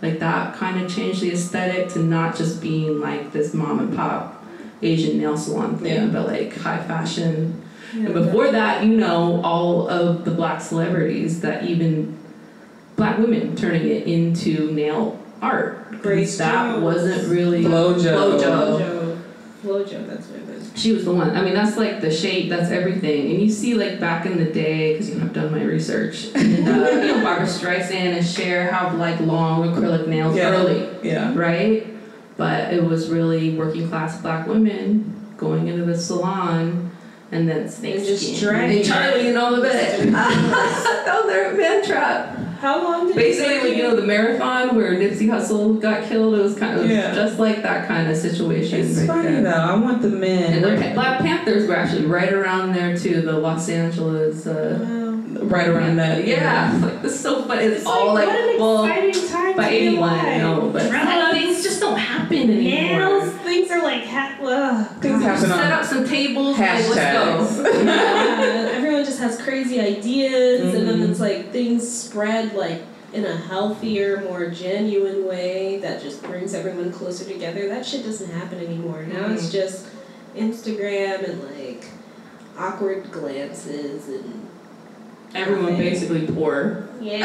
like 0.01 0.19
that 0.19 0.55
kind 0.55 0.81
of 0.83 0.93
changed 0.93 1.21
the 1.21 1.31
aesthetic 1.31 1.89
to 1.89 1.99
not 1.99 2.35
just 2.35 2.61
being 2.61 2.99
like 2.99 3.31
this 3.33 3.53
mom 3.53 3.79
and 3.79 3.95
pop 3.95 4.34
Asian 4.81 5.17
nail 5.17 5.37
salon 5.37 5.77
thing, 5.77 5.93
Yeah. 5.93 6.05
but 6.07 6.27
like 6.27 6.55
high 6.57 6.79
fashion 6.83 7.61
Yeah, 7.95 8.05
and 8.05 8.13
before 8.13 8.51
that, 8.51 8.83
you 8.83 8.97
know, 8.97 9.41
all 9.43 9.87
of 9.87 10.25
the 10.25 10.31
black 10.31 10.59
celebrities 10.61 11.41
that 11.41 11.63
even 11.63 12.17
black 12.97 13.17
women 13.17 13.55
turning 13.55 13.85
it 13.87 14.05
into 14.07 14.71
nail 14.71 15.19
art. 15.41 16.01
Grace 16.01 16.37
that 16.37 16.71
Jones. 16.73 16.83
wasn't 16.83 17.27
really 17.29 17.63
Flojo. 17.63 17.97
Flojo. 18.39 18.41
Flojo. 18.41 19.17
Flojo, 19.63 20.07
that's 20.07 20.27
what 20.27 20.39
it 20.41 20.49
is. 20.49 20.71
She 20.75 20.91
was 20.91 21.05
the 21.05 21.11
one. 21.13 21.31
I 21.35 21.41
mean, 21.41 21.53
that's 21.55 21.77
like 21.77 22.01
the 22.01 22.11
shape. 22.11 22.49
That's 22.49 22.69
everything. 22.69 23.31
And 23.31 23.41
you 23.41 23.49
see, 23.49 23.73
like 23.73 23.99
back 23.99 24.25
in 24.25 24.37
the 24.37 24.45
day, 24.51 24.93
because 24.93 25.09
you 25.09 25.15
know 25.15 25.23
I've 25.23 25.33
done 25.33 25.51
my 25.51 25.63
research. 25.63 26.27
And, 26.35 26.67
uh, 26.67 26.89
you 26.89 27.07
know, 27.15 27.23
Barbra 27.23 27.47
Streisand 27.47 28.17
and 28.17 28.25
Cher 28.25 28.67
have 28.71 28.95
like 28.95 29.19
long 29.21 29.67
acrylic 29.69 30.07
nails 30.07 30.35
Yeah. 30.35 30.49
early. 30.49 30.87
Yeah. 31.01 31.33
right? 31.35 31.87
But 32.37 32.73
it 32.73 32.83
was 32.83 33.09
really 33.09 33.55
working 33.55 33.87
class 33.87 34.21
black 34.21 34.47
women 34.47 35.33
going 35.37 35.67
into 35.67 35.85
the 35.85 35.97
salon 35.97 36.91
and 37.31 37.47
then 37.49 37.67
snake 37.69 37.95
And 37.97 38.05
just 38.05 38.23
skin. 38.37 38.39
dragging 38.49 38.83
Charlie 38.83 39.29
and 39.29 39.37
all 39.37 39.55
of 39.55 39.63
it. 39.63 39.99
it. 40.01 40.11
that 40.11 41.21
was 41.23 41.25
their 41.33 41.53
man 41.55 41.83
trap. 41.85 42.37
How 42.59 42.81
long 42.83 43.07
did 43.07 43.15
Basically, 43.15 43.53
it 43.55 43.63
like 43.63 43.77
you 43.77 43.83
know, 43.83 43.95
the 43.95 44.01
marathon 44.07 44.75
where 44.75 44.93
Nipsey 44.95 45.27
Hussle 45.27 45.79
got 45.79 46.03
killed. 46.05 46.35
It 46.35 46.41
was 46.41 46.57
kind 46.57 46.79
of 46.79 46.89
Yeah. 46.89 47.13
just 47.13 47.37
like 47.37 47.61
that 47.63 47.87
kind 47.87 48.09
of 48.09 48.17
situation. 48.17 48.79
It's 48.81 48.97
right 48.99 49.07
funny 49.07 49.27
there. 49.27 49.43
though. 49.43 49.51
I 49.51 49.75
want 49.75 50.01
the 50.01 50.09
men. 50.09 50.53
And 50.53 50.63
the 50.63 50.91
Black 50.93 51.19
Panthers 51.19 51.67
were 51.67 51.75
actually 51.75 52.05
right 52.05 52.31
around 52.33 52.73
there 52.73 52.97
too. 52.97 53.21
The 53.21 53.33
Los 53.33 53.69
Angeles. 53.69 54.45
Uh, 54.47 54.79
Wow. 55.35 55.41
right 55.47 55.67
around 55.67 55.97
that. 55.97 56.25
yeah, 56.25 56.73
it's 56.73 56.83
like 56.83 57.01
this 57.01 57.13
is 57.13 57.19
so 57.19 57.43
funny. 57.43 57.63
It's, 57.65 57.77
It's 57.79 57.85
all 57.85 58.13
like, 58.13 58.25
like, 58.27 58.37
what 58.37 58.53
an 58.55 58.59
well, 58.59 58.85
exciting 58.85 59.27
time 59.29 59.57
by 59.57 59.63
to 59.65 59.69
be 59.69 59.75
81, 59.87 60.09
alive. 60.09 60.41
no, 60.41 60.69
but 60.71 60.89
Drugs, 60.89 61.05
things 61.55 61.67
just 61.67 61.79
don't 61.79 61.97
happen 61.97 62.37
anymore. 62.37 62.99
nails, 62.99 63.33
things 63.41 63.71
are 63.71 63.81
like 63.81 64.05
ha- 64.05 64.37
ugh. 64.41 65.01
Things 65.01 65.21
God. 65.21 65.21
happen 65.21 65.49
Set 65.49 65.59
on 65.59 65.71
up 65.71 65.85
some 65.85 66.07
tables. 66.07 66.57
Like, 66.57 66.87
let's 66.89 66.99
hashtags. 66.99 67.63
go. 67.63 67.85
Yeah, 67.85 68.69
everyone 68.73 69.05
just 69.05 69.19
has 69.19 69.41
crazy 69.41 69.79
ideas, 69.79 70.73
and 70.73 70.87
then 70.87 71.01
it's 71.01 71.19
mm-hmm. 71.19 71.21
like 71.21 71.51
things 71.51 71.89
spread 71.89 72.53
like 72.53 72.81
in 73.13 73.25
a 73.25 73.35
healthier, 73.35 74.21
more 74.21 74.49
genuine 74.49 75.25
way 75.25 75.79
that 75.79 76.01
just 76.01 76.21
brings 76.23 76.53
everyone 76.53 76.91
closer 76.91 77.25
together. 77.25 77.67
That 77.69 77.85
shit 77.85 78.03
doesn't 78.03 78.31
happen 78.31 78.59
anymore. 78.59 79.03
Now 79.03 79.29
it's 79.31 79.43
mm-hmm. 79.43 79.51
just 79.51 79.87
Instagram 80.35 81.29
and 81.29 81.43
like 81.57 81.87
awkward 82.57 83.11
glances 83.11 84.07
and 84.07 84.44
Everyone 85.35 85.77
basically 85.77 86.25
poor. 86.27 86.87
yeah, 87.01 87.17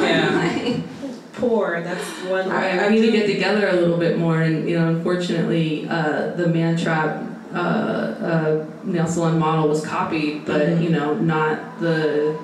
Yeah. 0.00 0.80
poor. 1.34 1.80
That's 1.82 2.04
one. 2.28 2.50
I, 2.50 2.86
I 2.86 2.88
need 2.88 3.02
to 3.02 3.10
get 3.12 3.26
together 3.26 3.68
a 3.68 3.72
little 3.74 3.96
bit 3.98 4.18
more, 4.18 4.40
and 4.42 4.68
you 4.68 4.78
know, 4.78 4.88
unfortunately, 4.88 5.88
uh, 5.88 6.32
the 6.36 6.46
man 6.48 6.76
trap 6.76 7.24
uh, 7.52 7.56
uh, 7.58 8.66
nail 8.84 9.06
salon 9.08 9.38
model 9.38 9.68
was 9.68 9.84
copied, 9.84 10.44
but 10.46 10.62
Mhm. 10.68 10.82
you 10.84 10.90
know, 10.90 11.14
not 11.14 11.80
the 11.80 12.36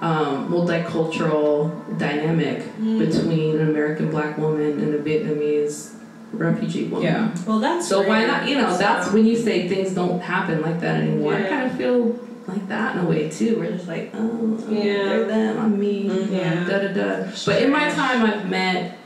um, 0.00 0.48
multicultural 0.48 1.70
dynamic 1.98 2.62
Mm. 2.80 2.98
between 3.00 3.58
an 3.58 3.68
American 3.68 4.10
black 4.10 4.38
woman 4.38 4.78
and 4.80 4.94
a 4.94 4.98
Vietnamese 4.98 5.90
refugee 6.32 6.84
woman. 6.84 7.04
Yeah. 7.04 7.28
Well, 7.46 7.58
that's 7.58 7.88
So 7.88 8.06
why 8.06 8.24
not? 8.24 8.48
You 8.48 8.56
know, 8.58 8.76
that's 8.78 9.12
when 9.12 9.26
you 9.26 9.36
say 9.36 9.68
things 9.68 9.92
don't 9.94 10.20
happen 10.22 10.62
like 10.62 10.80
that 10.80 10.96
anymore. 11.00 11.34
I 11.34 11.42
kind 11.42 11.66
of 11.70 11.76
feel 11.76 12.16
like 12.48 12.66
that 12.68 12.96
in 12.96 13.04
a 13.04 13.08
way 13.08 13.28
too. 13.28 13.58
We're 13.58 13.72
just 13.72 13.88
like, 13.88 14.10
oh, 14.14 14.58
Yeah. 14.68 15.04
they're 15.04 15.24
them, 15.26 15.58
I'm 15.58 15.78
me. 15.78 16.08
Mhm. 16.08 16.30
Yeah. 16.32 16.64
Da 16.68 16.78
da 16.78 16.88
da. 16.88 17.26
But 17.46 17.62
in 17.62 17.70
my 17.70 17.88
time, 17.90 18.24
I've 18.24 18.48
met, 18.48 18.96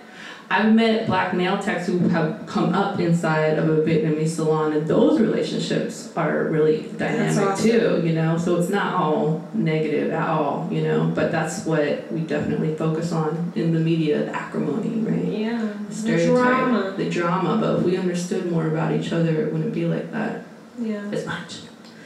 I've 0.50 0.74
met 0.74 1.06
black 1.06 1.32
nail 1.34 1.58
techs 1.58 1.86
who 1.86 1.98
have 2.10 2.44
come 2.46 2.74
up 2.74 3.00
inside 3.00 3.58
of 3.58 3.68
a 3.70 3.82
Vietnamese 3.82 4.28
salon, 4.28 4.72
and 4.74 4.86
those 4.86 5.18
relationships 5.18 6.12
are 6.16 6.44
really 6.44 6.90
dynamic 6.98 7.38
awesome. 7.48 7.66
too. 7.70 8.02
You 8.06 8.12
know, 8.12 8.36
so 8.36 8.56
it's 8.58 8.68
not 8.68 8.94
all 8.94 9.48
negative 9.54 10.12
at 10.12 10.28
all. 10.28 10.68
You 10.70 10.82
know, 10.82 11.10
but 11.14 11.32
that's 11.32 11.64
what 11.64 12.10
we 12.12 12.20
definitely 12.20 12.74
focus 12.76 13.12
on 13.12 13.52
in 13.56 13.72
the 13.72 13.80
media: 13.80 14.24
the 14.26 14.36
acrimony, 14.36 15.00
right? 15.00 15.24
Yeah, 15.24 15.68
The 15.88 16.12
the 16.12 16.26
drama. 16.26 16.94
the 16.98 17.08
drama. 17.10 17.56
But 17.58 17.78
if 17.78 17.82
we 17.84 17.96
understood 17.96 18.50
more 18.52 18.66
about 18.66 18.92
each 18.92 19.10
other, 19.12 19.30
it 19.42 19.52
wouldn't 19.52 19.72
be 19.72 19.86
like 19.86 20.12
that 20.12 20.42
Yeah. 20.78 21.00
as 21.12 21.24
much. 21.26 21.60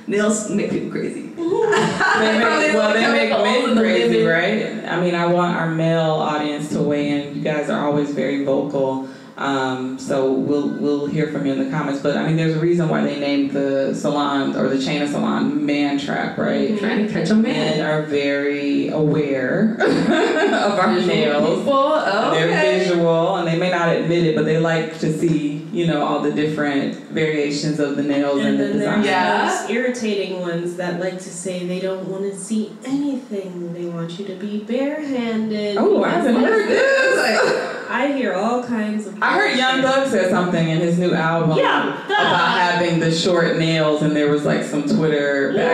Nails 0.06 0.50
make 0.50 0.70
people 0.70 0.90
crazy. 0.90 1.22
They 1.36 2.38
make, 2.38 2.74
well, 2.74 2.94
they 2.94 3.06
make 3.12 3.30
men 3.30 3.76
crazy, 3.76 4.22
right? 4.22 4.84
I 4.88 5.00
mean, 5.00 5.14
I 5.14 5.26
want 5.26 5.54
our 5.56 5.68
male 5.68 6.12
audience 6.12 6.70
to 6.70 6.80
weigh 6.82 7.10
in. 7.10 7.36
You 7.36 7.42
guys 7.42 7.68
are 7.68 7.84
always 7.86 8.10
very 8.12 8.44
vocal, 8.44 9.08
um, 9.36 9.98
so 9.98 10.32
we'll 10.32 10.68
we'll 10.80 11.06
hear 11.06 11.26
from 11.28 11.44
you 11.44 11.52
in 11.52 11.62
the 11.62 11.70
comments. 11.70 12.00
But 12.00 12.16
I 12.16 12.26
mean, 12.26 12.36
there's 12.36 12.56
a 12.56 12.60
reason 12.60 12.88
why 12.88 13.02
they 13.02 13.20
named 13.20 13.50
the 13.50 13.94
salon 13.94 14.56
or 14.56 14.68
the 14.68 14.82
chain 14.82 15.02
of 15.02 15.10
salon 15.10 15.66
Man 15.66 15.98
Trap, 15.98 16.38
right? 16.38 16.78
Trying 16.78 17.06
to 17.06 17.12
catch 17.12 17.28
a 17.30 17.34
man. 17.34 17.78
Men 17.78 17.80
are 17.86 18.02
very 18.02 18.88
aware 18.88 19.74
of 19.80 20.78
our 20.78 20.94
Visual 20.94 21.14
nails. 21.14 21.58
people, 21.58 21.90
They're 22.32 22.78
visual, 22.78 23.36
and 23.36 23.46
they 23.48 23.58
may 23.58 23.70
not 23.70 23.94
admit 23.94 24.24
it, 24.24 24.36
but 24.36 24.46
they 24.46 24.58
like 24.58 24.98
to 25.00 25.12
see, 25.18 25.55
you 25.76 25.86
know, 25.86 26.00
all 26.06 26.20
the 26.20 26.32
different 26.32 26.94
variations 27.10 27.78
of 27.80 27.96
the 27.96 28.02
nails 28.02 28.38
and, 28.38 28.48
And 28.48 28.58
the 28.58 28.64
then 28.64 28.78
there's 28.78 28.96
design. 28.96 29.04
Yeah. 29.04 29.60
those 29.60 29.70
irritating 29.70 30.40
ones 30.40 30.76
that 30.76 30.98
like 30.98 31.18
to 31.18 31.30
say 31.30 31.66
they 31.66 31.80
don't 31.80 32.08
want 32.08 32.22
to 32.22 32.34
see 32.34 32.72
anything. 32.86 33.74
They 33.74 33.84
want 33.84 34.18
you 34.18 34.24
to 34.26 34.34
be 34.36 34.60
barehanded. 34.60 35.76
Oh, 35.76 36.02
I 36.02 36.08
haven't 36.10 36.36
heard 36.36 36.68
this. 36.68 37.72
I 37.90 38.12
hear 38.12 38.32
all 38.34 38.64
kinds 38.64 39.06
of. 39.06 39.22
I 39.22 39.34
heard 39.34 39.56
Young 39.56 39.82
Thug 39.82 40.08
said 40.08 40.30
something 40.30 40.66
in 40.68 40.78
his 40.78 40.98
new 40.98 41.12
album 41.14 41.56
Yeah, 41.56 42.04
about 42.06 42.58
having 42.58 42.98
the 42.98 43.12
short 43.12 43.58
nails, 43.58 44.02
and 44.02 44.16
there 44.16 44.30
was 44.30 44.44
like 44.44 44.64
some 44.64 44.82
Twitter 44.84 45.52
Yeah, 45.52 45.68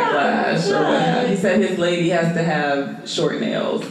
backlash 0.57 0.67
or 0.69 0.71
yeah. 0.83 1.15
whatnot. 1.15 1.31
He 1.31 1.37
said 1.37 1.61
his 1.61 1.79
lady 1.79 2.09
has 2.11 2.35
to 2.35 2.43
have 2.43 3.09
short 3.09 3.41
nails. 3.41 3.85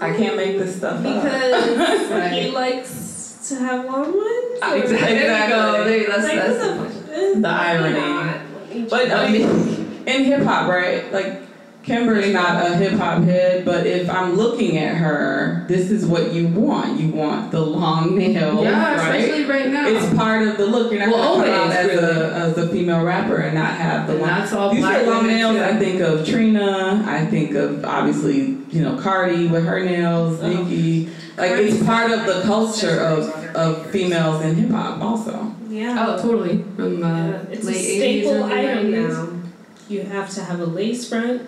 I 0.00 0.14
can't 0.16 0.36
make 0.36 0.58
this 0.58 0.76
stuff 0.76 0.96
up. 0.96 1.02
because 1.02 2.32
he 2.32 2.50
likes 2.50 3.09
to 3.50 3.56
have 3.56 3.84
long 3.84 4.02
ones. 4.16 4.62
Uh, 4.62 4.70
or- 4.72 4.76
exactly. 4.76 5.14
There 5.18 5.44
you 5.44 5.48
go. 5.54 5.84
There, 5.84 6.06
that's, 6.08 6.22
Like, 6.24 6.36
that's 6.36 7.34
the, 7.34 7.40
The 7.40 7.48
irony. 7.48 8.86
But 8.88 9.10
I 9.10 9.30
mean, 9.30 10.02
in 10.06 10.24
hip 10.24 10.42
hop, 10.42 10.68
right? 10.68 11.12
Like 11.12 11.42
Kimber's 11.82 12.30
not 12.32 12.64
a 12.66 12.76
hip 12.76 12.92
hop 12.92 13.22
head, 13.24 13.64
but 13.64 13.86
if 13.86 14.08
I'm 14.10 14.34
looking 14.36 14.76
at 14.78 14.96
her, 14.96 15.64
this 15.66 15.90
is 15.90 16.04
what 16.06 16.32
you 16.32 16.46
want. 16.48 17.00
You 17.00 17.08
want 17.08 17.50
the 17.50 17.60
long 17.60 18.16
nails, 18.18 18.62
yeah, 18.62 18.96
right? 18.96 19.16
especially 19.20 19.44
right 19.46 19.68
now. 19.68 19.88
It's 19.88 20.14
part 20.14 20.46
of 20.46 20.56
the 20.56 20.66
look. 20.66 20.92
You're 20.92 21.00
not 21.00 21.10
Well, 21.10 21.38
gonna 21.38 21.50
come 21.50 21.60
out 21.68 21.72
as 21.72 21.86
really. 21.86 22.02
a 22.02 22.32
as 22.34 22.58
a 22.58 22.68
female 22.68 23.02
rapper 23.04 23.36
and 23.36 23.54
not 23.54 23.72
have 23.74 24.06
the 24.06 24.14
long. 24.14 24.26
that's 24.28 24.52
all 24.52 24.74
You 24.74 24.82
say 24.82 25.06
long 25.06 25.26
nails, 25.26 25.56
too. 25.56 25.62
I 25.64 25.76
think 25.78 26.00
of 26.00 26.26
Trina. 26.26 27.02
I 27.06 27.24
think 27.26 27.54
of 27.54 27.84
obviously 27.84 28.58
you 28.70 28.82
know 28.82 28.96
Cardi 29.00 29.46
with 29.48 29.64
her 29.64 29.82
nails, 29.84 30.38
Oh. 30.42 30.48
Nicki. 30.48 31.08
Like 31.40 31.52
it's 31.52 31.82
part 31.84 32.10
of 32.10 32.26
the 32.26 32.42
culture 32.42 33.00
of 33.00 33.28
of 33.56 33.90
females 33.90 34.42
in 34.44 34.54
hip 34.54 34.70
hop 34.70 35.00
also. 35.00 35.54
Yeah. 35.68 35.94
yeah. 35.94 36.06
Oh, 36.08 36.20
totally. 36.22 36.62
From 36.76 37.02
uh, 37.02 37.06
Yeah, 37.28 37.42
it's 37.50 37.64
late 37.64 37.76
a 37.76 37.78
80s, 37.78 37.96
staple 38.22 38.32
early 38.44 38.52
item 38.68 38.86
90s. 38.92 39.08
now. 39.08 39.50
You 39.88 40.02
have 40.02 40.30
to 40.30 40.40
have 40.44 40.60
a 40.60 40.66
lace 40.66 41.08
front. 41.08 41.42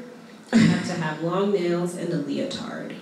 You 0.53 0.61
have 0.61 0.86
to 0.86 0.93
have 0.95 1.22
long 1.22 1.53
nails 1.53 1.97
and 1.97 2.12
a 2.12 2.16
leotard. 2.16 2.95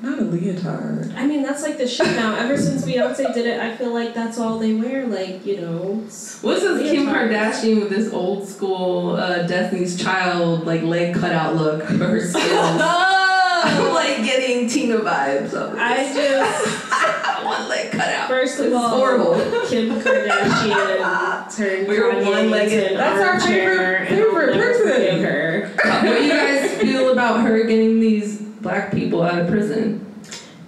Not 0.00 0.18
a 0.18 0.22
leotard. 0.22 1.14
I 1.14 1.26
mean, 1.26 1.42
that's 1.42 1.62
like 1.62 1.78
the 1.78 1.86
shit 1.86 2.06
now. 2.16 2.34
Ever 2.34 2.56
since 2.56 2.84
Beyonce 2.84 3.32
did 3.32 3.46
it, 3.46 3.60
I 3.60 3.76
feel 3.76 3.92
like 3.94 4.14
that's 4.14 4.36
all 4.38 4.58
they 4.58 4.74
wear. 4.74 5.06
Like, 5.06 5.46
you 5.46 5.60
know. 5.60 5.94
What's 5.94 6.40
this 6.40 6.90
Kim 6.90 7.06
Kardashian 7.06 7.80
with 7.80 7.90
this 7.90 8.12
old 8.12 8.48
school 8.48 9.10
uh, 9.14 9.46
Destiny's 9.46 9.96
Child 10.02 10.66
like 10.66 10.82
leg 10.82 11.14
cutout 11.14 11.54
look 11.54 11.84
for 11.84 11.94
her 11.98 12.20
skills? 12.26 13.21
I'm 13.64 13.94
like 13.94 14.18
getting 14.24 14.68
Tina 14.68 14.96
vibes. 14.98 15.52
Of 15.54 15.74
I 15.78 16.12
just, 16.12 17.44
one 17.44 17.68
leg 17.68 17.90
cut 17.92 18.08
out. 18.08 18.28
first 18.28 18.58
of 18.60 18.72
all, 18.72 18.88
horrible. 18.90 19.34
Kim 19.68 20.00
Kardashian 20.00 21.56
turned 21.56 21.88
We 21.88 22.00
were 22.00 22.12
Kanye 22.12 22.26
one-legged. 22.30 22.96
That's 22.98 23.20
our 23.22 23.40
favorite- 23.40 24.08
favorite 24.08 24.54
person. 24.54 24.88
forgive 24.92 25.22
her. 25.22 25.70
what 25.84 26.02
do 26.18 26.24
you 26.24 26.30
guys 26.32 26.70
feel 26.78 27.12
about 27.12 27.40
her 27.42 27.64
getting 27.64 28.00
these 28.00 28.40
black 28.40 28.92
people 28.92 29.22
out 29.22 29.38
of 29.38 29.48
prison? 29.48 30.04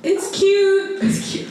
It's 0.02 0.30
cute. 0.36 1.02
It's 1.02 1.30
cute. 1.32 1.48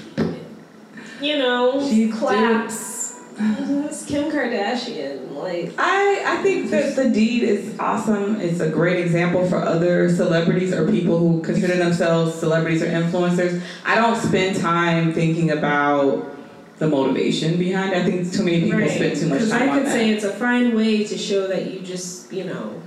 You 1.22 1.38
know, 1.38 1.88
She 1.90 2.10
claps. 2.12 2.93
It's 3.38 4.06
Kim 4.06 4.32
Kardashian. 4.32 5.32
Like, 5.32 5.74
I, 5.78 6.24
I 6.26 6.44
think 6.44 6.70
that 6.72 6.96
the 6.96 7.10
deed 7.10 7.44
is 7.44 7.78
awesome. 7.80 8.40
It's 8.40 8.60
a 8.60 8.70
great 8.70 9.04
example 9.04 9.48
for 9.48 9.58
other 9.58 10.10
celebrities 10.10 10.74
or 10.74 10.90
people 10.90 11.18
who 11.18 11.42
consider 11.42 11.76
themselves 11.76 12.36
celebrities 12.36 12.82
or 12.82 12.88
influencers. 12.88 13.62
I 13.86 13.96
don't 13.96 14.16
spend 14.16 14.58
time 14.58 15.14
thinking 15.14 15.52
about 15.52 16.30
the 16.78 16.88
motivation 16.88 17.58
behind 17.58 17.94
it. 17.94 17.98
I 17.98 18.04
think 18.04 18.32
too 18.32 18.44
many 18.44 18.62
people 18.62 18.80
right. 18.80 18.92
spend 18.92 19.18
too 19.18 19.30
much 19.30 19.50
time 19.50 19.70
I 19.70 19.80
could 19.80 19.88
say 19.88 20.10
it's 20.12 20.24
a 20.24 20.34
fine 20.34 20.76
way 20.76 21.04
to 21.04 21.18
show 21.18 21.48
that 21.48 21.72
you 21.72 21.80
just, 21.80 22.32
you 22.32 22.44
know, 22.46 22.82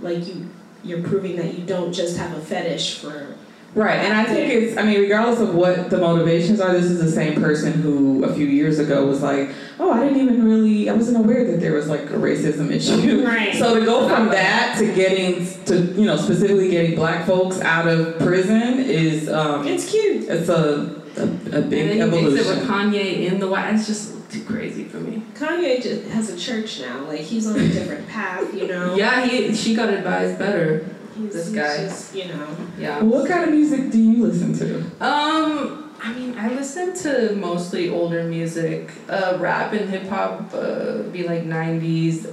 like 0.00 0.26
you, 0.26 0.50
you're 0.84 1.02
proving 1.02 1.36
that 1.36 1.56
you 1.56 1.64
don't 1.64 1.92
just 1.92 2.16
have 2.18 2.36
a 2.36 2.40
fetish 2.40 2.98
for. 2.98 3.34
Right, 3.74 3.96
and 3.96 4.14
I 4.14 4.24
think 4.24 4.50
it's, 4.50 4.78
I 4.78 4.82
mean, 4.84 5.00
regardless 5.00 5.38
of 5.40 5.54
what 5.54 5.90
the 5.90 5.98
motivations 5.98 6.60
are, 6.60 6.72
this 6.72 6.86
is 6.86 6.98
the 6.98 7.10
same 7.10 7.38
person 7.38 7.74
who 7.74 8.24
a 8.24 8.32
few 8.34 8.46
years 8.46 8.78
ago 8.78 9.04
was 9.06 9.20
like, 9.22 9.50
oh, 9.78 9.92
I 9.92 10.02
didn't 10.04 10.22
even 10.22 10.44
really, 10.46 10.88
I 10.88 10.94
wasn't 10.94 11.18
aware 11.18 11.44
that 11.50 11.60
there 11.60 11.74
was 11.74 11.86
like 11.86 12.04
a 12.04 12.14
racism 12.14 12.70
issue. 12.70 13.26
Right. 13.26 13.54
So 13.58 13.78
to 13.78 13.84
go 13.84 14.08
from 14.08 14.28
that 14.30 14.76
to 14.78 14.94
getting, 14.94 15.46
to, 15.64 15.78
you 16.00 16.06
know, 16.06 16.16
specifically 16.16 16.70
getting 16.70 16.94
black 16.94 17.26
folks 17.26 17.60
out 17.60 17.86
of 17.86 18.18
prison 18.18 18.78
is, 18.80 19.28
um, 19.28 19.66
It's 19.66 19.90
cute. 19.90 20.24
it's 20.28 20.48
a, 20.48 21.02
a, 21.16 21.20
a 21.20 21.24
And 21.24 21.70
big 21.70 21.70
then 21.70 22.10
he 22.12 22.22
makes 22.22 22.46
it 22.46 22.56
with. 22.56 22.66
Kanye 22.68 23.26
in 23.30 23.38
the 23.40 23.48
White. 23.48 23.74
It's 23.74 23.86
just 23.86 24.14
too 24.30 24.42
crazy 24.44 24.84
for 24.84 24.98
me. 24.98 25.22
Kanye 25.34 25.82
just 25.82 26.06
has 26.08 26.30
a 26.30 26.36
church 26.38 26.80
now. 26.80 27.04
Like 27.04 27.20
he's 27.20 27.46
on 27.46 27.56
a 27.58 27.68
different 27.68 28.08
path, 28.08 28.52
you 28.54 28.66
know. 28.68 28.94
Yeah, 28.94 29.24
he 29.26 29.54
she 29.54 29.74
got 29.74 29.88
advised 29.90 30.38
better. 30.38 30.86
He's, 31.16 31.32
this 31.32 31.46
he's 31.46 31.54
just, 31.56 32.14
you 32.14 32.26
know. 32.26 32.46
Yeah. 32.78 32.98
Well, 33.00 33.20
what 33.22 33.28
kind 33.28 33.44
of 33.44 33.50
music 33.50 33.90
do 33.90 33.98
you 33.98 34.26
listen 34.26 34.52
to? 34.58 34.78
Um, 35.04 35.94
I 36.02 36.12
mean, 36.12 36.36
I 36.38 36.48
listen 36.52 36.94
to 37.04 37.34
mostly 37.36 37.88
older 37.88 38.22
music. 38.24 38.90
Uh, 39.08 39.36
rap 39.40 39.72
and 39.72 39.88
hip 39.88 40.06
hop 40.08 40.52
uh, 40.54 40.98
be 41.04 41.22
like 41.26 41.44
'90s. 41.44 42.26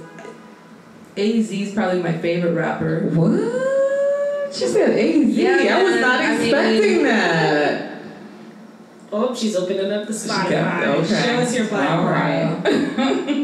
AZ 1.16 1.50
is 1.50 1.72
probably 1.72 2.02
my 2.02 2.12
favorite 2.18 2.52
rapper. 2.54 3.08
What? 3.12 4.54
She 4.54 4.66
said 4.66 4.90
AZ. 4.90 5.28
Yeah, 5.28 5.78
I 5.78 5.82
was 5.82 6.00
not 6.00 6.20
I 6.20 6.36
mean- 6.36 6.40
expecting 6.42 7.02
that. 7.04 7.90
Oh, 9.16 9.32
she's 9.34 9.54
opening 9.54 9.92
up 9.92 10.08
the 10.08 10.12
She 10.12 10.28
Spotify. 10.28 10.50
got- 10.50 10.84
okay. 10.98 11.22
Show 11.22 11.34
us 11.36 11.54
your 11.56 11.68
black 11.68 11.90
All 11.90 12.02
card. 12.04 12.14
right. 12.66 13.40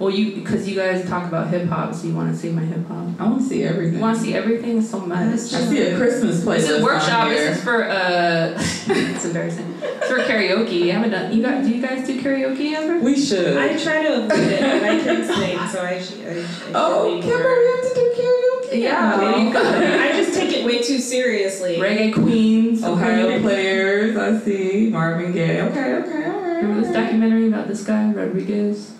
Well, 0.00 0.08
you 0.08 0.34
because 0.34 0.66
you 0.66 0.76
guys 0.76 1.06
talk 1.06 1.28
about 1.28 1.48
hip 1.48 1.68
hop, 1.68 1.94
so 1.94 2.06
you 2.06 2.14
want 2.14 2.32
to 2.32 2.36
see 2.36 2.48
my 2.48 2.62
hip 2.62 2.88
hop. 2.88 3.06
I 3.20 3.28
want 3.28 3.42
to 3.42 3.46
see 3.46 3.64
everything. 3.64 3.96
You 3.96 4.00
want 4.00 4.16
to 4.16 4.22
see 4.22 4.32
everything 4.32 4.80
so 4.80 4.98
much. 5.00 5.20
I 5.20 5.36
see 5.36 5.82
a 5.82 5.98
Christmas 5.98 6.42
playlist. 6.42 6.56
This 6.56 6.68
is 6.70 6.80
a 6.80 6.82
workshop. 6.82 7.24
on 7.24 7.28
This 7.28 7.40
here. 7.40 7.50
is 7.50 7.62
for 7.62 7.84
uh, 7.84 8.54
it's 8.58 9.24
embarrassing. 9.26 9.74
It's 9.82 10.08
for 10.08 10.20
karaoke. 10.20 10.88
I 10.88 10.94
haven't 10.94 11.10
done. 11.10 11.36
You 11.36 11.42
guys, 11.42 11.66
do 11.66 11.74
you 11.74 11.82
guys 11.86 12.06
do 12.06 12.18
karaoke 12.18 12.72
ever? 12.72 12.98
We 12.98 13.14
should. 13.14 13.58
I 13.58 13.76
try 13.76 14.02
to 14.04 14.24
avoid 14.24 14.38
it, 14.38 14.60
but 14.60 14.90
I 14.90 15.00
can 15.04 15.24
sing, 15.26 15.68
so 15.68 15.84
I 15.84 16.00
should. 16.00 16.26
I, 16.26 16.30
I 16.30 16.46
should 16.46 16.72
oh, 16.74 17.16
be 17.16 17.20
Kimber, 17.20 17.58
we 17.58 17.66
have 17.66 17.82
to 17.82 17.94
do 17.94 18.14
karaoke. 18.16 18.82
Yeah, 18.82 18.92
now. 18.92 19.16
there 19.18 19.38
you 19.38 19.52
go. 19.52 20.00
I 20.00 20.12
just 20.12 20.32
take 20.32 20.56
it 20.56 20.64
way 20.64 20.82
too 20.82 20.98
seriously. 20.98 21.76
Reggae 21.76 22.14
queens. 22.14 22.82
Ohio 22.82 23.26
okay. 23.26 23.42
players. 23.42 24.16
I 24.16 24.38
see 24.38 24.88
Marvin 24.88 25.32
Gaye. 25.32 25.60
Okay, 25.60 25.94
okay, 25.96 26.24
all 26.24 26.40
right. 26.40 26.62
Remember 26.62 26.80
this 26.80 26.90
documentary 26.90 27.48
about 27.48 27.68
this 27.68 27.84
guy 27.84 28.10
Rodriguez? 28.10 28.94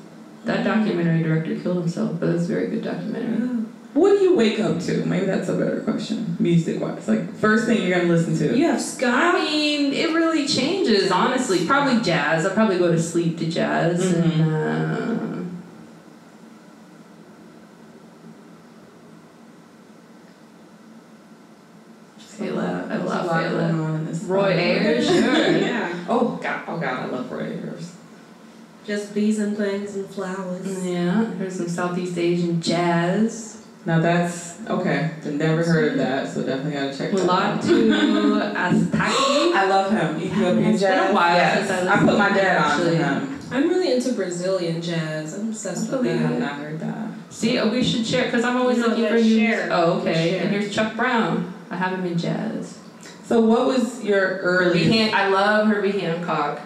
That 0.45 0.65
documentary 0.65 1.23
director 1.23 1.59
killed 1.61 1.79
himself, 1.79 2.19
but 2.19 2.31
it's 2.31 2.45
a 2.45 2.49
very 2.49 2.69
good 2.69 2.85
documentary. 2.85 3.57
What 3.93 4.11
do 4.19 4.23
you 4.25 4.37
wake 4.37 4.61
up 4.61 4.79
to? 4.83 5.05
Maybe 5.05 5.27
that's 5.27 5.49
a 5.49 5.55
better 5.55 5.81
question, 5.81 6.37
music 6.39 6.81
wise. 6.81 7.09
Like 7.09 7.35
first 7.35 7.67
thing 7.67 7.83
you're 7.83 7.99
gonna 7.99 8.13
listen 8.13 8.39
to. 8.39 8.57
You 8.57 8.69
have 8.69 8.81
I 9.03 9.33
mean, 9.33 9.93
it 9.93 10.15
really 10.15 10.47
changes, 10.47 11.11
honestly. 11.11 11.67
Probably 11.67 12.01
jazz. 12.01 12.47
I'll 12.47 12.55
probably 12.55 12.79
go 12.79 12.93
to 12.93 13.03
sleep 13.03 13.37
to 13.39 13.51
jazz. 13.51 14.13
And, 14.13 14.43
uh, 14.43 15.43
Fela. 22.19 22.85
I 22.85 22.89
There's 22.89 23.03
a 23.03 23.05
love 23.07 23.27
lot 23.27 23.43
Fela. 23.45 23.51
going 23.51 23.81
on 23.81 23.95
in 23.97 24.07
this 24.07 24.23
Roy. 24.23 24.53
Ayers, 24.53 25.07
sure. 25.09 25.59
Yeah. 25.59 26.05
Oh 26.09 26.39
God, 26.43 26.65
oh 26.69 26.79
God, 26.79 27.01
I 27.01 27.07
love 27.07 27.31
Roy 27.31 27.41
Ayers. 27.45 27.97
Just 28.87 29.15
bees 29.15 29.39
and 29.39 29.57
things 29.57 29.95
and 29.97 30.09
flowers. 30.09 30.85
Yeah, 30.87 31.31
there's 31.39 31.57
some 31.57 31.69
Southeast 31.69 32.17
Asian 32.19 32.61
jazz. 32.61 33.65
Now 33.87 34.01
that's 34.01 34.59
okay. 34.69 35.11
I've 35.19 35.35
never 35.35 35.63
heard 35.65 35.93
of 35.93 35.99
that, 35.99 36.29
so 36.29 36.43
definitely 36.45 36.73
gotta 36.73 36.97
check 36.97 37.13
that 37.13 37.21
out. 37.31 37.63
Mulatu 37.63 38.53
Astatke. 38.55 38.93
I 39.55 39.67
love 39.69 39.93
him. 39.93 40.17
Ethiopian 40.21 40.65
It's 40.75 40.83
been 40.83 40.93
a 40.93 40.97
jazz. 40.97 41.15
while 41.15 41.37
yes. 41.37 41.69
since 41.69 41.89
I 41.89 41.95
I 41.95 41.99
put 41.99 42.19
my 42.19 42.29
dad 42.31 42.57
him, 42.57 42.63
on 42.65 42.79
to 42.81 42.85
actually. 42.85 42.97
him. 42.97 43.39
I'm 43.53 43.69
really 43.69 43.93
into 43.93 44.13
Brazilian 44.13 44.81
jazz. 44.83 45.39
I'm 45.39 45.49
obsessed 45.49 45.89
I 45.89 45.97
with 45.97 46.03
believe 46.05 46.25
I've 46.25 46.39
not 46.39 46.55
heard 46.57 46.79
that. 46.81 47.09
See, 47.31 47.59
oh, 47.59 47.69
we 47.71 47.83
should 47.83 48.07
share 48.07 48.27
because 48.27 48.45
I'm 48.45 48.57
always 48.57 48.79
No, 48.79 48.89
looking 48.89 49.07
for 49.07 49.15
let's 49.15 49.25
new. 49.27 49.39
share. 49.47 49.69
Oh, 49.71 50.01
okay. 50.01 50.33
Let's 50.33 50.45
And 50.45 50.51
here's 50.55 50.75
Chuck 50.75 50.95
Brown. 50.97 51.53
I 51.71 51.77
have 51.77 51.93
him 51.99 52.05
in 52.07 52.19
jazz. 52.19 52.79
So 53.25 53.41
what 53.41 53.67
was 53.67 54.03
your 54.05 54.21
Herbie 54.39 54.85
earliest? 54.87 54.93
Han- 55.15 55.15
I 55.15 55.29
love 55.29 55.69
Herbie 55.69 55.99
Hancock. 55.99 56.61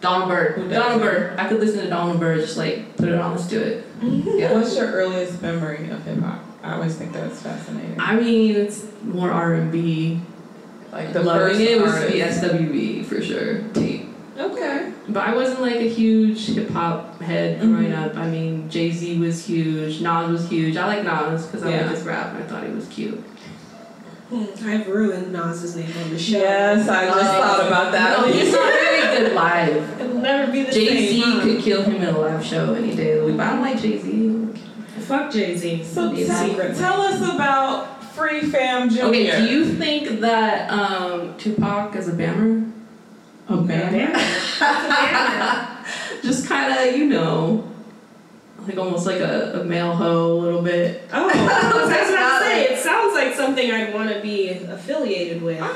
Donald 0.00 0.28
Byrd. 0.28 0.52
Who 0.54 0.68
Donald 0.68 1.00
doesn't? 1.00 1.00
Byrd. 1.02 1.38
I 1.38 1.48
could 1.48 1.60
listen 1.60 1.80
to 1.80 1.88
Donald 1.88 2.20
Byrd, 2.20 2.40
just 2.40 2.56
like 2.56 2.96
put 2.96 3.08
it 3.08 3.14
on, 3.14 3.32
let's 3.32 3.48
do 3.48 3.60
it. 3.60 3.84
Yeah. 4.02 4.52
What's 4.52 4.76
your 4.76 4.86
earliest 4.92 5.42
memory 5.42 5.90
of 5.90 6.04
hip 6.04 6.18
hop? 6.20 6.44
I 6.62 6.74
always 6.74 6.94
think 6.96 7.12
that's 7.12 7.40
fascinating. 7.42 7.96
I 7.98 8.16
mean, 8.16 8.54
it's 8.54 8.86
more 9.02 9.30
R 9.30 9.54
and 9.54 9.72
B. 9.72 10.20
Like 10.92 11.12
the 11.12 11.22
Loving 11.22 11.48
first 11.56 11.60
it 11.60 11.80
was 11.82 11.92
artist. 11.94 12.40
the 12.42 12.48
SWV 12.48 13.04
for 13.04 13.20
sure. 13.22 13.62
Tape. 13.74 14.06
Okay. 14.38 14.92
But 15.08 15.26
I 15.26 15.34
wasn't 15.34 15.62
like 15.62 15.76
a 15.76 15.88
huge 15.88 16.46
hip 16.46 16.70
hop 16.70 17.20
head 17.20 17.60
growing 17.60 17.90
Mhm. 17.90 18.06
up. 18.06 18.16
I 18.16 18.28
mean, 18.28 18.70
Jay 18.70 18.90
Z 18.92 19.18
was 19.18 19.44
huge, 19.46 20.00
Nas 20.00 20.30
was 20.30 20.48
huge. 20.48 20.76
I 20.76 20.86
like 20.86 21.04
Nas 21.04 21.46
because 21.46 21.64
I 21.64 21.70
Yeah. 21.70 21.82
like 21.86 21.96
his 21.96 22.04
rap 22.04 22.34
and 22.34 22.44
I 22.44 22.46
thought 22.46 22.64
he 22.64 22.72
was 22.72 22.86
cute. 22.86 23.22
Hmm, 24.30 24.68
I've 24.68 24.86
ruined 24.86 25.32
Nas's 25.32 25.74
name 25.74 25.90
on 26.04 26.10
the 26.10 26.18
show. 26.18 26.38
Yes, 26.38 26.86
I 26.86 27.06
just 27.06 27.18
thought 27.20 27.66
about 27.66 27.92
that. 27.92 28.20
No, 28.20 28.30
he's 28.30 28.52
not 28.52 28.72
very 28.72 29.16
good 29.16 29.32
live. 29.32 30.00
It'll 30.00 30.18
never 30.18 30.52
be 30.52 30.64
the 30.64 30.72
Jay 30.72 30.86
same. 30.86 31.08
Z 31.08 31.20
huh? 31.22 31.40
could 31.42 31.62
kill 31.62 31.82
him 31.82 31.96
in 31.96 32.14
a 32.14 32.18
live 32.18 32.44
show 32.44 32.74
any 32.74 32.94
day 32.94 33.12
of 33.12 33.20
the 33.20 33.26
week. 33.26 33.36
But 33.38 33.46
I 33.46 33.50
don't 33.52 33.62
like 33.62 33.80
Jay 33.80 33.98
Z. 33.98 34.46
Fuck 35.00 35.32
Jay 35.32 35.56
Z. 35.56 35.84
So 35.84 36.14
tell, 36.14 36.74
tell 36.74 37.00
us 37.00 37.22
about 37.22 38.04
Free 38.12 38.42
Fam 38.42 38.90
Junior. 38.90 39.04
Okay, 39.06 39.40
do 39.40 39.46
you 39.50 39.74
think 39.74 40.20
that 40.20 40.70
um, 40.70 41.34
Tupac 41.38 41.96
is 41.96 42.08
a 42.08 42.12
bammer? 42.12 42.70
Okay. 43.50 44.12
Just 46.22 46.46
kind 46.46 46.74
of, 46.74 46.94
you 46.94 47.06
know, 47.06 47.66
like 48.68 48.78
almost 48.78 49.06
like 49.06 49.20
a, 49.20 49.60
a 49.60 49.64
male 49.64 49.94
hoe 49.94 50.32
a 50.32 50.38
little 50.40 50.62
bit. 50.62 51.02
Oh, 51.12 51.28
that's 51.88 52.10
what 52.10 52.18
I 52.18 52.40
say. 52.42 52.64
It 52.74 52.78
sounds 52.78 53.14
like 53.14 53.34
something 53.34 53.70
I'd 53.70 53.94
want 53.94 54.10
to 54.10 54.20
be 54.20 54.50
affiliated 54.50 55.42
with, 55.42 55.60
um, 55.60 55.74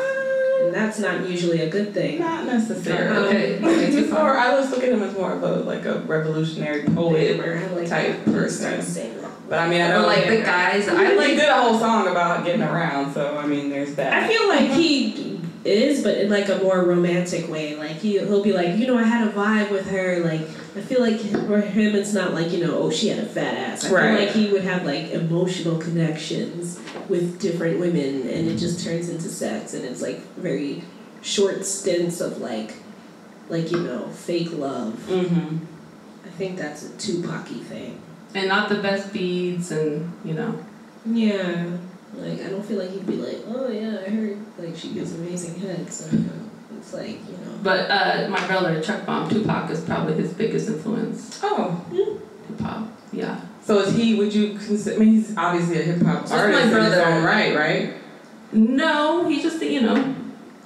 and 0.62 0.74
that's 0.74 0.99
not 0.99 1.26
usually 1.28 1.62
a 1.62 1.70
good 1.70 1.95
thing. 1.95 2.20
Not 2.20 2.45
necessarily. 2.45 3.57
Um, 3.57 3.64
okay. 3.64 3.90
He's 3.90 4.11
more. 4.11 4.36
I 4.36 4.55
was 4.55 4.70
looking 4.70 4.90
at 4.90 4.95
him 4.95 5.03
as 5.03 5.14
more 5.14 5.32
of 5.32 5.43
a 5.43 5.57
like 5.62 5.86
a 5.86 6.01
revolutionary 6.01 6.84
poet. 6.84 7.38
Like 7.74 7.88
type 7.88 8.24
person. 8.26 8.82
Start 8.82 8.82
saying 8.82 9.22
that. 9.22 9.30
But 9.49 9.59
I 9.61 9.68
mean, 9.68 9.80
I 9.80 9.88
don't 9.88 10.03
know 10.03 10.09
like 10.09 10.28
the 10.28 10.43
guys. 10.43 10.88
I 10.88 11.12
I 11.12 11.14
like 11.14 11.30
did 11.30 11.49
a 11.49 11.61
whole 11.61 11.78
song 11.78 12.09
about 12.09 12.45
getting 12.45 12.62
around, 12.62 13.14
so 13.14 13.38
I 13.38 13.47
mean, 13.47 13.70
there's 13.70 13.95
that. 13.95 14.12
I 14.12 14.28
feel 14.28 14.49
like 14.49 14.70
he 14.70 15.40
is, 15.64 16.02
but 16.02 16.18
in 16.18 16.28
like 16.30 16.48
a 16.48 16.58
more 16.58 16.82
romantic 16.84 17.48
way. 17.48 17.76
Like 17.76 17.92
he 17.96 18.18
he'll 18.18 18.42
be 18.42 18.52
like, 18.52 18.76
you 18.76 18.86
know, 18.86 18.98
I 18.98 19.04
had 19.04 19.26
a 19.28 19.30
vibe 19.32 19.70
with 19.70 19.88
her. 19.90 20.20
Like 20.20 20.40
I 20.76 20.80
feel 20.80 21.00
like 21.00 21.20
for 21.20 21.60
him, 21.60 21.94
it's 21.94 22.12
not 22.12 22.34
like 22.34 22.50
you 22.52 22.64
know, 22.66 22.78
oh, 22.78 22.90
she 22.90 23.08
had 23.08 23.18
a 23.18 23.26
fat 23.26 23.54
ass. 23.54 23.84
I 23.84 23.92
Right. 23.92 24.16
feel 24.18 24.26
like 24.26 24.34
he 24.34 24.52
would 24.52 24.64
have 24.64 24.84
like 24.84 25.10
emotional 25.10 25.78
connections 25.78 26.80
with 27.08 27.40
different 27.40 27.78
women, 27.80 28.28
and 28.28 28.48
it 28.48 28.56
just 28.56 28.84
turns 28.84 29.08
into 29.08 29.28
sex, 29.28 29.74
and 29.74 29.84
it's 29.84 30.02
like 30.02 30.20
very 30.36 30.82
short 31.22 31.64
stints 31.64 32.20
of 32.20 32.38
like, 32.38 32.74
like 33.48 33.70
you 33.70 33.80
know, 33.80 34.08
fake 34.08 34.52
love. 34.52 34.94
Mm-hmm. 35.08 35.58
I 36.26 36.28
think 36.30 36.56
that's 36.58 36.84
a 36.84 36.96
Tupac-y 36.96 37.58
thing. 37.58 38.00
And 38.34 38.48
not 38.48 38.68
the 38.70 38.76
best 38.76 39.12
beads, 39.12 39.70
and 39.70 40.12
you 40.24 40.34
know. 40.34 40.58
Yeah. 41.04 41.76
Like 42.14 42.42
I 42.44 42.50
don't 42.50 42.64
feel 42.64 42.78
like 42.78 42.90
he'd 42.90 43.06
be 43.06 43.16
like, 43.16 43.38
oh 43.48 43.68
yeah, 43.70 44.00
I 44.06 44.10
heard 44.10 44.38
like 44.58 44.76
she 44.76 44.92
gives 44.92 45.14
amazing 45.14 45.58
head. 45.60 45.90
So 45.92 46.06
it's 46.76 46.92
like 46.92 47.08
you 47.08 47.32
know. 47.44 47.58
But 47.62 47.90
uh, 47.90 48.28
my 48.28 48.46
brother 48.46 48.80
Chuck 48.82 49.06
Bomb 49.06 49.28
Tupac 49.30 49.70
is 49.70 49.80
probably 49.80 50.14
his 50.14 50.32
biggest 50.34 50.68
influence. 50.68 51.40
Oh, 51.42 51.84
Hip 52.48 52.60
hop, 52.60 52.88
yeah. 53.12 53.40
so 53.62 53.78
is 53.80 53.94
he? 53.94 54.14
Would 54.16 54.34
you 54.34 54.58
consider? 54.58 54.96
I 54.96 54.98
mean, 54.98 55.08
he's 55.14 55.36
obviously 55.36 55.80
a 55.80 55.84
hip 55.84 56.02
hop 56.02 56.20
Just 56.22 56.32
my 56.32 56.38
artist 56.40 56.60
in 56.62 56.68
his 56.68 56.74
brother. 56.74 57.04
own 57.06 57.24
right, 57.24 57.56
right? 57.56 57.94
No, 58.52 59.26
he 59.28 59.40
just 59.42 59.62
you 59.62 59.80
know. 59.80 60.14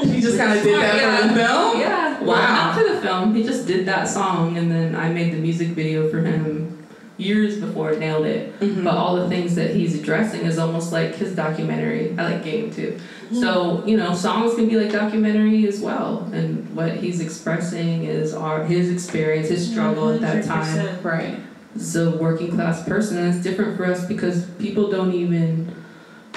He 0.00 0.20
just 0.20 0.36
kind 0.36 0.52
of 0.58 0.62
did 0.62 0.74
that 0.78 1.22
for 1.22 1.28
the 1.28 1.34
film. 1.34 1.80
Yeah. 1.80 2.20
Well, 2.20 2.28
Wow. 2.36 2.54
not 2.66 2.76
for 2.76 2.92
the 2.92 3.00
film. 3.00 3.34
He 3.34 3.42
just 3.44 3.66
did 3.66 3.86
that 3.86 4.06
song, 4.08 4.58
and 4.58 4.70
then 4.70 4.94
I 4.96 5.08
made 5.10 5.32
the 5.32 5.38
music 5.38 5.68
video 5.68 6.10
for 6.10 6.18
him 6.20 6.75
years 7.18 7.56
before 7.58 7.92
it 7.92 7.98
nailed 7.98 8.26
it. 8.26 8.58
Mhm. 8.60 8.84
But 8.84 8.94
all 8.94 9.16
the 9.16 9.28
things 9.28 9.54
that 9.54 9.70
he's 9.74 9.94
addressing 9.98 10.42
is 10.42 10.58
almost 10.58 10.92
like 10.92 11.14
his 11.14 11.34
documentary. 11.34 12.14
I 12.18 12.32
like 12.32 12.44
game 12.44 12.70
too. 12.70 12.96
So 13.32 13.82
you 13.86 13.96
know, 13.96 14.14
songs 14.14 14.54
can 14.54 14.68
be 14.68 14.76
like 14.78 14.92
documentary 14.92 15.66
as 15.66 15.80
well, 15.80 16.28
and 16.32 16.66
what 16.76 16.92
he's 16.96 17.20
expressing 17.20 18.04
is 18.04 18.32
our 18.34 18.64
his 18.64 18.90
experience, 18.90 19.48
his 19.48 19.68
struggle 19.70 20.10
at 20.10 20.20
that 20.20 20.44
time 20.44 20.64
100%. 20.78 21.04
Right. 21.04 21.36
as 21.74 21.96
a 21.96 22.10
working 22.12 22.50
class 22.52 22.82
person. 22.84 23.18
And 23.18 23.34
it's 23.34 23.42
different 23.42 23.76
for 23.76 23.84
us 23.86 24.04
because 24.06 24.44
people 24.58 24.90
don't 24.90 25.12
even 25.12 25.68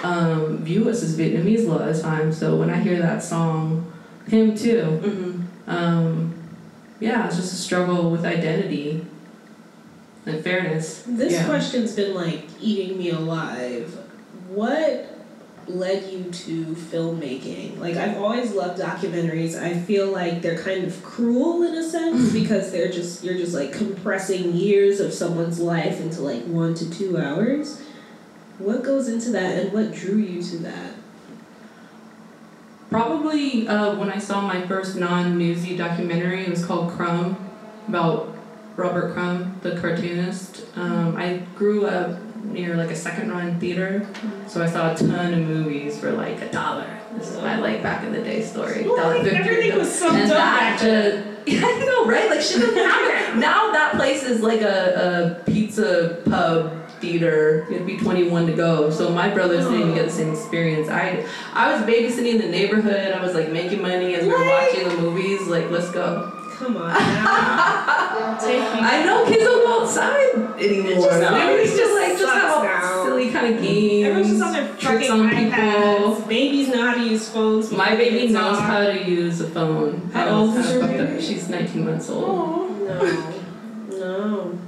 um, 0.04 0.58
view 0.64 0.90
us 0.90 1.04
as 1.04 1.18
Vietnamese 1.18 1.66
a 1.68 1.72
lot 1.72 1.88
of 1.88 2.02
times. 2.02 2.38
So 2.38 2.56
when 2.56 2.70
I 2.70 2.78
hear 2.78 2.98
that 3.00 3.22
song, 3.24 3.86
him 4.28 4.56
too, 4.56 4.84
Mm-hmm. 5.04 5.42
um, 5.70 6.34
yeah, 7.00 7.26
it's 7.28 7.36
just 7.38 7.54
a 7.54 7.56
struggle 7.56 8.10
with 8.12 8.26
identity 8.26 9.06
and 10.26 10.43
fairness. 10.43 11.03
This 11.07 11.34
Yeah. 11.34 11.45
question's 11.45 11.93
been 11.93 12.13
like 12.13 12.43
eating 12.61 12.97
me 12.97 13.09
alive. 13.11 13.97
What 14.53 15.07
led 15.67 16.11
you 16.11 16.24
to 16.32 16.65
filmmaking? 16.91 17.80
Like 17.80 17.95
I've 17.95 18.17
always 18.17 18.51
loved 18.53 18.80
documentaries. 18.82 19.59
I 19.59 19.76
feel 19.80 20.07
like 20.07 20.41
they're 20.41 20.57
kind 20.57 20.84
of 20.84 21.03
cruel 21.03 21.63
in 21.63 21.76
a 21.76 21.88
sense 21.88 22.32
because 22.34 22.72
they're 22.72 22.91
just 22.91 23.24
you're 23.24 23.36
just 23.38 23.53
like 23.53 23.72
compressing 23.72 24.53
years 24.53 24.99
of 24.99 25.13
someone's 25.13 25.59
life 25.59 25.99
into 26.01 26.22
like 26.22 26.43
1 26.45 26.74
to 26.76 26.89
2 26.89 27.17
hours. 27.17 27.82
What 28.57 28.84
goes 28.84 29.07
into 29.07 29.30
that 29.32 29.57
and 29.57 29.72
what 29.72 29.93
drew 29.93 30.17
you 30.17 30.41
to 30.43 30.57
that? 30.57 30.93
Probably 32.89 33.67
uh, 33.67 33.95
when 33.95 34.09
I 34.09 34.17
saw 34.17 34.41
my 34.41 34.65
first 34.65 34.95
non-newsy 34.95 35.78
documentary, 35.78 36.41
it 36.45 36.49
was 36.49 36.65
called 36.65 36.89
Crumb, 36.91 37.38
about 37.88 38.36
Robert 38.80 39.14
Crumb, 39.14 39.60
the 39.62 39.80
cartoonist. 39.80 40.66
Um, 40.78 41.18
I 41.18 41.44
grew 41.56 41.86
up 41.86 42.18
near 42.46 42.78
like 42.78 42.90
a 42.90 42.96
second-run 42.96 43.60
theater, 43.60 44.08
so 44.48 44.64
I 44.64 44.68
saw 44.68 44.94
a 44.94 44.96
ton 44.96 45.34
of 45.34 45.48
movies 45.48 46.00
for 46.00 46.12
like 46.14 46.42
a 46.42 46.50
dollar. 46.50 46.88
This 47.18 47.30
is 47.30 47.38
my 47.38 47.60
like 47.60 47.84
back 47.84 48.06
in 48.06 48.14
the 48.14 48.22
day 48.22 48.42
story. 48.42 48.84
Dollar 48.86 49.22
fifty. 49.22 49.38
everything 49.38 49.78
was 49.78 49.94
so 49.94 50.10
and 50.10 50.30
dumb 50.30 50.38
that 50.38 50.80
just 50.80 51.30
yeah, 51.46 51.62
I 51.66 51.86
know, 51.86 52.06
right? 52.06 52.30
Like 52.30 52.42
she 52.42 52.60
doesn't 52.60 52.78
it. 52.78 53.36
Now 53.36 53.72
that 53.72 53.94
place 53.96 54.24
is 54.24 54.42
like 54.42 54.62
a, 54.62 55.40
a 55.46 55.52
pizza 55.52 56.22
pub 56.26 56.90
theater. 57.00 57.66
You 57.70 57.78
have 57.78 57.88
to 57.88 57.94
be 57.94 57.98
21 57.98 58.48
to 58.48 58.54
go. 58.54 58.90
So 58.90 59.10
my 59.10 59.30
brothers 59.30 59.66
didn't 59.66 59.82
even 59.82 59.96
get 59.96 60.06
the 60.06 60.12
same 60.12 60.32
experience. 60.32 60.90
I 60.90 61.26
I 61.54 61.74
was 61.74 61.82
babysitting 61.84 62.36
in 62.36 62.38
the 62.40 62.48
neighborhood. 62.48 63.14
I 63.14 63.22
was 63.22 63.34
like 63.34 63.52
making 63.52 63.82
money 63.82 64.16
as 64.16 64.24
we 64.24 64.32
were 64.32 64.46
watching 64.46 64.88
the 64.88 64.98
movies. 64.98 65.48
Like 65.48 65.70
let's 65.70 65.92
go. 65.92 66.39
Come 66.60 66.76
on. 66.78 66.89
Now. 66.93 68.38
Take 68.39 68.60
me. 68.74 68.80
I 68.82 69.03
know 69.05 69.26
kids 69.26 69.43
don't 69.43 69.64
go 69.66 69.82
outside 69.84 70.36
anymore. 70.60 71.07
just- 71.07 71.20
They 71.20 71.53
it 71.53 71.62
used 71.62 71.74
to 71.74 71.80
just 71.80 71.93
like 71.93 72.12
just 72.12 72.22
sucks 72.24 72.43
have 72.43 72.64
now. 72.64 73.03
silly 73.05 73.32
kind 73.32 73.55
of 73.55 73.62
games. 73.64 74.05
Everyone's 74.07 74.30
just 74.30 74.43
on 74.43 74.53
their 74.53 74.68
tricks 74.76 75.07
fucking 75.07 75.12
on 75.12 75.30
iPads. 75.30 76.16
people. 76.16 76.28
Babies 76.28 76.68
know 76.68 76.86
how 76.88 76.93
to 76.95 77.01
use 77.03 77.30
phones. 77.30 77.72
My 77.72 77.95
baby 77.95 78.28
knows 78.32 78.57
talk. 78.57 78.66
how 78.70 78.84
to 78.84 79.10
use 79.10 79.39
a 79.41 79.47
phone. 79.49 80.10
How 80.14 80.28
oh, 80.28 80.36
old 80.47 80.57
is 80.57 80.70
your 80.72 80.82
kinda 80.82 80.88
fucked 80.97 80.99
up. 81.01 81.07
baby? 81.16 81.22
She's 81.26 81.47
19 81.49 81.86
months 81.86 82.10
old. 82.10 82.80
No, 82.82 83.34
no. 83.91 84.60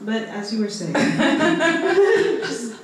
But 0.00 0.22
as 0.24 0.52
you 0.52 0.60
were 0.60 0.68
saying, 0.68 0.92
just 0.94 2.72
God. 2.72 2.80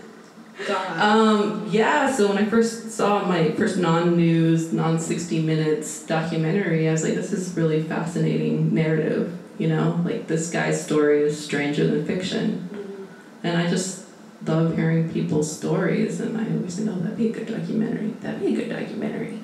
Um, 0.68 1.66
yeah, 1.70 2.12
so 2.12 2.28
when 2.28 2.38
I 2.38 2.44
first 2.44 2.90
saw 2.90 3.24
my 3.24 3.50
first 3.52 3.78
non-news, 3.78 4.72
non-60 4.72 5.42
minutes 5.42 6.04
documentary, 6.04 6.88
I 6.88 6.92
was 6.92 7.02
like, 7.02 7.14
this 7.14 7.32
is 7.32 7.56
really 7.56 7.82
fascinating 7.82 8.74
narrative, 8.74 9.36
you 9.58 9.68
know? 9.68 10.00
Like, 10.04 10.26
this 10.26 10.50
guy's 10.50 10.84
story 10.84 11.22
is 11.22 11.42
stranger 11.42 11.86
than 11.86 12.04
fiction. 12.04 12.68
Mm-hmm. 12.72 13.46
And 13.46 13.56
I 13.56 13.68
just 13.68 14.06
love 14.46 14.76
hearing 14.76 15.10
people's 15.12 15.54
stories, 15.54 16.20
and 16.20 16.36
I 16.36 16.44
always 16.54 16.76
think, 16.76 16.90
oh, 16.90 16.98
that'd 16.98 17.16
be 17.16 17.28
a 17.28 17.32
good 17.32 17.46
documentary. 17.46 18.10
That'd 18.20 18.40
be 18.40 18.54
a 18.54 18.56
good 18.56 18.68
documentary. 18.68 19.40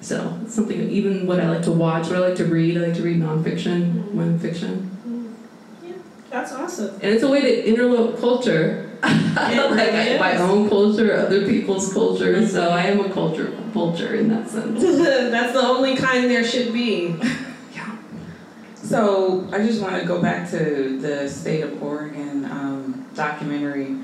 So, 0.00 0.38
it's 0.42 0.54
something, 0.54 0.78
even 0.90 1.26
what 1.26 1.40
I 1.40 1.48
like 1.48 1.62
to 1.62 1.72
watch, 1.72 2.08
what 2.08 2.16
I 2.16 2.20
like 2.20 2.36
to 2.36 2.44
read, 2.44 2.76
I 2.76 2.86
like 2.86 2.94
to 2.96 3.02
read 3.02 3.20
nonfiction 3.20 3.92
mm-hmm. 3.92 4.16
more 4.16 4.24
than 4.24 4.38
fiction. 4.38 4.90
Mm-hmm. 5.06 5.86
Yeah, 5.86 5.96
that's 6.30 6.52
awesome. 6.52 6.94
And 6.96 7.14
it's 7.14 7.22
a 7.22 7.28
way 7.28 7.40
to 7.40 7.68
interlope 7.72 8.20
culture. 8.20 8.83
like 9.36 9.92
I, 9.92 10.16
my 10.18 10.36
own 10.38 10.68
culture, 10.68 11.14
other 11.16 11.46
people's 11.46 11.92
culture. 11.92 12.46
So 12.46 12.70
I 12.70 12.84
am 12.84 13.00
a 13.00 13.10
culture 13.12 13.50
vulture 13.72 14.14
in 14.14 14.28
that 14.28 14.48
sense. 14.48 14.80
That's 14.82 15.52
the 15.52 15.60
only 15.60 15.96
kind 15.96 16.30
there 16.30 16.44
should 16.44 16.72
be. 16.72 17.16
Yeah. 17.74 17.98
So 18.74 19.48
I 19.52 19.58
just 19.58 19.82
want 19.82 20.00
to 20.00 20.06
go 20.06 20.22
back 20.22 20.50
to 20.50 20.98
the 21.00 21.28
state 21.28 21.62
of 21.62 21.82
Oregon 21.82 22.44
um, 22.46 23.06
documentary, 23.14 23.96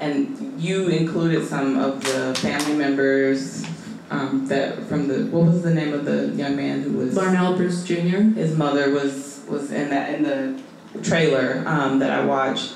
and 0.00 0.60
you 0.60 0.88
included 0.88 1.46
some 1.46 1.78
of 1.78 2.02
the 2.04 2.34
family 2.40 2.74
members 2.74 3.64
um, 4.10 4.46
that 4.48 4.82
from 4.84 5.08
the 5.08 5.26
what 5.26 5.46
was 5.46 5.62
the 5.62 5.74
name 5.74 5.92
of 5.92 6.04
the 6.04 6.28
young 6.28 6.56
man 6.56 6.82
who 6.82 6.92
was 6.92 7.14
Larnell 7.14 7.56
Bruce 7.56 7.82
Jr. 7.84 8.38
his 8.38 8.56
mother 8.56 8.90
was 8.90 9.42
was 9.48 9.72
in 9.72 9.90
that 9.90 10.14
in 10.14 10.22
the 10.22 10.62
trailer 11.02 11.64
um, 11.66 11.98
that 11.98 12.10
I 12.10 12.24
watched. 12.24 12.74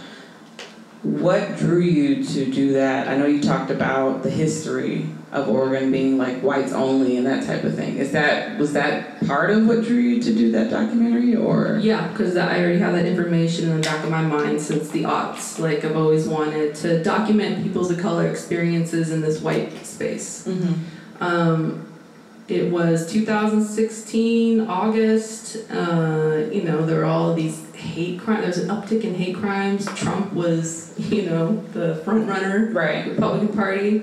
What 1.03 1.57
drew 1.57 1.81
you 1.81 2.25
to 2.25 2.47
do 2.47 2.73
that? 2.73 3.07
I 3.07 3.17
know 3.17 3.27
you 3.27 3.41
talked 3.41 3.71
about 3.71 4.25
the 4.25 4.31
history 4.31 5.09
of 5.31 5.49
Oregon 5.49 5.93
being 5.93 6.19
like 6.19 6.41
whites 6.41 6.73
only 6.73 7.17
and 7.17 7.27
that 7.27 7.47
type 7.47 7.63
of 7.63 7.77
thing. 7.77 7.99
Is 7.99 8.13
that 8.13 8.59
was 8.59 8.73
that 8.73 9.25
part 9.27 9.51
of 9.51 9.67
what 9.67 9.85
drew 9.85 9.99
you 9.99 10.23
to 10.23 10.35
do 10.35 10.51
that 10.53 10.71
documentary, 10.71 11.37
or 11.37 11.79
Yeah, 11.81 12.09
because 12.09 12.37
I 12.37 12.59
already 12.59 12.79
have 12.79 12.95
that 12.95 13.07
information 13.07 13.69
in 13.69 13.77
the 13.77 13.83
back 13.83 14.03
of 14.03 14.11
my 14.11 14.23
mind 14.23 14.61
since 14.61 14.91
the 14.91 15.05
aughts. 15.05 15.59
Like 15.59 15.85
I've 15.85 15.97
always 15.97 16.27
wanted 16.27 16.75
to 16.77 17.03
document 17.05 17.63
people's 17.63 17.91
of 17.91 17.99
color 17.99 18.27
experiences 18.29 19.11
in 19.11 19.21
this 19.21 19.41
white 19.41 19.87
space. 19.87 20.47
mm-hmm. 20.47 20.75
Um, 21.21 21.85
it 22.49 22.73
was 22.73 23.11
2016 23.13 24.63
August. 24.63 25.71
Uh, 25.71 26.47
you 26.51 26.63
know, 26.63 26.87
there 26.87 27.01
were 27.01 27.05
all 27.05 27.35
these 27.35 27.59
hate 27.79 28.21
crime. 28.21 28.39
There 28.39 28.49
was 28.49 28.59
an 28.59 28.69
uptick 28.69 29.05
in 29.05 29.15
hate 29.15 29.37
crimes. 29.37 29.87
Trump 29.95 30.33
was, 30.33 30.93
you 30.99 31.23
know, 31.23 31.63
the 31.73 31.97
front 32.05 32.29
runner. 32.29 32.71
right? 32.73 33.09
Republican 33.09 33.57
Party. 33.57 34.03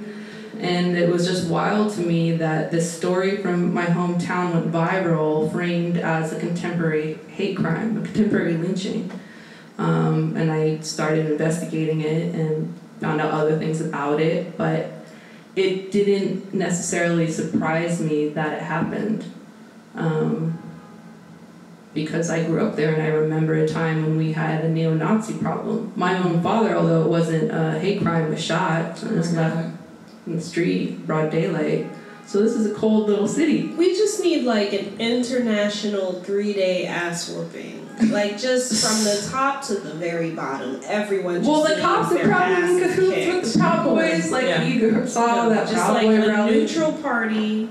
And 0.59 0.97
it 0.97 1.09
was 1.09 1.27
just 1.27 1.49
wild 1.49 1.93
to 1.95 2.01
me 2.01 2.37
that 2.37 2.71
this 2.71 2.91
story 2.91 3.37
from 3.37 3.73
my 3.73 3.85
hometown 3.85 4.53
went 4.53 4.71
viral, 4.71 5.51
framed 5.51 5.97
as 5.97 6.31
a 6.31 6.39
contemporary 6.39 7.19
hate 7.27 7.57
crime, 7.57 7.97
a 7.97 8.01
contemporary 8.01 8.55
lynching. 8.55 9.11
Um, 9.77 10.37
and 10.37 10.49
I 10.49 10.79
started 10.79 11.29
investigating 11.29 12.01
it 12.01 12.33
and 12.33 12.73
found 13.01 13.19
out 13.19 13.31
other 13.31 13.59
things 13.59 13.81
about 13.81 14.21
it, 14.21 14.57
but 14.57 14.87
it 15.57 15.91
didn't 15.91 16.53
necessarily 16.53 17.29
surprise 17.29 17.99
me 17.99 18.29
that 18.29 18.53
it 18.53 18.61
happened. 18.61 19.25
Um, 19.95 20.57
because 21.95 22.29
I 22.29 22.43
grew 22.43 22.63
up 22.67 22.75
there 22.75 22.93
and 22.93 23.01
I 23.01 23.07
remember 23.07 23.55
a 23.55 23.67
time 23.67 24.03
when 24.03 24.17
we 24.17 24.33
had 24.33 24.63
a 24.63 24.69
neo 24.69 24.93
Nazi 24.93 25.33
problem. 25.35 25.91
My 25.95 26.15
own 26.21 26.43
father, 26.43 26.75
although 26.75 27.01
it 27.03 27.09
wasn't 27.09 27.49
a 27.51 27.79
hate 27.79 28.01
crime, 28.03 28.29
was 28.29 28.43
shot 28.43 29.01
and 29.01 29.17
was 29.17 29.33
left 29.35 29.75
in 30.27 30.35
the 30.35 30.41
street, 30.41 31.07
broad 31.07 31.31
daylight. 31.31 31.87
So 32.27 32.41
this 32.43 32.53
is 32.53 32.65
a 32.69 32.73
cold 32.75 33.07
little 33.07 33.27
city. 33.27 33.67
We 33.69 33.89
just 33.95 34.21
need 34.21 34.43
like 34.43 34.73
an 34.73 34.99
international 34.99 36.21
three 36.21 36.53
day 36.53 36.85
ass 36.85 37.29
whooping. 37.29 37.81
Like 38.11 38.37
just 38.37 38.85
from 38.85 39.03
the 39.05 39.25
top 39.31 39.63
to 39.67 39.75
the 39.75 39.93
very 39.93 40.31
bottom, 40.31 40.81
everyone 40.83 41.35
just 41.35 41.47
well, 41.49 41.63
the 41.63 41.79
cops 41.79 42.11
are 42.11 42.15
their 42.15 42.27
probably 42.27 42.81
in 42.83 42.89
cahoots 42.89 43.27
with 43.27 43.53
the 43.53 43.59
Proud 43.59 43.85
Boys. 43.85 44.31
Like 44.31 44.45
Yeah. 44.47 44.63
you 44.63 45.07
saw 45.07 45.27
No, 45.43 45.49
that 45.49 45.69
just 45.69 45.75
Proud 45.75 45.93
like 45.93 46.07
Boy 46.07 46.21
a 46.23 46.27
rally. 46.27 46.51
neutral 46.55 46.91
party 46.93 47.69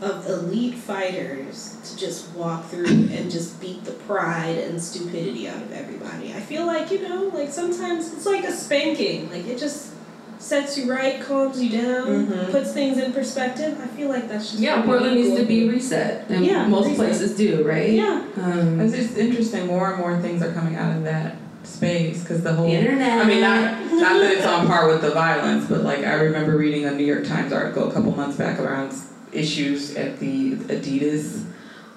of 0.00 0.26
elite 0.28 0.74
fighters 0.74 1.76
to 1.79 1.79
just 2.00 2.30
walk 2.34 2.64
through 2.66 2.86
and 2.86 3.30
just 3.30 3.60
beat 3.60 3.84
the 3.84 3.92
pride 3.92 4.56
and 4.56 4.82
stupidity 4.82 5.46
out 5.48 5.60
of 5.62 5.70
everybody. 5.72 6.32
I 6.34 6.40
feel 6.40 6.66
like, 6.66 6.90
you 6.90 7.06
know, 7.06 7.30
like 7.34 7.50
sometimes 7.50 8.12
it's 8.12 8.24
like 8.26 8.44
a 8.44 8.52
spanking. 8.52 9.30
Like 9.30 9.46
it 9.46 9.58
just 9.58 9.92
sets 10.38 10.78
you 10.78 10.90
right, 10.90 11.20
calms 11.20 11.62
you 11.62 11.70
down, 11.70 12.26
Mhm. 12.26 12.50
puts 12.50 12.72
things 12.72 12.96
in 12.96 13.12
perspective. 13.12 13.76
I 13.82 13.86
feel 13.94 14.08
like 14.08 14.26
that's 14.30 14.50
just 14.50 14.62
Yeah, 14.62 14.80
Portland 14.82 15.14
need 15.16 15.26
needs 15.28 15.38
to 15.40 15.44
be 15.46 15.68
reset, 15.68 16.24
and 16.30 16.44
Yeah, 16.46 16.66
most 16.66 16.86
reset. 16.86 16.96
places 16.96 17.36
do, 17.36 17.62
right? 17.62 17.90
Yeah. 17.92 18.22
Um, 18.42 18.80
It's 18.80 18.94
just 18.96 19.18
interesting. 19.18 19.66
More 19.66 19.90
and 19.90 19.98
more 19.98 20.18
things 20.18 20.42
are 20.42 20.50
coming 20.52 20.76
out 20.76 20.96
of 20.96 21.04
that 21.04 21.36
space 21.64 22.22
because 22.22 22.40
the 22.42 22.54
whole. 22.54 22.66
the 22.66 22.72
internet. 22.72 23.20
I 23.20 23.26
mean, 23.28 23.42
not 23.42 23.92
not 23.92 24.18
that 24.20 24.32
it's 24.32 24.46
on 24.46 24.66
par 24.66 24.88
with 24.88 25.02
the 25.02 25.10
violence, 25.10 25.66
but 25.68 25.84
like 25.84 26.06
I 26.06 26.14
remember 26.14 26.56
reading 26.56 26.86
a 26.86 26.90
New 26.92 27.04
York 27.04 27.26
Times 27.26 27.52
article 27.52 27.90
a 27.90 27.92
couple 27.92 28.10
months 28.16 28.36
back 28.38 28.58
around 28.58 28.94
issues 29.32 29.94
at 29.94 30.18
the 30.20 30.52
Adidas 30.52 31.42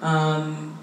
um, 0.04 0.78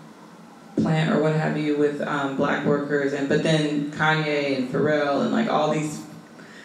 plant 0.77 1.11
or 1.11 1.21
what 1.21 1.33
have 1.33 1.57
you 1.57 1.77
with 1.77 2.01
um, 2.01 2.35
black 2.35 2.65
workers, 2.65 3.13
and 3.13 3.29
but 3.29 3.43
then 3.43 3.91
Kanye 3.91 4.57
and 4.57 4.69
Pharrell 4.69 5.21
and 5.21 5.31
like 5.31 5.47
all 5.47 5.71
these 5.71 6.03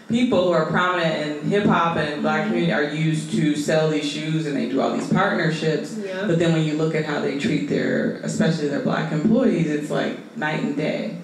people 0.08 0.44
who 0.44 0.50
are 0.52 0.66
prominent 0.66 1.42
in 1.42 1.50
hip 1.50 1.64
hop 1.66 1.96
and 1.96 2.22
black 2.22 2.46
community 2.46 2.72
are 2.72 2.84
used 2.84 3.30
to 3.32 3.54
sell 3.56 3.90
these 3.90 4.08
shoes, 4.08 4.46
and 4.46 4.56
they 4.56 4.68
do 4.68 4.80
all 4.80 4.96
these 4.96 5.12
partnerships. 5.12 5.96
Yeah. 5.98 6.26
But 6.26 6.38
then 6.38 6.52
when 6.52 6.64
you 6.64 6.74
look 6.74 6.94
at 6.94 7.04
how 7.04 7.20
they 7.20 7.38
treat 7.38 7.68
their, 7.68 8.16
especially 8.22 8.68
their 8.68 8.80
black 8.80 9.12
employees, 9.12 9.66
it's 9.68 9.90
like 9.90 10.36
night 10.36 10.62
and 10.62 10.76
day. 10.76 11.18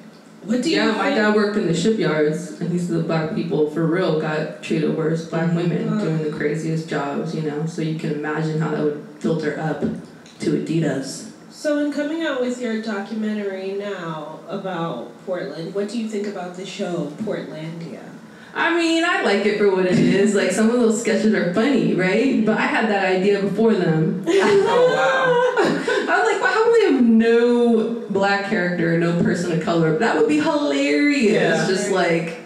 What 0.44 0.62
do 0.62 0.70
you 0.70 0.76
yeah, 0.78 0.90
my 0.98 1.10
dad 1.10 1.36
worked 1.36 1.56
in 1.56 1.68
the 1.68 1.74
shipyards, 1.74 2.60
and 2.60 2.70
these 2.72 2.90
are 2.90 2.94
the 2.94 3.04
black 3.04 3.32
people 3.36 3.70
for 3.70 3.86
real 3.86 4.20
got 4.20 4.60
treated 4.60 4.96
worse. 4.96 5.26
Black 5.28 5.54
women 5.54 5.88
Oh. 5.88 6.00
doing 6.00 6.24
the 6.24 6.36
craziest 6.36 6.88
jobs, 6.88 7.32
you 7.34 7.42
know. 7.42 7.64
So 7.66 7.80
you 7.80 7.96
can 7.96 8.10
imagine 8.10 8.60
how 8.60 8.72
that 8.72 8.82
would 8.82 9.06
filter 9.20 9.56
up 9.60 9.84
to 10.42 10.50
Adidas. 10.50 11.30
So, 11.50 11.78
in 11.78 11.92
coming 11.92 12.22
out 12.22 12.40
with 12.40 12.60
your 12.60 12.82
documentary 12.82 13.72
now 13.72 14.40
about 14.48 15.12
Portland, 15.24 15.74
what 15.74 15.88
do 15.88 15.98
you 15.98 16.08
think 16.08 16.26
about 16.26 16.56
the 16.56 16.66
show 16.66 17.12
Portlandia? 17.22 18.02
I 18.54 18.76
mean, 18.76 19.04
I 19.04 19.22
like 19.22 19.46
it 19.46 19.58
for 19.58 19.70
what 19.70 19.86
it 19.86 19.98
is. 19.98 20.34
Like 20.34 20.50
some 20.50 20.68
of 20.68 20.78
those 20.78 21.00
sketches 21.00 21.32
are 21.34 21.54
funny, 21.54 21.94
right? 21.94 22.44
But 22.44 22.58
I 22.58 22.66
had 22.66 22.88
that 22.90 23.04
idea 23.04 23.40
before 23.40 23.74
them. 23.74 24.24
Oh 24.34 24.86
wow! 24.88 26.12
I 26.12 26.18
was 26.18 26.32
like, 26.32 26.42
well, 26.42 26.52
how 26.52 26.70
would 26.70 26.80
they 26.80 26.92
have 26.92 27.04
no 27.04 28.06
black 28.10 28.46
character, 28.46 28.98
no 28.98 29.22
person 29.22 29.52
of 29.52 29.62
color? 29.62 29.98
That 29.98 30.16
would 30.16 30.28
be 30.28 30.40
hilarious. 30.40 31.32
Yeah. 31.32 31.66
Just 31.66 31.90
like 31.90 32.40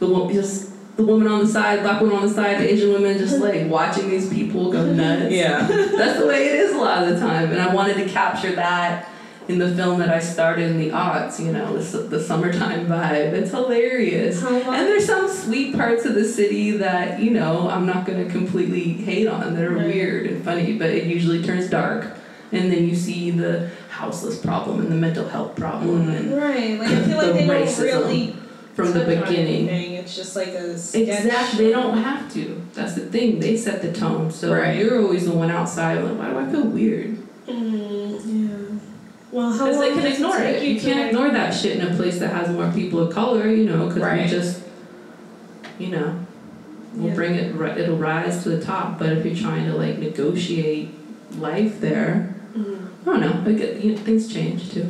the 0.00 0.28
just 0.32 0.73
the 0.96 1.04
woman 1.04 1.26
on 1.26 1.40
the 1.40 1.46
side, 1.48 1.82
black 1.82 2.00
woman 2.00 2.16
on 2.16 2.22
the 2.28 2.32
side, 2.32 2.58
the 2.60 2.72
Asian 2.72 2.92
women, 2.92 3.18
just 3.18 3.38
like 3.40 3.68
watching 3.68 4.08
these 4.08 4.32
people 4.32 4.70
go 4.70 4.84
nuts. 4.92 5.32
Yeah. 5.32 5.66
That's 5.96 6.20
the 6.20 6.26
way 6.26 6.46
it 6.48 6.54
is 6.54 6.72
a 6.72 6.78
lot 6.78 7.02
of 7.02 7.08
the 7.14 7.18
time, 7.20 7.50
and 7.50 7.60
I 7.60 7.74
wanted 7.74 7.94
to 7.96 8.06
capture 8.08 8.54
that 8.54 9.08
in 9.46 9.58
the 9.58 9.74
film 9.74 9.98
that 9.98 10.08
I 10.08 10.20
started 10.20 10.70
in 10.70 10.78
the 10.78 10.90
aughts. 10.90 11.38
You 11.44 11.52
know, 11.52 11.76
the, 11.76 11.98
the 11.98 12.20
summertime 12.22 12.86
vibe. 12.86 13.32
It's 13.32 13.50
hilarious. 13.50 14.42
And 14.42 14.64
there's 14.86 15.04
some 15.06 15.28
sweet 15.28 15.74
parts 15.74 16.04
of 16.06 16.14
the 16.14 16.24
city 16.24 16.70
that, 16.78 17.20
you 17.20 17.30
know, 17.30 17.68
I'm 17.68 17.84
not 17.86 18.06
going 18.06 18.24
to 18.24 18.30
completely 18.30 18.92
hate 18.94 19.26
on 19.26 19.54
that 19.54 19.64
are 19.64 19.74
Right. 19.74 19.84
weird 19.86 20.26
and 20.28 20.42
funny, 20.44 20.78
but 20.78 20.90
it 20.90 21.04
usually 21.04 21.42
turns 21.42 21.68
dark. 21.68 22.16
And 22.52 22.72
then 22.72 22.88
you 22.88 22.94
see 22.94 23.32
the 23.32 23.68
houseless 23.90 24.38
problem 24.38 24.80
and 24.80 24.90
the 24.90 24.96
mental 24.96 25.28
health 25.28 25.56
problem 25.56 26.08
and 26.08 26.36
Right, 26.36 26.78
like 26.78 26.88
I 26.88 27.02
feel 27.02 27.16
like 27.16 27.26
The 27.26 27.32
they 27.32 27.46
don't 27.46 27.78
really 27.80 28.36
from 28.74 28.92
the 28.92 29.00
beginning. 29.00 29.68
anything. 29.68 29.92
It's 29.94 30.16
just 30.16 30.34
like 30.36 30.48
a 30.48 30.76
sketch. 30.78 31.02
Exactly, 31.08 31.66
they 31.66 31.70
don't 31.72 31.96
have 31.98 32.32
to. 32.34 32.60
That's 32.74 32.94
the 32.94 33.02
thing. 33.06 33.38
They 33.40 33.56
set 33.56 33.82
the 33.82 33.92
tone. 33.92 34.30
So 34.30 34.52
Right. 34.52 34.76
you're 34.78 35.00
always 35.02 35.26
the 35.26 35.32
one 35.32 35.50
outside 35.50 36.02
like, 36.02 36.18
why 36.18 36.30
do 36.30 36.38
I 36.38 36.50
feel 36.50 36.62
weird? 36.64 37.16
Mm, 37.48 38.20
yeah. 38.26 38.78
Well, 39.30 39.52
how 39.52 39.66
Because 39.66 39.76
long 39.76 39.80
they 39.88 39.94
can 39.94 40.02
does 40.04 40.14
ignore 40.14 40.36
take 40.36 40.56
it. 40.56 40.62
You, 40.66 40.74
You 40.74 40.80
can't 40.80 40.98
like- 41.00 41.08
ignore 41.10 41.30
that 41.30 41.54
shit 41.54 41.76
in 41.78 41.86
a 41.86 41.94
place 41.94 42.18
that 42.18 42.28
has 42.32 42.48
more 42.48 42.70
people 42.72 43.00
of 43.00 43.12
color, 43.14 43.48
you 43.48 43.64
know, 43.64 43.86
because 43.86 44.02
Right. 44.02 44.22
we 44.24 44.28
just, 44.28 44.60
you 45.78 45.88
know, 45.88 46.14
we'll 46.94 47.08
Yeah. 47.08 47.14
bring 47.14 47.34
it, 47.34 47.54
ri- 47.54 47.80
it'll 47.80 47.96
rise 47.96 48.42
to 48.44 48.48
the 48.50 48.60
top. 48.60 48.98
But 48.98 49.10
if 49.12 49.24
you're 49.24 49.34
trying 49.34 49.66
to 49.66 49.76
like 49.76 49.98
negotiate 49.98 50.90
life 51.38 51.80
there, 51.80 52.34
Mm. 52.56 52.76
I 53.02 53.10
don't 53.10 53.20
know, 53.20 53.50
like, 53.52 53.60
it- 53.60 53.84
you 53.84 53.92
know, 53.92 53.98
things 53.98 54.32
change 54.32 54.70
too. 54.72 54.86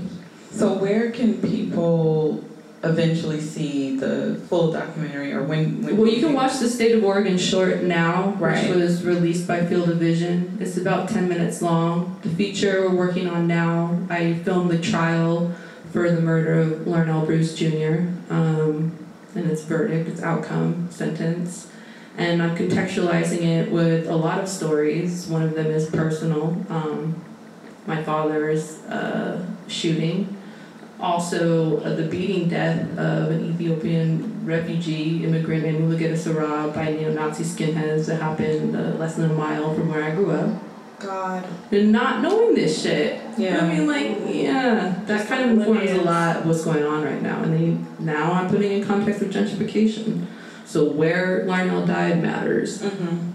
So 0.52 0.74
where 0.74 1.10
can 1.10 1.34
people 1.34 2.44
eventually 2.84 3.40
see 3.40 3.96
the 3.96 4.40
full 4.48 4.72
documentary, 4.72 5.32
or 5.32 5.42
when? 5.42 5.82
when 5.82 5.96
Well, 5.96 6.08
you 6.10 6.20
can 6.20 6.32
watch 6.34 6.58
the 6.58 6.68
State 6.68 6.94
of 6.94 7.02
Oregon 7.04 7.38
short 7.38 7.82
now, 7.82 8.36
Right. 8.38 8.68
which 8.68 8.76
was 8.76 9.04
released 9.04 9.46
by 9.46 9.64
Field 9.64 9.88
of 9.88 9.96
Vision. 9.98 10.56
It's 10.60 10.76
about 10.76 11.08
10 11.08 11.28
minutes 11.28 11.62
long. 11.62 12.18
The 12.22 12.28
feature 12.30 12.82
we're 12.82 12.94
working 12.96 13.26
on 13.28 13.46
now, 13.46 13.98
I 14.10 14.34
filmed 14.34 14.70
the 14.70 14.78
trial 14.78 15.52
for 15.92 16.10
the 16.10 16.20
murder 16.20 16.60
of 16.60 16.68
Larnell 16.86 17.24
Bruce 17.26 17.54
Jr. 17.54 18.08
Um, 18.30 18.92
and 19.34 19.50
its 19.50 19.62
verdict, 19.62 20.08
its 20.08 20.22
outcome, 20.22 20.88
sentence. 20.90 21.68
And 22.16 22.40
I'm 22.42 22.56
contextualizing 22.56 23.42
it 23.42 23.72
with 23.72 24.06
a 24.06 24.14
lot 24.14 24.38
of 24.40 24.48
stories. 24.48 25.26
One 25.26 25.42
of 25.42 25.54
them 25.54 25.66
is 25.66 25.88
personal. 25.90 26.64
Um, 26.68 27.16
my 27.86 28.02
father's 28.02 28.78
uh, 28.84 29.44
shooting 29.66 30.36
also 31.00 31.80
uh, 31.80 31.94
the 31.94 32.04
beating 32.04 32.48
death 32.48 32.82
of 32.98 33.30
an 33.30 33.50
Ethiopian 33.50 34.46
refugee 34.46 35.24
immigrant 35.24 35.64
named 35.64 35.80
Mulugeta 35.80 36.16
Seraw 36.16 36.72
by 36.74 36.92
neo-Nazi 36.92 37.44
skinheads 37.44 38.06
that 38.06 38.20
happened 38.20 38.76
uh, 38.76 38.96
less 38.96 39.16
than 39.16 39.30
a 39.30 39.34
mile 39.34 39.74
from 39.74 39.88
where 39.88 40.04
I 40.04 40.14
grew 40.14 40.30
up. 40.30 40.62
God. 41.00 41.44
And 41.70 41.92
not 41.92 42.22
knowing 42.22 42.54
this 42.54 42.82
shit. 42.82 43.20
Yeah. 43.36 43.58
I 43.58 43.68
mean, 43.68 43.86
like, 43.86 44.16
yeah, 44.26 44.94
that 45.06 45.18
Just 45.18 45.28
kind 45.28 45.50
of 45.50 45.58
informs 45.58 45.90
a 45.90 46.02
lot 46.02 46.46
what's 46.46 46.64
going 46.64 46.84
on 46.84 47.02
right 47.02 47.20
now. 47.20 47.42
And 47.42 47.52
then 47.52 47.96
now 47.98 48.32
I'm 48.32 48.48
putting 48.48 48.72
in 48.72 48.84
context 48.84 49.20
of 49.20 49.28
gentrification. 49.28 50.26
So 50.64 50.90
where 50.90 51.44
Larnell 51.44 51.86
died 51.86 52.22
matters. 52.22 52.80
hmm 52.80 53.32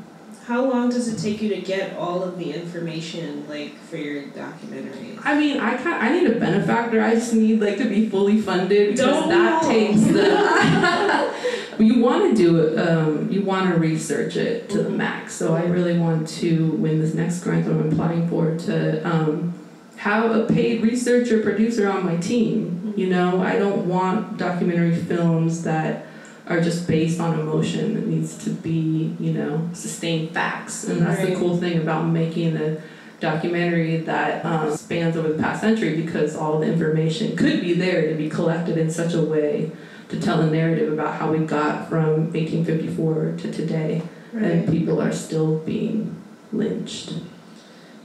How 0.49 0.65
long 0.65 0.89
does 0.89 1.07
it 1.07 1.21
take 1.21 1.43
you 1.43 1.49
to 1.49 1.61
get 1.61 1.95
all 1.95 2.23
of 2.23 2.39
the 2.39 2.51
information, 2.51 3.47
like, 3.47 3.77
for 3.81 3.97
your 3.97 4.23
documentary? 4.29 5.15
I 5.23 5.37
mean, 5.37 5.59
I 5.59 5.77
kind 5.77 6.03
I 6.03 6.11
need 6.11 6.27
a 6.27 6.39
benefactor. 6.39 7.03
I 7.03 7.13
just 7.13 7.35
need 7.35 7.61
like 7.61 7.77
to 7.77 7.87
be 7.87 8.09
fully 8.09 8.41
funded 8.41 8.95
because 8.95 9.05
Don't 9.05 9.29
that 9.29 9.61
know. 9.61 9.69
takes 9.69 10.01
the. 10.01 11.77
you 11.83 11.99
want 11.99 12.31
to 12.31 12.35
do 12.35 12.57
it. 12.61 12.79
Um, 12.79 13.31
you 13.31 13.43
want 13.43 13.71
to 13.71 13.79
research 13.79 14.37
it 14.37 14.69
to 14.69 14.81
the 14.81 14.89
Mhm. 14.89 14.97
max. 14.97 15.35
So 15.35 15.53
I 15.53 15.65
really 15.65 15.99
want 15.99 16.27
to 16.39 16.71
win 16.79 16.99
this 16.99 17.13
next 17.13 17.43
grant 17.43 17.65
that 17.65 17.71
I'm 17.71 17.91
applying 17.91 18.27
for 18.27 18.55
to 18.57 19.07
um, 19.07 19.53
have 19.97 20.31
a 20.31 20.45
paid 20.51 20.81
researcher 20.81 21.43
producer 21.43 21.87
on 21.87 22.03
my 22.03 22.15
team. 22.17 22.95
You 22.97 23.11
know, 23.11 23.39
I 23.39 23.59
don't 23.59 23.87
want 23.87 24.37
documentary 24.39 24.95
films 24.95 25.61
that 25.61 26.07
are 26.49 26.59
just 26.59 26.87
based 26.87 27.19
on 27.19 27.39
emotion. 27.39 27.95
It 27.95 28.07
needs 28.07 28.43
to 28.43 28.49
be, 28.49 29.15
you 29.19 29.33
know, 29.33 29.69
sustained 29.73 30.31
facts. 30.31 30.83
And 30.83 31.01
that's 31.01 31.21
the 31.21 31.35
cool 31.35 31.57
thing 31.57 31.79
about 31.79 32.07
making 32.07 32.57
a 32.57 32.81
documentary 33.19 33.97
that 33.97 34.43
um, 34.43 34.75
spans 34.75 35.15
over 35.15 35.31
the 35.31 35.41
past 35.41 35.61
century 35.61 36.01
because 36.01 36.35
all 36.35 36.59
the 36.59 36.65
information 36.65 37.35
could 37.35 37.61
be 37.61 37.73
there 37.73 38.09
to 38.09 38.15
be 38.15 38.29
collected 38.29 38.77
in 38.77 38.89
such 38.89 39.13
a 39.13 39.21
way 39.21 39.71
to 40.09 40.19
tell 40.19 40.41
a 40.41 40.49
narrative 40.49 40.91
about 40.91 41.19
how 41.19 41.31
we 41.31 41.39
got 41.45 41.87
from 41.87 42.31
1854 42.33 43.35
to 43.37 43.51
today 43.51 44.01
and 44.33 44.67
people 44.67 45.01
are 45.01 45.11
still 45.11 45.59
being 45.59 46.19
lynched. 46.51 47.13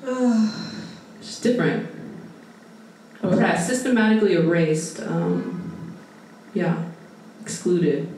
It's 0.02 0.86
just 1.20 1.42
different. 1.42 1.88
Oppressed, 3.22 3.68
systematically 3.68 4.34
erased, 4.34 5.00
um, 5.00 5.96
yeah, 6.52 6.84
excluded. 7.40 8.13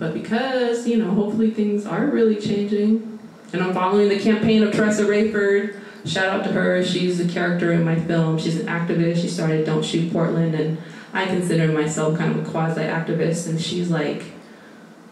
But 0.00 0.14
because, 0.14 0.88
you 0.88 0.96
know, 0.96 1.10
hopefully 1.12 1.50
things 1.50 1.84
are 1.86 2.06
really 2.06 2.36
changing, 2.36 3.18
and 3.52 3.62
I'm 3.62 3.74
following 3.74 4.08
the 4.08 4.18
campaign 4.18 4.62
of 4.62 4.72
Teresa 4.72 5.04
Raiford. 5.04 5.76
Shout 6.06 6.24
out 6.26 6.44
to 6.44 6.52
her. 6.52 6.82
She's 6.82 7.20
a 7.20 7.28
character 7.28 7.70
in 7.72 7.84
my 7.84 7.96
film. 8.00 8.38
She's 8.38 8.58
an 8.58 8.66
activist. 8.66 9.20
She 9.20 9.28
started 9.28 9.66
Don't 9.66 9.84
Shoot 9.84 10.10
Portland, 10.10 10.54
and 10.54 10.78
I 11.12 11.26
consider 11.26 11.68
myself 11.70 12.16
kind 12.16 12.32
of 12.38 12.46
a 12.46 12.50
quasi 12.50 12.80
activist. 12.80 13.46
And 13.46 13.60
she's 13.60 13.90
like, 13.90 14.22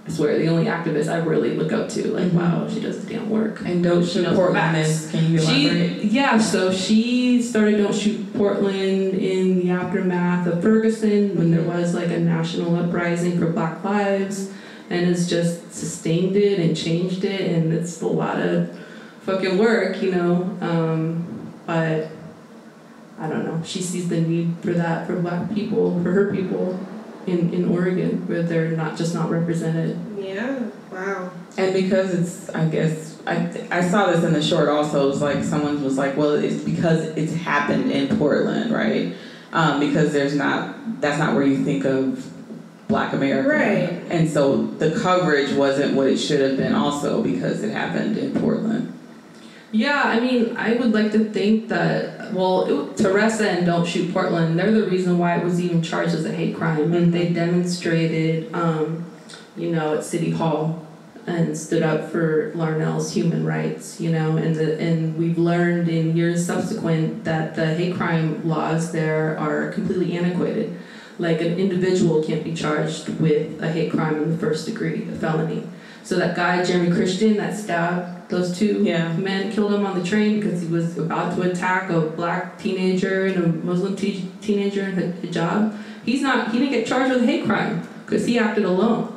I 0.07 0.11
swear, 0.11 0.39
the 0.39 0.49
only 0.49 0.64
activist 0.64 1.12
I 1.12 1.18
really 1.18 1.55
look 1.55 1.70
up 1.74 1.91
to. 1.91 2.09
Like, 2.11 2.28
Mhm. 2.28 2.32
wow, 2.32 2.66
she 2.72 2.80
does 2.80 3.05
the 3.05 3.12
damn 3.12 3.28
work. 3.28 3.61
And 3.66 3.84
Don't 3.84 4.03
Shoot 4.07 4.24
Portland 4.28 4.78
is, 4.78 5.11
can 5.11 5.30
you 5.30 5.39
elaborate? 5.41 6.01
She, 6.01 6.09
yeah, 6.09 6.39
so 6.39 6.72
she 6.72 7.43
started 7.43 7.76
Don't 7.76 7.95
Shoot 7.95 8.32
Portland 8.32 9.12
in 9.12 9.59
the 9.59 9.68
aftermath 9.68 10.47
of 10.47 10.62
Ferguson 10.62 11.36
when 11.36 11.51
there 11.51 11.61
was 11.61 11.93
like 11.93 12.09
a 12.09 12.18
national 12.18 12.74
uprising 12.76 13.39
for 13.39 13.49
Black 13.49 13.84
Lives 13.84 14.49
and 14.91 15.07
has 15.07 15.28
just 15.28 15.72
sustained 15.72 16.36
it 16.36 16.59
and 16.59 16.76
changed 16.76 17.24
it 17.24 17.53
and 17.53 17.72
it's 17.72 18.01
a 18.01 18.07
lot 18.07 18.41
of 18.41 18.76
fucking 19.22 19.59
work, 19.59 20.01
you 20.03 20.11
know. 20.11 20.57
Um, 20.61 21.53
but 21.66 22.09
I 23.18 23.28
don't 23.28 23.45
know. 23.45 23.62
She 23.64 23.82
sees 23.82 24.09
the 24.09 24.20
need 24.20 24.57
for 24.62 24.72
that 24.72 25.07
for 25.07 25.20
black 25.20 25.53
people, 25.53 26.03
for 26.03 26.12
her 26.12 26.34
people 26.34 26.78
in, 27.26 27.53
in 27.53 27.68
Oregon 27.68 28.26
where 28.26 28.43
they're 28.43 28.70
not 28.70 28.97
just 28.97 29.14
not 29.14 29.30
represented. 29.30 29.99
Yeah. 30.18 30.70
Wow. 30.91 31.30
And 31.59 31.74
because 31.74 32.14
it's, 32.14 32.49
I 32.51 32.68
guess, 32.68 33.20
I, 33.26 33.66
I 33.70 33.82
saw 33.82 34.07
this 34.11 34.24
in 34.24 34.32
the 34.32 34.43
short 34.43 34.68
also, 34.68 35.05
it 35.05 35.09
was 35.09 35.20
like, 35.20 35.45
someone 35.45 35.82
was 35.84 35.99
like, 35.99 36.16
well, 36.16 36.32
it's 36.32 36.62
because 36.62 37.05
it's 37.16 37.34
happened 37.34 37.93
in 37.93 38.16
Portland, 38.16 38.72
right? 38.72 39.14
Um, 39.53 39.80
because 39.80 40.12
there's 40.12 40.34
not, 40.34 41.01
that's 41.01 41.18
not 41.18 41.34
where 41.34 41.45
you 41.45 41.64
think 41.64 41.84
of 41.84 42.24
Black 42.89 43.12
America. 43.12 43.49
Right. 43.49 44.03
And 44.11 44.28
so 44.28 44.66
the 44.66 44.99
coverage 45.01 45.53
wasn't 45.53 45.95
what 45.95 46.07
it 46.07 46.16
should 46.16 46.41
have 46.41 46.57
been, 46.57 46.74
also 46.74 47.22
because 47.22 47.62
it 47.62 47.70
happened 47.70 48.16
in 48.16 48.32
Portland. 48.41 48.95
Yeah, 49.70 50.03
I 50.07 50.18
mean, 50.18 50.57
I 50.57 50.74
would 50.74 50.93
like 50.93 51.12
to 51.12 51.26
think 51.26 51.68
that, 51.68 52.32
well, 52.32 52.91
it, 52.91 52.97
Teresa 52.97 53.51
and 53.51 53.66
Don't 53.66 53.86
Shoot 53.86 54.14
Portland, 54.14 54.59
they're 54.59 54.72
the 54.72 54.89
reason 54.89 55.18
why 55.18 55.36
it 55.36 55.45
was 55.45 55.61
even 55.61 55.82
charged 55.82 56.14
as 56.14 56.24
a 56.24 56.32
hate 56.32 56.57
crime. 56.57 56.95
And 56.95 57.12
they 57.12 57.28
demonstrated, 57.28 58.55
um, 58.55 59.05
you 59.59 59.70
know, 59.70 59.97
at 59.97 60.05
City 60.05 60.30
Hall 60.30 60.86
and 61.26 61.55
stood 61.59 61.82
up 61.82 62.11
for 62.11 62.53
Larnell's 62.55 63.12
human 63.12 63.45
rights, 63.45 64.01
you 64.01 64.11
know, 64.11 64.39
and, 64.39 64.57
the, 64.57 64.80
and 64.80 65.18
we've 65.18 65.36
learned 65.36 65.91
in 65.91 66.16
years 66.16 66.47
subsequent 66.47 67.24
that 67.24 67.55
the 67.55 67.74
hate 67.74 67.95
crime 67.95 68.49
laws 68.49 68.93
there 68.93 69.36
are 69.39 69.70
completely 69.72 70.16
antiquated. 70.16 70.74
Like 71.18 71.40
an 71.40 71.58
individual 71.58 72.22
can't 72.22 72.44
be 72.44 72.54
charged 72.54 73.08
with 73.20 73.60
a 73.62 73.70
hate 73.70 73.90
crime 73.90 74.16
in 74.22 74.30
the 74.30 74.38
first 74.38 74.66
degree, 74.66 75.08
a 75.10 75.14
felony. 75.16 75.64
So 76.04 76.16
that 76.16 76.36
guy, 76.36 76.64
Jeremy 76.64 76.90
Christian, 76.94 77.36
that 77.38 77.56
stabbed 77.56 78.30
those 78.30 78.56
two 78.56 78.82
Yeah. 78.84 79.12
men 79.16 79.50
killed 79.50 79.72
him 79.74 79.84
on 79.84 79.98
the 79.98 80.04
train 80.04 80.38
because 80.38 80.60
he 80.62 80.68
was 80.68 80.96
about 80.96 81.34
to 81.36 81.42
attack 81.42 81.90
a 81.90 82.00
black 82.00 82.58
teenager 82.58 83.26
and 83.26 83.44
a 83.44 83.48
Muslim 83.66 83.96
te- 83.96 84.30
teenager 84.40 84.82
in 84.82 84.98
a 84.98 85.26
hijab. 85.26 85.72
He's 86.04 86.22
not. 86.22 86.52
He 86.52 86.58
didn't 86.58 86.72
get 86.72 86.86
charged 86.86 87.12
with 87.12 87.22
a 87.22 87.26
hate 87.26 87.44
crime 87.44 87.86
because 88.06 88.24
he 88.26 88.38
acted 88.38 88.64
alone. 88.64 89.12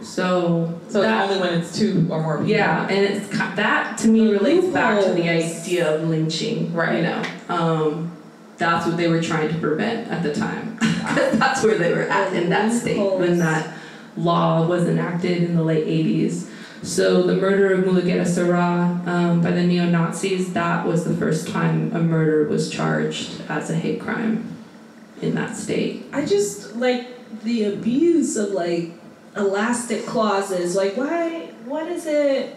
So, 0.00 0.78
So 0.88 1.00
that, 1.00 1.24
it's 1.24 1.32
only 1.34 1.48
when 1.48 1.60
it's 1.60 1.78
two 1.78 2.06
or 2.10 2.20
more 2.22 2.38
people. 2.38 2.50
yeah, 2.50 2.86
and 2.88 2.98
it's 3.04 3.28
that 3.56 3.98
to 3.98 4.08
me 4.08 4.30
relates 4.32 4.66
back 4.68 5.02
to 5.04 5.12
the 5.12 5.28
idea 5.28 5.94
of 5.94 6.08
lynching. 6.08 6.72
Right. 6.74 6.96
You 6.98 7.02
know, 7.04 7.22
um, 7.48 8.12
that's 8.58 8.86
what 8.86 8.96
they 8.96 9.08
were 9.08 9.22
trying 9.22 9.48
to 9.48 9.54
prevent 9.58 10.08
at 10.10 10.22
the 10.22 10.34
time. 10.34 10.78
that's 11.38 11.62
where 11.62 11.78
they 11.78 11.92
were 11.92 12.02
at 12.02 12.32
in 12.32 12.50
that 12.50 12.72
state 12.72 13.18
when 13.18 13.38
that 13.38 13.74
law 14.16 14.66
was 14.66 14.86
enacted 14.88 15.42
in 15.42 15.56
the 15.56 15.62
late 15.62 15.86
80s. 15.86 16.48
So 16.82 17.22
the 17.22 17.36
murder 17.36 17.72
of 17.72 17.84
Mulugeta 17.84 18.26
Seraw 18.26 19.06
um, 19.06 19.40
by 19.40 19.52
the 19.52 19.62
neo-Nazis, 19.62 20.52
that 20.52 20.84
was 20.86 21.04
the 21.04 21.14
first 21.14 21.48
time 21.48 21.94
a 21.94 22.00
murder 22.00 22.48
was 22.48 22.70
charged 22.70 23.40
as 23.48 23.70
a 23.70 23.74
hate 23.74 24.00
crime 24.00 24.56
in 25.20 25.34
that 25.36 25.56
state. 25.56 26.06
I 26.12 26.24
just 26.24 26.74
like 26.76 27.08
the 27.42 27.64
abuse 27.64 28.36
of 28.36 28.50
like 28.50 28.90
elastic 29.36 30.06
clauses. 30.06 30.74
Like, 30.74 30.96
why? 30.96 31.52
What 31.64 31.86
is 31.86 32.06
it? 32.06 32.56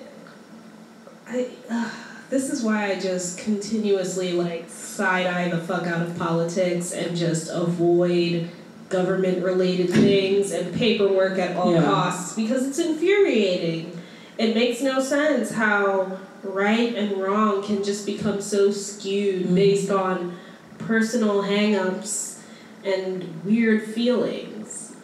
I. 1.27 1.49
Uh, 1.69 1.91
this 2.29 2.49
is 2.51 2.63
why 2.63 2.91
I 2.91 2.99
just 2.99 3.37
continuously 3.37 4.33
like 4.33 4.69
side 4.69 5.27
eye 5.27 5.49
the 5.49 5.57
fuck 5.59 5.83
out 5.87 6.01
of 6.01 6.17
politics 6.17 6.91
and 6.91 7.15
just 7.15 7.49
avoid 7.51 8.49
government 8.89 9.43
related 9.43 9.89
things 9.89 10.51
and 10.51 10.73
paperwork 10.75 11.37
at 11.39 11.55
all 11.55 11.73
Yeah. 11.73 11.83
costs 11.83 12.33
because 12.35 12.65
it's 12.67 12.79
infuriating. 12.79 13.91
It 14.37 14.53
makes 14.55 14.81
no 14.81 14.99
sense 15.01 15.51
how 15.51 16.17
right 16.43 16.93
and 16.95 17.17
wrong 17.17 17.63
can 17.63 17.83
just 17.83 18.05
become 18.05 18.41
so 18.41 18.69
skewed 18.71 19.47
Mhm. 19.47 19.55
based 19.55 19.89
on 19.89 20.33
personal 20.77 21.41
hang-ups 21.41 22.35
and 22.83 23.23
weird 23.43 23.83
feelings. 23.83 24.54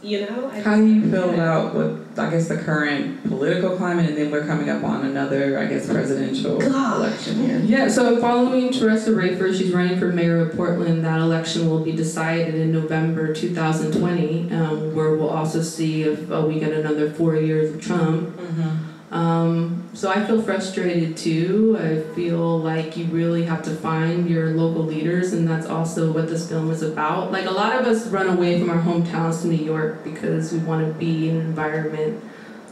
You 0.03 0.21
know? 0.21 0.49
I 0.51 0.59
How 0.61 0.75
do 0.77 0.85
you 0.85 1.01
just- 1.01 1.13
feel 1.13 1.29
about 1.33 1.75
what 1.75 1.91
I 2.17 2.29
guess 2.29 2.47
the 2.47 2.57
current 2.57 3.23
political 3.27 3.77
climate, 3.77 4.09
and 4.09 4.17
then 4.17 4.31
we're 4.31 4.45
coming 4.45 4.69
up 4.69 4.83
on 4.83 5.05
another, 5.05 5.57
I 5.59 5.65
guess, 5.65 5.87
presidential 5.87 6.57
God. 6.59 6.97
election 6.97 7.35
here. 7.45 7.59
Yeah, 7.63 7.87
so 7.87 8.19
following 8.19 8.71
Teresa 8.73 9.11
Raiford, 9.11 9.57
she's 9.57 9.71
running 9.71 9.97
for 9.99 10.07
mayor 10.07 10.39
of 10.41 10.55
Portland. 10.55 11.05
That 11.05 11.19
election 11.21 11.69
will 11.69 11.79
be 11.83 11.91
decided 11.93 12.55
in 12.55 12.71
November 12.73 13.33
2020, 13.33 14.49
um, 14.51 14.93
where 14.95 15.15
we'll 15.15 15.29
also 15.29 15.61
see 15.61 16.03
if 16.03 16.29
uh, 16.31 16.41
we 16.45 16.59
get 16.59 16.73
another 16.73 17.09
four 17.11 17.35
years 17.35 17.73
of 17.73 17.81
Trump. 17.81 18.29
Mm-hmm. 18.37 18.90
Um, 19.11 19.89
so 19.93 20.09
I 20.09 20.23
feel 20.25 20.41
frustrated 20.41 21.17
too. 21.17 21.77
I 21.79 21.99
feel 22.15 22.59
like 22.59 22.95
you 22.95 23.05
really 23.05 23.43
have 23.43 23.61
to 23.63 23.71
find 23.75 24.29
your 24.29 24.51
local 24.51 24.83
leaders, 24.83 25.33
and 25.33 25.45
that's 25.47 25.67
also 25.67 26.13
what 26.13 26.29
this 26.29 26.47
film 26.47 26.71
is 26.71 26.81
about. 26.81 27.31
Like 27.31 27.45
a 27.45 27.51
lot 27.51 27.75
of 27.79 27.85
us 27.85 28.07
run 28.07 28.27
away 28.27 28.57
from 28.59 28.69
our 28.69 28.81
hometowns 28.81 29.41
to 29.41 29.47
New 29.49 29.63
York 29.63 30.03
because 30.05 30.53
we 30.53 30.59
want 30.59 30.87
to 30.87 30.93
be 30.97 31.29
in 31.29 31.35
an 31.35 31.41
environment 31.41 32.23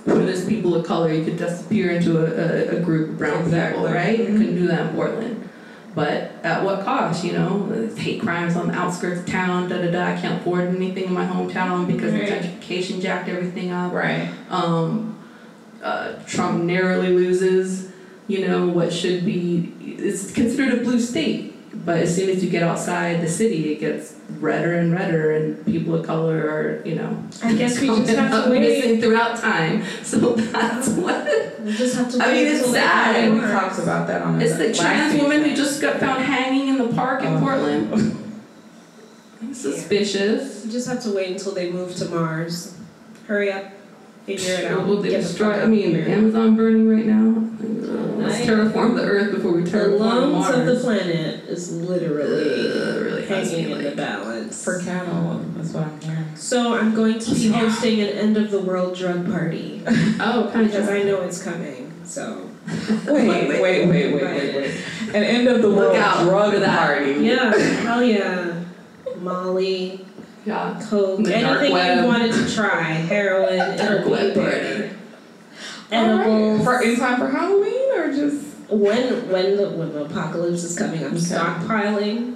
where 0.05 0.19
there's 0.19 0.45
people 0.45 0.75
of 0.75 0.85
color. 0.87 1.11
You 1.13 1.25
could 1.25 1.37
disappear 1.37 1.91
into 1.91 2.17
a, 2.19 2.75
a, 2.75 2.77
a 2.77 2.79
group 2.79 3.09
of 3.09 3.17
brown 3.17 3.43
Exactly. 3.43 3.81
people, 3.81 3.93
right? 3.93 4.17
You 4.17 4.25
Mhm. 4.27 4.37
couldn't 4.37 4.55
do 4.55 4.67
that 4.67 4.79
in 4.87 4.95
Portland. 4.95 5.49
But 5.93 6.31
at 6.43 6.63
what 6.63 6.85
cost, 6.85 7.25
you 7.25 7.33
know? 7.33 7.89
Hate 7.97 8.21
crimes 8.21 8.55
on 8.55 8.67
the 8.67 8.73
outskirts 8.75 9.19
of 9.21 9.25
town, 9.25 9.67
da 9.67 9.81
da 9.81 9.91
da. 9.91 10.13
I 10.13 10.15
can't 10.15 10.39
afford 10.39 10.73
anything 10.73 11.05
in 11.05 11.13
my 11.13 11.25
hometown 11.25 11.85
because 11.85 12.13
Right. 12.13 12.25
the 12.27 12.31
gentrification 12.33 13.01
jacked 13.01 13.27
everything 13.27 13.71
up. 13.71 13.91
Right. 13.91 14.29
Um, 14.49 15.15
uh, 15.81 16.13
Trump 16.25 16.63
narrowly 16.63 17.09
loses, 17.09 17.91
you 18.27 18.47
know, 18.47 18.67
what 18.67 18.91
should 18.93 19.25
be, 19.25 19.73
it's 19.81 20.31
considered 20.31 20.79
a 20.79 20.83
blue 20.83 20.99
state. 20.99 21.45
But 21.85 21.99
as 21.99 22.15
soon 22.15 22.29
as 22.29 22.43
you 22.43 22.49
get 22.49 22.63
outside 22.63 23.21
the 23.21 23.27
city, 23.29 23.71
it 23.71 23.79
gets 23.79 24.15
redder 24.39 24.73
and 24.73 24.91
redder, 24.91 25.31
and 25.31 25.63
people 25.65 25.93
of 25.95 26.05
color 26.05 26.37
are, 26.49 26.81
you 26.85 26.95
know, 26.95 27.23
I 27.43 27.53
guess 27.53 27.79
we 27.79 27.87
just 27.87 28.09
have 28.09 28.45
to 28.45 28.49
wait. 28.51 28.59
missing 28.61 28.99
throughout 28.99 29.37
time. 29.37 29.83
So 30.03 30.33
that's 30.35 30.87
what. 31.03 31.25
We 31.63 31.73
just 31.73 31.95
have 31.95 32.09
to 32.11 32.17
wait 32.17 32.25
I 32.27 32.33
mean, 32.33 32.47
it's 32.47 32.71
sad. 32.71 33.15
come 33.15 33.23
And 33.23 33.33
we 33.35 33.41
talked 33.41 33.79
about 33.79 34.07
that 34.07 34.23
on 34.23 34.41
It's 34.41 34.57
the 34.57 34.67
last 34.69 34.79
trans 34.79 35.21
woman 35.21 35.43
who 35.43 35.55
just 35.55 35.79
got 35.81 35.99
found 35.99 36.23
hanging 36.23 36.69
in 36.69 36.77
the 36.79 36.93
park 36.95 37.21
in 37.23 37.35
Oh. 37.35 37.39
Portland. 37.39 38.15
Suspicious. 39.55 40.65
We 40.65 40.71
just 40.71 40.87
have 40.87 41.01
to 41.03 41.11
wait 41.11 41.31
until 41.31 41.53
they 41.53 41.71
move 41.71 41.95
to 41.97 42.05
Mars. 42.09 42.75
Hurry 43.27 43.51
up, 43.51 43.65
figure 44.37 44.55
it 44.65 44.71
out. 44.71 44.87
Will 44.87 45.01
they 45.01 45.09
Get 45.09 45.21
destroy? 45.21 45.53
fuck 45.53 45.63
I 45.63 45.65
mean, 45.67 45.91
here. 45.95 46.07
Amazon 46.09 46.55
burning 46.55 46.87
right 46.89 47.05
now. 47.05 47.45
Let's 48.19 48.41
terraform 48.41 48.95
the 48.95 49.03
Earth 49.03 49.31
before 49.33 49.53
we 49.53 49.63
terraform 49.63 49.89
the 49.91 49.97
lungs 49.97 50.31
Mars. 50.33 50.55
of 50.57 50.65
the 50.65 50.75
planet 50.81 51.45
is 51.47 51.71
literally 51.81 52.69
Uh, 52.69 52.99
really 53.01 53.25
has 53.27 53.51
hanging 53.51 53.65
me 53.67 53.73
in 53.73 53.83
the 53.83 53.91
balance. 53.95 54.63
For 54.63 54.79
cattle, 54.81 55.41
that's 55.55 55.71
what 55.71 55.83
I'm 55.85 56.01
hearing. 56.01 56.25
So 56.35 56.75
I'm 56.77 56.93
going 56.93 57.17
to 57.19 57.33
be 57.33 57.47
hosting 57.49 58.01
an 58.01 58.09
end 58.09 58.37
of 58.37 58.51
the 58.51 58.59
world 58.59 58.95
drug 58.97 59.25
party 59.31 59.81
Oh, 60.19 60.49
kind 60.53 60.67
because 60.67 60.87
of. 60.89 60.93
I 60.95 61.03
know 61.03 61.21
it's 61.21 61.41
coming. 61.41 61.93
So 62.03 62.49
Wait, 63.07 63.27
wait, 63.27 63.49
wait, 63.49 63.61
wait, 63.61 63.87
wait, 63.89 64.13
wait, 64.13 64.55
wait. 64.55 64.71
An 65.15 65.23
end 65.23 65.47
of 65.47 65.61
the 65.61 65.67
Look 65.67 65.77
world 65.77 65.95
out 65.95 66.23
drug 66.23 66.53
for 66.53 66.59
that. 66.59 66.77
party. 66.77 67.13
yeah, 67.25 67.55
hell 67.57 68.03
yeah, 68.03 68.63
Molly, 69.21 70.05
Yeah. 70.49 70.81
coke, 70.89 71.23
The 71.23 71.35
anything 71.35 71.71
you 71.99 72.05
wanted 72.05 72.33
to 72.33 72.53
try, 72.53 72.81
heroin, 72.83 73.77
Dark 73.77 74.05
web 74.07 74.33
party. 74.35 74.89
Edibles. 75.91 76.63
For 76.63 76.81
in 76.81 76.95
time 76.97 77.17
for 77.19 77.29
Halloween 77.29 77.91
or 77.97 78.11
just 78.13 78.45
When 78.69 79.29
when 79.31 79.57
the 79.57 79.69
when 79.71 79.93
the 79.93 80.05
apocalypse 80.05 80.63
is 80.63 80.77
coming, 80.77 80.99
I'm 81.03 81.07
Okay. 81.13 81.17
stockpiling. 81.17 82.35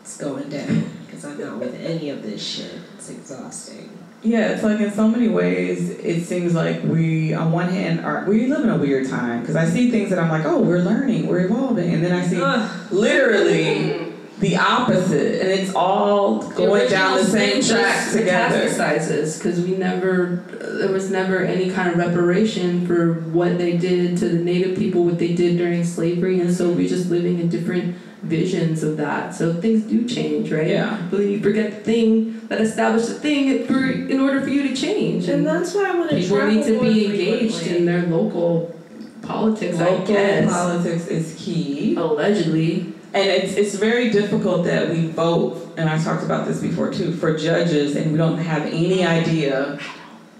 It's 0.00 0.16
going 0.16 0.48
down 0.48 0.84
because 1.06 1.24
I'm 1.24 1.38
not 1.38 1.58
with 1.58 1.74
any 1.84 2.08
of 2.10 2.22
this 2.22 2.42
shit. 2.42 2.72
It's 2.96 3.10
exhausting. 3.10 3.90
Yeah, 4.22 4.48
it's 4.52 4.62
like 4.62 4.80
in 4.80 4.90
so 4.90 5.06
many 5.08 5.28
ways, 5.28 5.90
it 5.90 6.24
seems 6.24 6.54
like 6.54 6.82
we, 6.82 7.34
on 7.34 7.52
one 7.52 7.68
hand, 7.68 8.00
are 8.04 8.24
we 8.26 8.46
live 8.46 8.64
in 8.64 8.70
a 8.70 8.76
weird 8.78 9.06
time 9.08 9.40
because 9.40 9.54
I 9.56 9.66
see 9.66 9.90
things 9.90 10.08
that 10.10 10.18
I'm 10.18 10.30
like, 10.30 10.46
oh, 10.46 10.58
we're 10.62 10.78
learning, 10.80 11.26
we're 11.26 11.40
evolving, 11.44 11.92
and 11.92 12.02
then 12.02 12.12
I 12.12 12.26
see 12.26 12.40
Ugh. 12.40 12.70
literally 12.90 14.05
the 14.40 14.56
opposite, 14.56 15.40
and 15.40 15.50
it's 15.50 15.74
all 15.74 16.40
going 16.50 16.90
down 16.90 17.16
the 17.16 17.24
same 17.24 17.62
track 17.62 18.12
together. 18.12 18.68
metastasizes 18.68 19.38
because 19.38 19.60
we 19.60 19.76
never, 19.76 20.36
there 20.78 20.92
was 20.92 21.10
never 21.10 21.38
any 21.38 21.70
kind 21.70 21.88
of 21.90 21.96
reparation 21.96 22.86
for 22.86 23.14
what 23.30 23.56
they 23.56 23.78
did 23.78 24.18
to 24.18 24.28
the 24.28 24.38
native 24.38 24.76
people, 24.76 25.04
what 25.04 25.18
they 25.18 25.34
did 25.34 25.56
during 25.56 25.84
slavery, 25.84 26.38
and 26.40 26.52
so 26.54 26.70
we're 26.70 26.88
just 26.88 27.08
living 27.10 27.38
in 27.38 27.48
different 27.48 27.96
visions 28.22 28.82
of 28.82 28.96
that. 28.98 29.34
So 29.34 29.54
things 29.54 29.84
do 29.84 30.06
change, 30.06 30.52
right? 30.52 30.66
Yeah. 30.66 31.00
But 31.10 31.18
then 31.20 31.30
you 31.30 31.40
forget 31.40 31.70
the 31.70 31.80
thing 31.80 32.46
that 32.48 32.60
established 32.60 33.08
the 33.08 33.14
thing 33.14 33.66
for 33.66 33.78
in 33.90 34.20
order 34.20 34.40
for 34.42 34.48
you 34.48 34.68
to 34.68 34.76
change. 34.76 35.28
And 35.28 35.46
that's 35.46 35.74
why 35.74 35.90
I 35.90 35.94
want 35.94 36.10
to 36.10 36.16
people 36.16 36.46
need 36.46 36.64
to 36.64 36.80
be 36.80 37.06
engaged 37.06 37.56
frequently. 37.58 37.76
in 37.78 37.86
their 37.86 38.02
local 38.02 38.74
politics, 39.22 39.78
I 39.78 39.90
Local 39.90 40.06
guess. 40.06 40.52
politics 40.52 41.06
is 41.06 41.34
key. 41.38 41.94
Allegedly. 41.96 42.92
And 43.16 43.30
it's 43.30 43.54
it's 43.54 43.74
very 43.76 44.10
difficult 44.10 44.64
that 44.66 44.90
we 44.90 45.06
vote, 45.06 45.72
and 45.78 45.88
I 45.88 45.96
talked 46.02 46.22
about 46.22 46.46
this 46.46 46.60
before 46.60 46.92
too, 46.92 47.12
for 47.16 47.34
judges, 47.36 47.96
and 47.96 48.12
we 48.12 48.18
don't 48.18 48.36
have 48.36 48.62
any 48.66 49.06
idea 49.06 49.78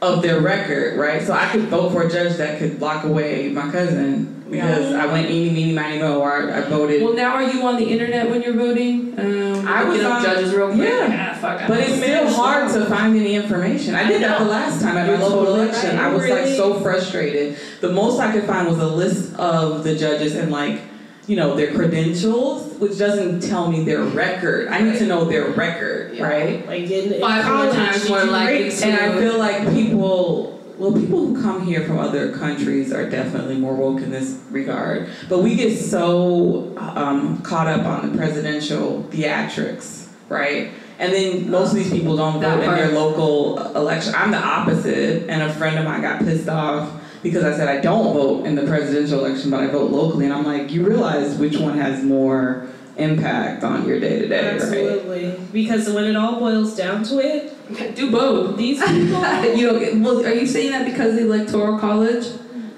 of 0.03 0.21
their 0.21 0.41
record, 0.41 0.99
right? 0.99 1.23
So 1.23 1.33
I 1.33 1.47
could 1.51 1.63
vote 1.69 1.91
for 1.93 2.03
a 2.03 2.11
judge 2.11 2.37
that 2.37 2.59
could 2.59 2.79
lock 2.79 3.05
away 3.05 3.49
my 3.49 3.71
cousin 3.71 4.45
because 4.51 4.93
I 4.93 5.07
went 5.07 5.31
eeny, 5.31 5.51
meeny, 5.55 5.73
miny, 5.73 5.99
mo, 6.01 6.21
or 6.21 6.31
I, 6.53 6.59
I 6.59 6.61
voted. 6.69 7.03
Well, 7.03 7.15
now 7.15 7.31
are 7.37 7.43
you 7.51 7.63
on 7.67 7.77
the 7.79 7.85
internet 7.87 8.29
when 8.29 8.43
you're 8.43 8.53
voting? 8.53 9.19
Um, 9.19 9.67
I 9.67 9.83
was 9.83 9.95
looking 9.95 10.07
up 10.07 10.19
on- 10.19 10.23
judges 10.23 10.55
real 10.55 10.69
quick. 10.75 10.87
yeah. 10.91 11.33
Ah, 11.35 11.39
fuck, 11.41 11.63
I 11.63 11.69
But 11.69 11.81
it's 11.81 11.97
still 11.97 12.29
hard 12.31 12.71
to 12.75 12.85
find 12.85 13.17
any 13.17 13.35
information. 13.37 13.95
I 13.95 14.07
did 14.07 14.21
that 14.23 14.39
the 14.39 14.45
last 14.45 14.83
time 14.83 14.99
at 14.99 15.07
my 15.07 15.13
You're 15.15 15.19
local 15.23 15.47
totally 15.47 15.69
election. 15.69 15.97
right. 15.97 16.05
I 16.05 16.13
was 16.13 16.23
like 16.29 16.33
Really? 16.45 16.57
so 16.59 16.79
frustrated. 16.81 17.57
The 17.81 17.91
most 17.91 18.21
I 18.21 18.31
could 18.33 18.45
find 18.45 18.69
was 18.69 18.79
a 18.79 18.87
list 18.87 19.35
of 19.37 19.83
the 19.83 19.97
judges 19.97 20.35
and 20.37 20.53
like 20.53 20.79
you 21.27 21.35
know, 21.37 21.57
their 21.57 21.73
credentials, 21.75 22.73
which 22.79 22.99
doesn't 22.99 23.41
tell 23.41 23.71
me 23.71 23.85
their 23.85 24.03
record. 24.03 24.69
I 24.69 24.81
need 24.81 24.99
to 24.99 25.07
know 25.07 25.25
their 25.25 25.49
record, 25.51 26.15
Yeah. 26.15 26.25
right? 26.29 26.67
Like 26.67 26.83
in, 26.91 27.15
in 27.15 27.21
Five 27.21 27.45
hundred 27.45 27.73
college, 27.73 27.93
times 27.93 28.05
you 28.05 28.11
more 28.11 28.25
likely 28.27 28.71
to- 28.71 28.87
And 28.87 28.97
I 28.97 29.19
feel 29.21 29.39
like 29.39 29.73
people, 29.73 30.63
well, 30.79 30.93
people 30.93 31.27
who 31.27 31.43
come 31.43 31.67
here 31.67 31.83
from 31.85 31.99
other 31.99 32.31
countries 32.37 32.93
are 32.93 33.09
definitely 33.11 33.57
more 33.57 33.75
woke 33.75 34.03
in 34.03 34.11
this 34.11 34.39
regard. 34.51 35.09
But 35.29 35.39
we 35.43 35.57
get 35.57 35.77
so 35.77 36.73
um, 36.77 37.43
caught 37.43 37.67
up 37.67 37.85
on 37.87 38.13
the 38.13 38.17
presidential 38.17 39.05
theatrics, 39.11 40.07
right? 40.29 40.71
And 40.99 41.13
then 41.13 41.51
most 41.51 41.71
of 41.73 41.77
these 41.77 41.91
people 41.91 42.17
don't 42.17 42.41
vote 42.41 42.63
in 42.63 42.71
their 42.71 42.93
local 42.93 43.59
election. 43.75 44.15
I'm 44.17 44.31
the 44.31 44.39
opposite, 44.39 45.29
and 45.29 45.43
a 45.43 45.53
friend 45.53 45.77
of 45.79 45.85
mine 45.85 46.03
got 46.03 46.21
pissed 46.21 46.49
off 46.49 46.89
because 47.29 47.45
I 47.45 47.57
said 47.57 47.69
I 47.69 47.81
don't 47.81 48.13
vote 48.13 48.47
in 48.47 48.55
the 48.55 48.63
presidential 48.65 49.25
election, 49.25 49.51
but 49.51 49.61
I 49.61 49.67
vote 49.69 49.91
locally. 49.91 50.25
And 50.27 50.35
I'm 50.35 50.45
like, 50.45 50.71
you 50.73 50.87
realize 50.87 51.37
which 51.37 51.57
one 51.59 51.77
has 51.79 52.03
more 52.03 52.67
impact 52.97 53.63
on 53.63 53.87
your 53.87 54.01
day 54.01 54.21
to 54.21 54.29
day, 54.29 54.45
right? 54.53 54.55
Absolutely. 54.63 55.35
Because 55.53 55.89
when 55.91 56.05
it 56.05 56.17
all 56.17 56.39
boils 56.39 56.75
down 56.77 57.03
to 57.05 57.19
it, 57.19 57.53
Do 57.97 58.11
both. 58.11 58.57
these 58.57 58.79
people. 58.87 59.55
you 59.57 59.67
don't 59.67 59.79
get, 59.81 59.97
well, 59.97 60.25
are 60.25 60.33
you 60.33 60.47
saying 60.47 60.71
that 60.73 60.87
because 60.87 61.15
the 61.15 61.23
electoral 61.23 61.79
college? 61.79 62.27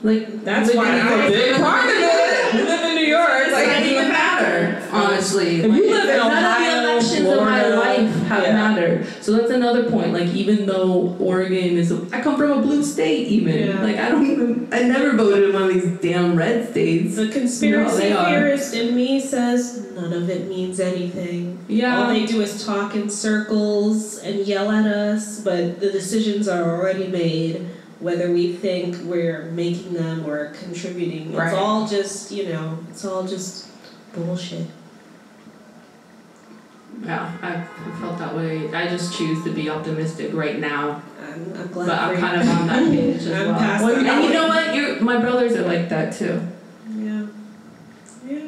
Like 0.03 0.45
That's 0.45 0.75
why 0.75 0.85
I- 0.87 0.97
That's 0.99 1.29
a 1.29 1.39
big 1.39 1.57
part 1.57 1.85
of 1.89 1.95
it. 1.97 2.35
We 2.55 2.63
live 2.63 2.83
in 2.89 2.95
New 2.95 3.03
York. 3.05 3.29
It 3.31 3.53
Like, 3.53 3.67
doesn't 3.67 3.85
even 3.85 4.09
matter, 4.09 4.89
honestly. 4.91 5.57
If 5.61 5.65
you 5.65 5.91
live 5.91 6.09
in 6.09 6.17
None 6.17 6.21
of 6.21 6.33
Ohio, 6.33 6.81
the 6.83 6.93
elections 6.93 7.29
of 7.29 7.41
my 7.43 7.61
Florida, 7.63 7.77
life 7.77 8.15
have 8.29 8.43
yeah. 8.43 8.53
mattered. 8.53 8.98
So 9.29 9.37
that's 9.37 9.51
another 9.51 9.91
point. 9.91 10.15
Like 10.15 10.29
even 10.29 10.65
though 10.65 11.15
Oregon 11.21 11.77
is, 11.77 11.93
a, 11.93 12.01
I 12.17 12.23
come 12.23 12.39
from 12.39 12.51
a 12.51 12.63
blue 12.63 12.83
state. 12.83 13.29
Even 13.29 13.59
Yeah. 13.69 13.83
like 13.83 13.97
I 13.97 14.09
don't 14.09 14.25
even, 14.25 14.69
I 14.73 14.85
never 14.85 15.15
voted 15.19 15.51
in 15.51 15.53
one 15.53 15.65
of 15.65 15.75
these 15.75 16.01
damn 16.01 16.35
red 16.35 16.71
states. 16.71 17.17
The 17.17 17.29
conspiracy 17.29 18.09
No, 18.09 18.25
theorist 18.25 18.73
in 18.73 18.97
me 18.97 19.21
says 19.21 19.87
none 19.95 20.15
of 20.15 20.31
it 20.31 20.49
means 20.49 20.81
anything. 20.81 21.59
Yeah, 21.69 22.01
all 22.01 22.09
they 22.09 22.25
do 22.25 22.41
is 22.41 22.65
talk 22.65 22.95
in 22.95 23.11
circles 23.11 24.17
and 24.21 24.47
yell 24.47 24.71
at 24.71 24.87
us, 24.87 25.41
but 25.41 25.79
the 25.79 25.93
decisions 25.93 26.49
are 26.49 26.63
already 26.63 27.09
made, 27.09 27.67
whether 28.01 28.33
we 28.33 28.55
think 28.55 28.97
we're 29.03 29.51
making 29.51 29.93
them 29.93 30.25
or 30.27 30.55
contributing. 30.55 31.35
Right. 31.35 31.49
It's 31.49 31.55
all 31.55 31.87
just, 31.87 32.31
you 32.33 32.49
know, 32.49 32.79
it's 32.89 33.05
all 33.05 33.25
just 33.27 33.69
bullshit. 34.15 34.69
Yeah, 37.05 37.33
I've 37.43 37.99
felt 38.01 38.19
that 38.19 38.35
way. 38.35 38.73
I 38.75 38.89
just 38.89 39.17
choose 39.17 39.43
to 39.45 39.51
be 39.51 39.71
optimistic 39.71 40.33
right 40.35 40.59
now, 40.59 41.03
I'm, 41.23 41.55
I'm 41.55 41.67
glad 41.69 41.87
but 41.87 41.87
for 41.87 41.91
I'm 41.93 42.15
you. 42.15 42.21
kind 42.21 42.41
of 42.43 42.49
on 42.49 42.67
that 42.67 42.91
page 42.91 43.17
as 43.17 43.27
I'm 43.33 43.47
well. 43.49 43.59
past 43.59 43.85
Well, 43.85 43.95
that. 43.95 44.07
And 44.07 44.25
you 44.25 44.33
know 44.33 44.49
what? 44.49 44.75
You're, 44.75 45.01
my 45.01 45.17
brothers 45.19 45.53
are 45.55 45.63
like 45.67 45.89
that 45.91 46.13
too. 46.13 46.41
Yeah. 46.97 47.27
Yeah. 48.27 48.39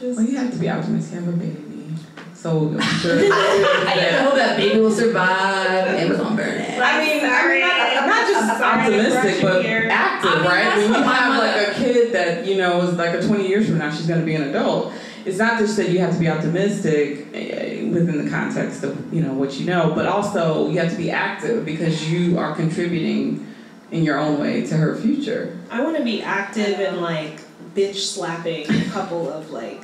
Just. 0.00 0.18
Well, 0.18 0.26
you 0.26 0.36
have 0.36 0.50
to 0.52 0.58
be 0.58 0.68
optimistic. 0.68 1.14
You 1.14 1.24
have 1.24 1.34
a 1.34 1.36
baby. 1.36 1.94
So 2.34 2.70
I'm 2.76 2.80
sure. 2.98 3.12
I 3.20 3.94
know 4.24 4.34
that 4.34 4.56
baby 4.56 4.80
will 4.80 4.90
survive. 4.90 5.86
Amazon 5.86 6.34
burn 6.34 6.48
it. 6.60 6.80
I 6.82 7.04
mean, 7.04 7.24
I'm 7.24 7.60
not, 7.60 8.02
I'm 8.02 8.08
not 8.08 8.28
just 8.28 8.58
Sorry 8.58 8.90
to 8.90 9.08
optimistic, 9.10 9.42
but 9.42 9.64
here. 9.64 9.88
active, 9.90 10.30
I 10.32 10.34
mean, 10.38 10.44
right? 10.46 10.64
that's 10.64 10.76
When 10.78 10.86
you 10.88 10.92
what 11.06 11.14
have 11.14 11.28
mother- 11.34 11.46
like 11.46 11.68
a 11.68 11.74
kid 11.74 12.12
that 12.14 12.44
you 12.46 12.56
know 12.56 12.80
is 12.82 12.94
like 12.94 13.14
a 13.14 13.22
20 13.24 13.46
years 13.46 13.66
from 13.68 13.78
now, 13.78 13.90
she's 13.92 14.06
going 14.08 14.18
to 14.20 14.26
be 14.26 14.34
an 14.34 14.42
adult. 14.42 14.92
It's 15.24 15.38
not 15.38 15.58
just 15.58 15.76
that 15.76 15.90
you 15.90 15.98
have 16.00 16.14
to 16.14 16.18
be 16.20 16.28
optimistic 16.28 17.28
eh, 17.32 17.84
within 17.88 18.24
the 18.24 18.30
context 18.30 18.82
of 18.82 19.12
you 19.14 19.22
know 19.22 19.32
what 19.34 19.58
you 19.58 19.66
know, 19.66 19.92
but 19.94 20.06
also 20.06 20.68
you 20.68 20.78
have 20.80 20.90
to 20.90 20.96
be 20.96 21.10
active 21.10 21.64
because 21.64 22.10
you 22.10 22.38
are 22.38 22.54
contributing 22.54 23.46
in 23.92 24.02
your 24.04 24.18
own 24.18 24.40
way 24.40 24.66
to 24.66 24.76
her 24.76 24.96
future. 24.96 25.56
I 25.70 25.82
want 25.82 25.96
to 25.96 26.04
be 26.04 26.22
active 26.22 26.80
and 26.80 27.00
like 27.00 27.40
bitch 27.74 27.96
slapping 27.96 28.68
a 28.68 28.84
couple 28.90 29.30
of 29.30 29.50
like 29.50 29.82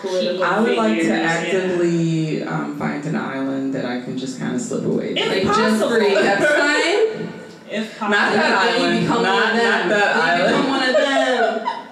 political 0.00 0.44
I 0.44 0.60
would 0.60 0.76
like 0.76 0.98
figures, 0.98 1.06
to 1.08 1.14
yeah. 1.14 1.22
actively 1.30 2.42
um, 2.44 2.78
find 2.78 3.04
an 3.06 3.16
island 3.16 3.74
that 3.74 3.86
I 3.86 4.00
can 4.02 4.18
just 4.18 4.38
kind 4.38 4.54
of 4.54 4.60
slip 4.60 4.84
away. 4.84 5.14
to. 5.14 5.20
If 5.20 5.44
Like 5.46 5.54
possible. 5.56 5.90
Jeffrey 5.90 6.16
Epstein. 6.16 7.30
If 7.70 8.00
Not 8.00 8.10
that 8.10 8.32
Then 8.76 8.82
island. 8.82 9.00
become 9.00 9.22
Not- 9.22 9.34
one 9.34 9.50
of 9.50 9.56
them. 9.56 9.88
not 9.88 9.88
that 9.88 10.14
Then 10.14 10.38
you 10.38 10.44
island. 10.44 10.56
become 10.56 10.68
one 10.68 10.88
of 10.88 10.96
them. 10.96 11.80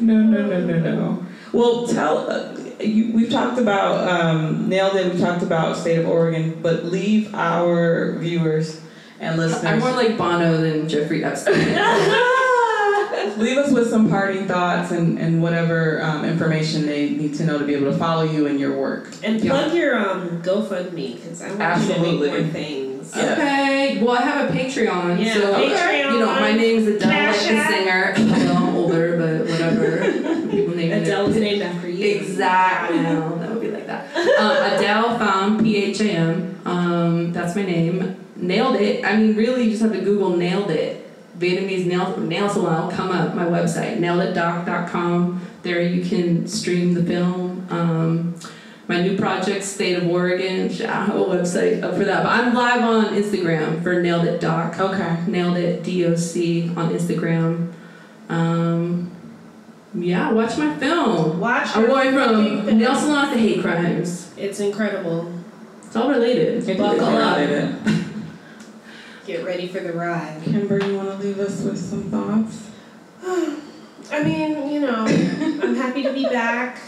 No, 0.00 0.14
no, 0.22 0.46
no, 0.46 0.60
no, 0.60 0.94
no. 0.94 1.17
Well, 1.52 1.86
tell 1.86 2.30
uh, 2.30 2.56
you. 2.80 3.12
We've 3.12 3.30
talked 3.30 3.58
about 3.58 4.08
um, 4.08 4.68
nailed 4.68 4.96
it. 4.96 5.12
We 5.12 5.20
talked 5.20 5.42
about 5.42 5.76
state 5.76 5.98
of 5.98 6.08
Oregon, 6.08 6.58
but 6.62 6.84
leave 6.84 7.34
our 7.34 8.18
viewers 8.18 8.80
and 9.20 9.38
listeners. 9.38 9.64
I'm 9.64 9.80
more 9.80 9.92
like 9.92 10.16
Bono 10.16 10.58
than 10.58 10.88
Jeffrey 10.88 11.24
Epstein. 11.24 11.54
leave 13.38 13.58
us 13.58 13.72
with 13.72 13.88
some 13.88 14.08
parting 14.08 14.46
thoughts 14.46 14.90
and, 14.90 15.18
and 15.18 15.42
whatever 15.42 16.02
um, 16.02 16.24
information 16.24 16.86
they 16.86 17.10
need 17.10 17.34
to 17.34 17.44
know 17.44 17.58
to 17.58 17.64
be 17.64 17.74
able 17.74 17.90
to 17.90 17.98
follow 17.98 18.22
you 18.22 18.46
and 18.46 18.58
your 18.60 18.76
work. 18.76 19.12
And 19.22 19.42
Yeah. 19.42 19.50
plug 19.50 19.74
your 19.74 19.96
um 19.96 20.42
GoFundMe 20.42 21.16
because 21.16 21.42
I 21.42 21.48
want 21.48 21.60
Absolutely. 21.60 22.10
you 22.10 22.36
to 22.36 22.42
make 22.42 22.42
more 22.42 22.52
things. 22.52 23.12
Yeah. 23.16 23.32
Okay. 23.32 24.02
Well, 24.02 24.18
I 24.18 24.22
have 24.22 24.50
a 24.50 24.58
Patreon. 24.58 25.24
Yeah, 25.24 25.34
so 25.34 25.54
Patreon. 25.54 26.12
you 26.12 26.20
know, 26.20 26.26
my 26.26 26.52
name's 26.52 26.86
Adele, 26.86 27.10
Cash 27.10 27.46
like 27.46 27.56
the 27.56 27.66
singer. 27.66 28.12
I 28.16 28.44
know 28.44 28.54
I'm 28.54 28.76
older, 28.76 29.16
but 29.16 29.50
whatever. 29.50 30.48
People 30.50 30.74
name 30.74 30.92
it. 31.48 31.56
Adele 31.56 31.70
is 31.70 31.70
named 31.70 31.76
after 31.76 31.88
you. 31.88 32.16
Exactly. 32.16 33.00
No, 33.00 33.38
that 33.38 33.50
would 33.50 33.60
be 33.60 33.70
like 33.70 33.86
that. 33.86 34.16
Um, 34.16 34.78
Adele 34.78 35.18
Pham, 35.18 35.62
P 35.62 35.76
H 35.76 36.00
A 36.00 36.10
M. 36.10 36.60
Um, 36.64 37.32
that's 37.32 37.56
my 37.56 37.62
name. 37.62 38.16
Nailed 38.36 38.76
it. 38.76 39.04
I 39.04 39.16
mean, 39.16 39.36
really, 39.36 39.64
you 39.64 39.70
just 39.70 39.82
have 39.82 39.92
to 39.92 40.00
Google 40.00 40.36
nailed 40.36 40.70
it. 40.70 41.04
Vietnamese 41.38 41.86
nail 41.86 42.16
nail 42.18 42.48
salon 42.48 42.90
come 42.90 43.10
up. 43.10 43.34
My 43.34 43.44
website, 43.44 43.98
naileditdoc.com. 43.98 45.46
There 45.62 45.82
you 45.82 46.04
can 46.04 46.46
stream 46.46 46.94
the 46.94 47.02
film. 47.02 47.66
Um, 47.70 48.34
my 48.88 49.02
new 49.02 49.18
project, 49.18 49.64
State 49.64 50.02
of 50.02 50.08
Oregon. 50.08 50.70
I 50.88 51.04
have 51.04 51.14
a 51.14 51.18
website 51.18 51.82
up 51.82 51.94
for 51.94 52.04
that, 52.04 52.22
but 52.22 52.32
I'm 52.32 52.54
live 52.54 52.80
on 52.80 53.14
Instagram 53.14 53.82
for 53.82 54.00
Nailed 54.00 54.24
It 54.24 54.40
Doc. 54.40 54.80
Okay. 54.80 55.18
Nailed 55.26 55.58
It 55.58 55.84
DOC 55.84 56.74
on 56.76 56.90
Instagram. 56.94 57.72
Um, 58.30 59.10
yeah, 60.02 60.32
watch 60.32 60.56
my 60.58 60.74
film. 60.76 61.40
Watch 61.40 61.76
I'm 61.76 61.86
going 61.86 62.12
from 62.12 62.64
film. 62.64 62.78
nail 62.78 62.94
salons 62.94 63.32
to 63.32 63.38
hate 63.38 63.60
crimes. 63.62 64.32
It's 64.36 64.60
incredible. 64.60 65.32
It's 65.84 65.96
all 65.96 66.08
related. 66.10 66.66
Buckle 66.78 67.04
up. 67.06 67.38
Get 69.26 69.44
ready 69.44 69.68
for 69.68 69.80
the 69.80 69.92
ride. 69.92 70.40
Kimber, 70.44 70.78
you 70.84 70.96
want 70.96 71.10
to 71.10 71.26
leave 71.26 71.38
us 71.38 71.62
with 71.62 71.78
some 71.78 72.04
thoughts? 72.10 72.70
I 74.10 74.22
mean, 74.24 74.70
you 74.72 74.80
know, 74.80 75.04
I'm 75.06 75.74
happy 75.74 76.02
to 76.02 76.12
be 76.14 76.24
back 76.24 76.78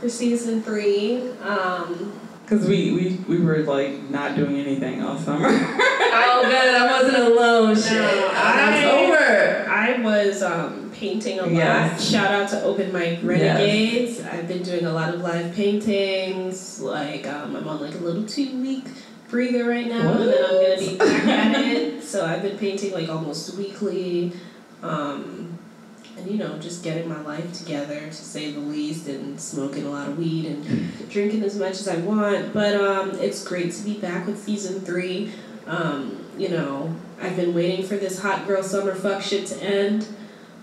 for 0.00 0.08
season 0.08 0.60
three. 0.62 1.30
Um, 1.40 2.18
Because 2.44 2.66
we, 2.68 2.92
we, 2.92 3.36
we 3.38 3.44
were 3.44 3.58
like 3.58 4.02
not 4.10 4.34
doing 4.34 4.58
anything 4.58 5.02
all 5.02 5.18
summer. 5.18 5.48
Oh, 6.20 6.42
good. 6.42 6.74
I 6.74 7.00
wasn't 7.02 7.18
alone. 7.32 7.76
Shit. 7.76 7.92
No, 7.92 8.28
That's 8.32 8.86
I- 8.86 8.90
over. 8.90 9.70
I 9.70 10.00
was 10.02 10.42
um, 10.42 10.87
painting 10.98 11.38
a 11.38 11.42
lot. 11.42 11.52
Yes. 11.52 12.10
Shout 12.10 12.32
out 12.32 12.48
to 12.50 12.62
Open 12.62 12.92
Mic 12.92 13.20
Renegades. 13.22 14.20
I've 14.24 14.48
been 14.48 14.62
doing 14.62 14.84
a 14.84 14.92
lot 14.92 15.14
of 15.14 15.20
live 15.20 15.54
paintings. 15.54 16.80
Like 16.80 17.26
um, 17.26 17.56
I'm 17.56 17.66
on 17.68 17.80
like 17.80 17.94
a 17.94 17.98
little 17.98 18.24
two 18.24 18.60
week 18.60 18.84
breather 19.28 19.64
right 19.68 19.86
now, 19.86 20.12
and 20.12 20.28
then 20.28 20.44
I'm 20.44 20.62
gonna 20.62 20.78
be 20.78 20.96
back 20.98 21.24
at 21.26 21.60
it. 21.64 22.02
So 22.02 22.24
I've 22.24 22.42
been 22.42 22.58
painting 22.58 22.92
like 22.92 23.08
almost 23.08 23.56
weekly, 23.56 24.32
um, 24.82 25.58
and 26.16 26.30
you 26.30 26.36
know 26.36 26.58
just 26.58 26.82
getting 26.82 27.08
my 27.08 27.20
life 27.20 27.52
together 27.52 28.00
to 28.00 28.12
say 28.12 28.50
the 28.50 28.60
least, 28.60 29.06
and 29.08 29.40
smoking 29.40 29.86
a 29.86 29.90
lot 29.90 30.08
of 30.08 30.18
weed 30.18 30.46
and 30.46 31.10
drinking 31.10 31.42
as 31.44 31.56
much 31.56 31.72
as 31.72 31.86
I 31.88 31.96
want. 31.98 32.52
But 32.52 32.74
um, 32.74 33.10
it's 33.20 33.44
great 33.44 33.72
to 33.72 33.84
be 33.84 33.98
back 33.98 34.26
with 34.26 34.42
season 34.42 34.80
three. 34.80 35.32
Um, 35.66 36.24
you 36.36 36.48
know, 36.48 36.96
I've 37.20 37.36
been 37.36 37.54
waiting 37.54 37.86
for 37.86 37.96
this 37.96 38.20
hot 38.20 38.46
girl 38.46 38.62
summer 38.62 38.94
fuck 38.94 39.22
shit 39.22 39.46
to 39.48 39.62
end. 39.62 40.08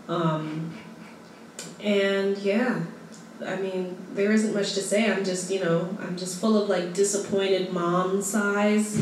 Um, 0.07 0.73
and 1.81 2.37
yeah, 2.37 2.81
I 3.45 3.55
mean, 3.57 3.97
there 4.13 4.31
isn't 4.31 4.53
much 4.53 4.73
to 4.73 4.81
say. 4.81 5.11
I'm 5.11 5.23
just, 5.23 5.51
you 5.51 5.63
know, 5.63 5.97
I'm 6.01 6.17
just 6.17 6.39
full 6.39 6.61
of 6.61 6.69
like 6.69 6.93
disappointed 6.93 7.73
mom 7.73 8.21
sighs. 8.21 8.97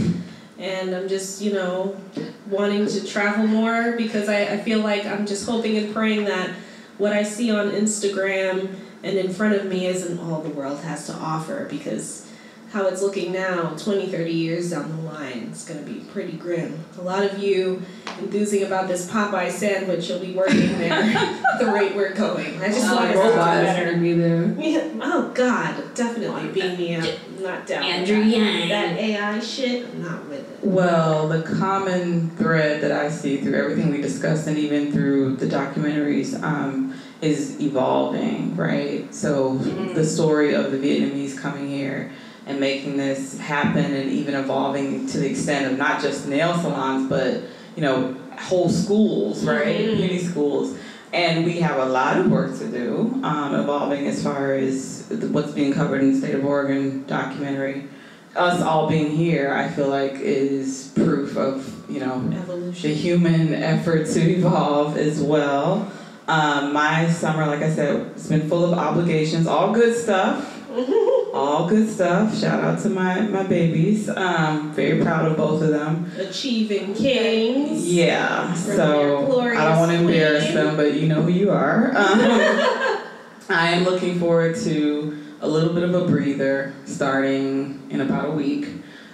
And 0.58 0.96
I'm 0.96 1.08
just, 1.08 1.42
you 1.42 1.54
know, 1.54 2.00
wanting 2.48 2.86
to 2.88 3.06
travel 3.06 3.48
more 3.48 3.94
because 3.98 4.30
I, 4.30 4.44
I 4.44 4.58
feel 4.58 4.80
like 4.80 5.06
I'm 5.06 5.26
just 5.26 5.48
hoping 5.48 5.78
and 5.78 5.94
praying 5.94 6.26
that 6.26 6.52
what 6.98 7.12
I 7.12 7.24
see 7.24 7.52
on 7.52 7.72
Instagram 7.72 8.76
and 9.02 9.18
in 9.18 9.34
front 9.34 9.56
of 9.56 9.66
me 9.66 9.88
isn't 9.88 10.20
all 10.20 10.42
the 10.42 10.50
world 10.50 10.80
has 10.82 11.08
to 11.08 11.14
offer 11.14 11.66
because 11.70 12.30
how 12.72 12.88
it's 12.88 13.02
looking 13.02 13.32
now, 13.32 13.76
20, 13.78 14.08
30 14.08 14.32
years 14.32 14.72
down 14.72 14.90
the 14.90 15.04
line, 15.04 15.50
it's 15.52 15.68
going 15.68 15.84
to 15.84 15.92
be 15.92 16.00
pretty 16.12 16.38
grim. 16.38 16.84
A 16.98 17.02
lot 17.02 17.24
of 17.24 17.38
you 17.38 17.84
enthusing 18.20 18.64
about 18.64 18.88
this 18.88 19.10
Popeye 19.10 19.50
sandwich, 19.52 20.10
you'll 20.10 20.20
be 20.20 20.34
working 20.34 20.78
there 20.78 20.94
at 20.94 21.60
the 21.60 21.72
rate 21.72 21.96
we're 21.96 22.14
going. 22.14 22.62
I 22.62 22.68
just 22.68 22.86
Oh, 22.90 22.96
want 22.96 23.12
to 23.12 23.18
robots 23.20 23.36
better. 23.38 23.86
gonna 23.92 24.02
be 24.02 24.14
there. 24.14 24.54
Yeah, 24.58 24.88
oh 25.02 25.32
God, 25.34 25.76
definitely 25.96 26.50
beam 26.50 26.78
me 26.78 26.96
up. 26.96 27.10
Not 27.40 27.68
down. 27.68 27.84
with 27.86 27.94
Andrew 27.94 28.20
that. 28.24 28.28
Yang. 28.28 28.70
That 28.70 28.98
AI 28.98 29.40
shit, 29.40 29.86
I'm 29.90 30.02
not 30.02 30.28
with 30.30 30.40
it. 30.40 30.60
Well, 30.66 31.28
the 31.28 31.42
common 31.44 32.30
thread 32.32 32.82
that 32.82 32.92
I 32.94 33.10
see 33.10 33.38
through 33.38 33.56
everything 33.56 33.92
we 33.92 34.02
discussed 34.02 34.48
and 34.48 34.58
even 34.58 34.92
through 34.94 35.36
the 35.36 35.46
documentaries 35.48 36.42
um, 36.42 36.94
is 37.22 37.60
evolving, 37.60 38.56
right? 38.56 39.14
So 39.14 39.56
Mhm. 39.60 39.94
the 39.94 40.06
story 40.06 40.54
of 40.54 40.72
the 40.72 40.78
Vietnamese 40.78 41.38
coming 41.38 41.68
here 41.68 42.12
and 42.46 42.60
making 42.60 42.96
this 42.98 43.38
happen 43.40 43.94
and 43.94 44.10
even 44.10 44.36
evolving 44.36 45.06
to 45.08 45.18
the 45.18 45.30
extent 45.30 45.70
of 45.72 45.78
not 45.78 46.02
just 46.02 46.28
nail 46.28 46.54
salons, 46.58 47.10
but 47.10 47.42
you 47.76 47.82
know, 47.82 48.16
whole 48.40 48.70
schools, 48.70 49.44
right? 49.46 49.80
Mhm. 49.88 49.98
Beauty 49.98 50.20
schools. 50.20 50.76
And 51.14 51.46
we 51.46 51.60
have 51.60 51.78
a 51.78 51.86
lot 51.86 52.18
of 52.18 52.32
work 52.32 52.58
to 52.58 52.66
do, 52.66 53.20
um, 53.24 53.54
evolving 53.54 54.08
as 54.08 54.24
far 54.24 54.54
as 54.54 55.04
what's 55.32 55.52
being 55.52 55.72
covered 55.72 56.02
in 56.02 56.14
the 56.14 56.18
state 56.18 56.34
of 56.36 56.44
Oregon 56.44 57.04
documentary. 57.08 57.84
Us 58.36 58.64
all 58.64 58.90
being 58.90 59.12
here, 59.12 59.54
I 59.56 59.68
feel 59.68 59.90
like, 59.90 60.16
is 60.20 60.90
proof 60.96 61.38
of, 61.38 61.72
you 61.88 62.00
know, 62.00 62.20
the 62.30 62.38
Evolution. 62.38 62.92
human 62.92 63.54
effort 63.54 64.08
to 64.08 64.20
evolve 64.22 64.98
as 64.98 65.22
well. 65.22 65.88
Um, 66.28 66.74
my 66.74 67.08
summer, 67.12 67.46
like 67.46 67.62
I 67.62 67.70
said, 67.70 68.08
it's 68.16 68.26
been 68.28 68.50
full 68.50 68.66
of 68.66 68.74
obligations, 68.78 69.46
all 69.46 69.72
good 69.72 69.96
stuff. 69.96 70.53
All 71.34 71.68
good 71.68 71.90
stuff. 71.90 72.36
Shout 72.36 72.64
out 72.64 72.80
to 72.82 72.90
my, 72.90 73.22
my 73.22 73.44
babies. 73.44 74.10
Um, 74.10 74.72
very 74.74 75.02
proud 75.02 75.30
of 75.30 75.38
both 75.38 75.62
of 75.62 75.70
them. 75.70 76.12
Achieving 76.18 76.96
kings. 76.96 77.88
Yeah, 77.88 78.54
so 78.56 79.20
I 79.20 79.66
don't 79.66 79.78
want 79.80 79.92
to 79.92 79.98
embarrass 79.98 80.46
queen. 80.46 80.56
them, 80.56 80.76
but 80.76 80.94
you 80.94 81.08
know 81.08 81.22
who 81.22 81.32
you 81.32 81.52
are. 81.52 81.94
Um, 82.04 83.00
I 83.50 83.72
am 83.72 83.84
looking 83.84 84.20
forward 84.20 84.56
to 84.58 85.22
a 85.42 85.48
little 85.48 85.74
bit 85.74 85.84
of 85.84 85.94
a 85.94 86.06
breather 86.08 86.74
starting 86.86 87.86
in 87.90 88.02
about 88.02 88.30
a 88.30 88.32
week. 88.32 88.68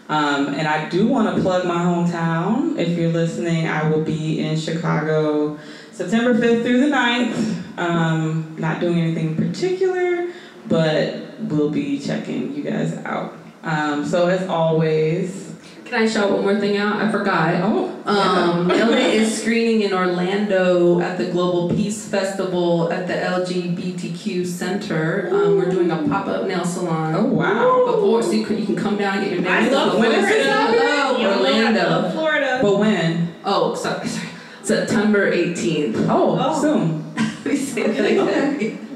Um, 0.07 0.47
and 0.53 0.67
I 0.67 0.87
do 0.89 1.07
want 1.07 1.35
to 1.35 1.41
plug 1.41 1.65
my 1.65 1.77
hometown. 1.77 2.77
If 2.77 2.97
you're 2.97 3.11
listening, 3.11 3.67
I 3.67 3.89
will 3.89 4.03
be 4.03 4.39
in 4.39 4.57
Chicago 4.57 5.57
September 5.91 6.33
5th 6.33 6.63
through 6.63 6.89
the 6.89 6.95
9th. 6.95 7.77
Um, 7.79 8.55
not 8.57 8.79
doing 8.79 8.99
anything 8.99 9.35
particular, 9.35 10.29
but 10.67 11.15
we'll 11.41 11.69
be 11.71 11.99
checking 11.99 12.53
you 12.55 12.63
guys 12.63 12.93
out. 13.05 13.33
Um, 13.63 14.05
so, 14.05 14.27
as 14.27 14.47
always, 14.47 15.47
Can 15.85 16.03
I 16.03 16.07
shout 16.07 16.31
one 16.31 16.41
more 16.43 16.59
thing 16.59 16.77
out? 16.77 17.01
I 17.01 17.11
forgot. 17.11 17.55
oh, 17.63 17.89
Um, 18.05 18.67
Nailed 18.67 18.91
It 18.93 19.15
is 19.15 19.41
screening 19.41 19.81
in 19.81 19.91
Orlando 19.93 20.99
at 21.01 21.17
the 21.17 21.25
Global 21.25 21.69
Peace 21.75 22.07
Festival 22.07 22.91
at 22.91 23.07
the 23.07 23.13
LGBTQ 23.13 24.45
Center. 24.45 25.29
Um, 25.31 25.57
we're 25.57 25.69
doing 25.69 25.91
a 25.91 25.97
pop-up 26.07 26.47
nail 26.47 26.63
salon. 26.63 27.15
oh 27.15 27.25
wow. 27.25 27.85
Before, 27.87 28.21
so 28.23 28.31
you 28.31 28.45
can, 28.45 28.57
you 28.59 28.65
can 28.65 28.75
come 28.75 28.97
down 28.97 29.17
and 29.17 29.23
get 29.25 29.33
your 29.33 29.41
nails 29.41 29.67
I 29.67 29.69
love 29.75 29.91
done. 29.93 29.99
When 30.01 30.11
is 30.11 30.17
Florida. 30.19 30.37
this 30.37 30.47
happening? 30.47 31.21
You 31.21 31.27
know, 31.27 31.33
I 31.33 31.37
Orlando. 31.37 32.11
Florida. 32.11 32.59
But 32.61 32.79
when? 32.79 33.33
Oh, 33.45 33.75
sorry, 33.75 34.07
sorry. 34.07 34.29
September 34.63 35.31
18th. 35.31 36.07
Oh, 36.09 36.37
Oh. 36.39 36.61
soon. 36.61 37.13
Let 37.15 37.45
me 37.45 37.55
say 37.57 37.87
that 37.87 38.05
again. 38.11 38.88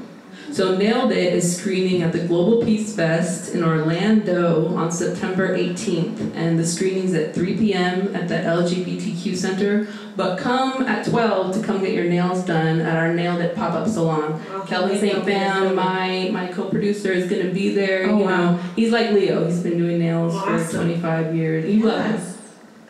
So 0.54 0.76
Nailed 0.76 1.10
It 1.10 1.32
is 1.32 1.58
screening 1.58 2.04
at 2.04 2.12
the 2.12 2.20
Global 2.20 2.64
Peace 2.64 2.94
Fest 2.94 3.56
in 3.56 3.64
Orlando 3.64 4.72
on 4.76 4.92
September 4.92 5.58
18th, 5.58 6.32
and 6.36 6.56
the 6.56 6.64
screening's 6.64 7.12
at 7.12 7.34
3 7.34 7.56
p.m. 7.56 8.14
at 8.14 8.28
the 8.28 8.36
LGBTQ 8.36 9.36
Center. 9.36 9.88
But 10.14 10.38
come 10.38 10.84
at 10.84 11.06
12 11.06 11.56
to 11.56 11.60
come 11.66 11.80
get 11.80 11.92
your 11.92 12.04
nails 12.04 12.44
done 12.44 12.80
at 12.80 12.96
our 12.96 13.12
Nailed 13.12 13.40
It 13.40 13.56
pop-up 13.56 13.88
salon. 13.88 14.40
Kelvin 14.68 14.96
St. 14.96 15.26
Bam, 15.26 15.74
my 15.74 16.28
my 16.32 16.46
co-producer, 16.52 17.10
is 17.10 17.28
gonna 17.28 17.52
be 17.52 17.74
there. 17.74 18.08
Oh, 18.08 18.18
you 18.18 18.24
wow. 18.24 18.52
know, 18.52 18.56
he's 18.76 18.92
like 18.92 19.10
Leo. 19.10 19.46
He's 19.46 19.60
been 19.60 19.76
doing 19.76 19.98
nails 19.98 20.40
for 20.40 20.76
25 20.76 21.34
years. 21.34 21.64
Him. 21.64 21.80
Yes. 21.80 22.38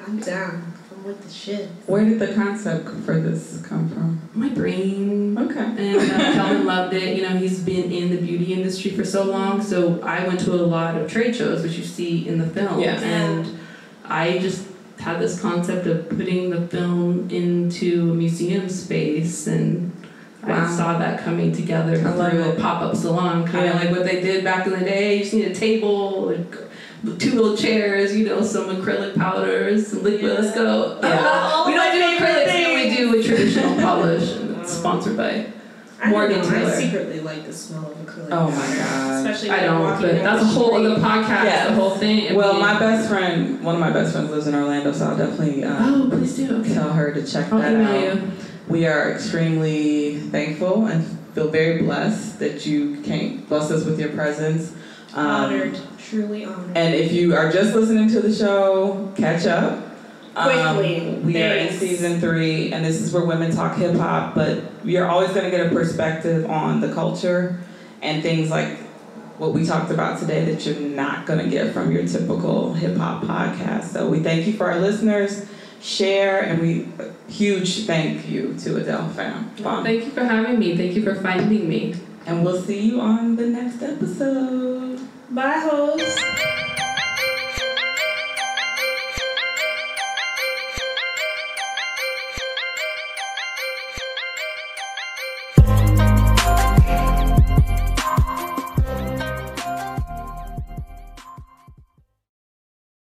I'm 0.06 0.18
down. 0.18 0.73
I'm 1.14 1.20
with 1.20 1.28
the 1.28 1.32
shit. 1.34 1.68
Where 1.86 2.04
did 2.04 2.18
the 2.18 2.34
concept 2.34 2.88
for 3.04 3.20
this 3.20 3.62
come 3.66 3.88
from? 3.88 4.20
My 4.34 4.48
brain. 4.48 5.36
Okay. 5.38 5.58
And 5.58 6.10
uh, 6.10 6.32
Kelvin 6.32 6.66
loved 6.66 6.94
it. 6.94 7.16
You 7.16 7.22
know, 7.22 7.36
he's 7.36 7.60
been 7.60 7.92
in 7.92 8.10
the 8.10 8.16
beauty 8.16 8.52
industry 8.52 8.90
for 8.90 9.04
so 9.04 9.24
long. 9.24 9.62
So 9.62 10.00
I 10.02 10.26
went 10.26 10.40
to 10.40 10.54
a 10.54 10.56
lot 10.66 10.96
of 10.96 11.10
trade 11.10 11.36
shows, 11.36 11.62
which 11.62 11.72
you 11.76 11.84
see 11.84 12.26
in 12.28 12.38
the 12.38 12.46
film. 12.46 12.80
Yeah. 12.80 13.00
And 13.00 13.58
I 14.04 14.38
just 14.38 14.66
had 14.98 15.20
this 15.20 15.40
concept 15.40 15.86
of 15.86 16.08
putting 16.08 16.50
the 16.50 16.66
film 16.68 17.28
into 17.30 18.10
a 18.12 18.14
museum 18.14 18.68
space 18.68 19.46
and 19.46 19.92
Wow. 20.46 20.66
I 20.66 20.76
saw 20.76 20.98
that 20.98 21.20
coming 21.24 21.52
together 21.52 21.92
I 21.92 22.10
love 22.14 22.30
through 22.32 22.42
it. 22.50 22.58
a 22.58 22.60
pop-up 22.60 22.94
salon, 22.94 23.46
kind 23.46 23.66
of 23.66 23.74
Yeah. 23.76 23.80
like 23.80 23.90
what 23.90 24.04
they 24.04 24.20
did 24.20 24.44
back 24.44 24.66
in 24.66 24.74
the 24.74 24.80
day. 24.84 25.14
You 25.16 25.20
just 25.22 25.32
need 25.32 25.46
a 25.46 25.54
table, 25.54 26.26
like, 26.36 26.54
two 27.18 27.32
little 27.40 27.56
chairs, 27.56 28.16
you 28.16 28.26
know, 28.26 28.42
some 28.42 28.74
acrylic 28.76 29.14
powders, 29.16 29.88
some 29.88 30.02
liquid. 30.02 30.38
Let's 30.40 30.54
go. 30.54 30.98
Yeah. 31.02 31.66
we 31.66 31.74
don't 31.74 31.92
do 31.92 32.24
acrylics, 32.24 32.64
but 32.64 32.74
we 32.74 32.96
do 32.96 33.10
with 33.10 33.26
traditional 33.26 33.74
polish. 33.80 34.32
And 34.32 34.56
it's 34.60 34.72
sponsored 34.72 35.16
by. 35.16 35.46
Morgan 36.06 36.40
don't 36.42 36.50
Taylor. 36.50 36.70
I 36.70 36.74
secretly 36.74 37.20
like 37.20 37.46
the 37.46 37.52
smell 37.52 37.90
of 37.90 37.96
acrylic. 37.98 38.28
Oh 38.30 38.50
my 38.50 38.56
powder, 38.66 38.76
God. 38.76 39.26
Especially 39.26 39.50
I 39.50 39.60
don't, 39.62 40.02
but 40.02 40.12
that's 40.22 40.42
a 40.42 40.46
whole 40.46 40.74
other 40.74 40.96
podcast. 41.00 41.44
Yes. 41.44 41.68
The 41.68 41.74
whole 41.76 41.96
thing. 41.96 42.30
I 42.30 42.34
Well, 42.34 42.52
mean- 42.54 42.62
my 42.62 42.78
best 42.78 43.08
friend, 43.08 43.64
one 43.64 43.74
of 43.76 43.80
my 43.80 43.90
best 43.90 44.12
friends 44.12 44.30
lives 44.30 44.46
in 44.46 44.54
Orlando, 44.54 44.92
so 44.92 45.06
I'll 45.06 45.16
definitely 45.16 45.64
uh, 45.64 45.76
Oh, 45.80 46.08
please 46.10 46.36
do. 46.36 46.56
Okay. 46.56 46.74
tell 46.74 46.92
her 46.92 47.12
to 47.14 47.24
check 47.26 47.50
I'll 47.52 47.58
that 47.60 47.72
email 47.72 47.86
out. 48.10 48.16
you. 48.16 48.30
We 48.68 48.86
are 48.86 49.12
extremely 49.12 50.18
thankful 50.18 50.86
and 50.86 51.04
feel 51.34 51.48
very 51.48 51.82
blessed 51.82 52.38
that 52.38 52.66
you 52.66 53.00
came, 53.00 53.44
blessed 53.46 53.70
us 53.72 53.84
with 53.84 53.98
your 53.98 54.10
presence. 54.10 54.72
Um, 55.14 55.26
Honored. 55.26 55.78
Truly 56.14 56.44
honored. 56.44 56.76
And 56.76 56.94
if 56.94 57.10
you 57.10 57.34
are 57.34 57.50
just 57.50 57.74
listening 57.74 58.08
to 58.10 58.20
the 58.20 58.32
show, 58.32 59.12
catch 59.16 59.46
up. 59.46 59.84
Um, 60.36 60.76
Quickly. 60.76 61.10
we 61.24 61.42
are 61.42 61.56
in 61.56 61.72
season 61.72 62.20
three, 62.20 62.72
and 62.72 62.84
this 62.84 63.00
is 63.00 63.12
where 63.12 63.24
women 63.24 63.50
talk 63.50 63.76
hip 63.76 63.96
hop, 63.96 64.36
but 64.36 64.62
you're 64.84 65.08
always 65.08 65.30
going 65.30 65.44
to 65.44 65.50
get 65.50 65.66
a 65.66 65.70
perspective 65.70 66.48
on 66.48 66.80
the 66.80 66.92
culture 66.92 67.58
and 68.00 68.22
things 68.22 68.48
like 68.48 68.78
what 69.38 69.52
we 69.52 69.66
talked 69.66 69.90
about 69.90 70.20
today 70.20 70.44
that 70.44 70.64
you're 70.64 70.88
not 70.88 71.26
going 71.26 71.40
to 71.40 71.48
get 71.48 71.72
from 71.72 71.90
your 71.90 72.06
typical 72.06 72.74
hip 72.74 72.96
hop 72.96 73.24
podcast. 73.24 73.86
So 73.86 74.08
we 74.08 74.20
thank 74.20 74.46
you 74.46 74.52
for 74.52 74.70
our 74.70 74.78
listeners. 74.78 75.46
Share, 75.80 76.42
and 76.42 76.60
we 76.60 76.88
huge 77.28 77.86
thank 77.86 78.28
you 78.28 78.54
to 78.60 78.76
Adele 78.76 79.10
Pham. 79.10 79.50
Fam. 79.58 79.82
Thank 79.82 80.04
you 80.04 80.10
for 80.12 80.24
having 80.24 80.60
me. 80.60 80.76
Thank 80.76 80.94
you 80.94 81.02
for 81.02 81.16
finding 81.16 81.68
me. 81.68 81.96
And 82.26 82.44
we'll 82.44 82.62
see 82.62 82.80
you 82.88 83.00
on 83.00 83.34
the 83.36 83.48
next 83.48 83.82
episode. 83.82 84.93
Bye, 85.34 85.66
hoes. 85.68 86.14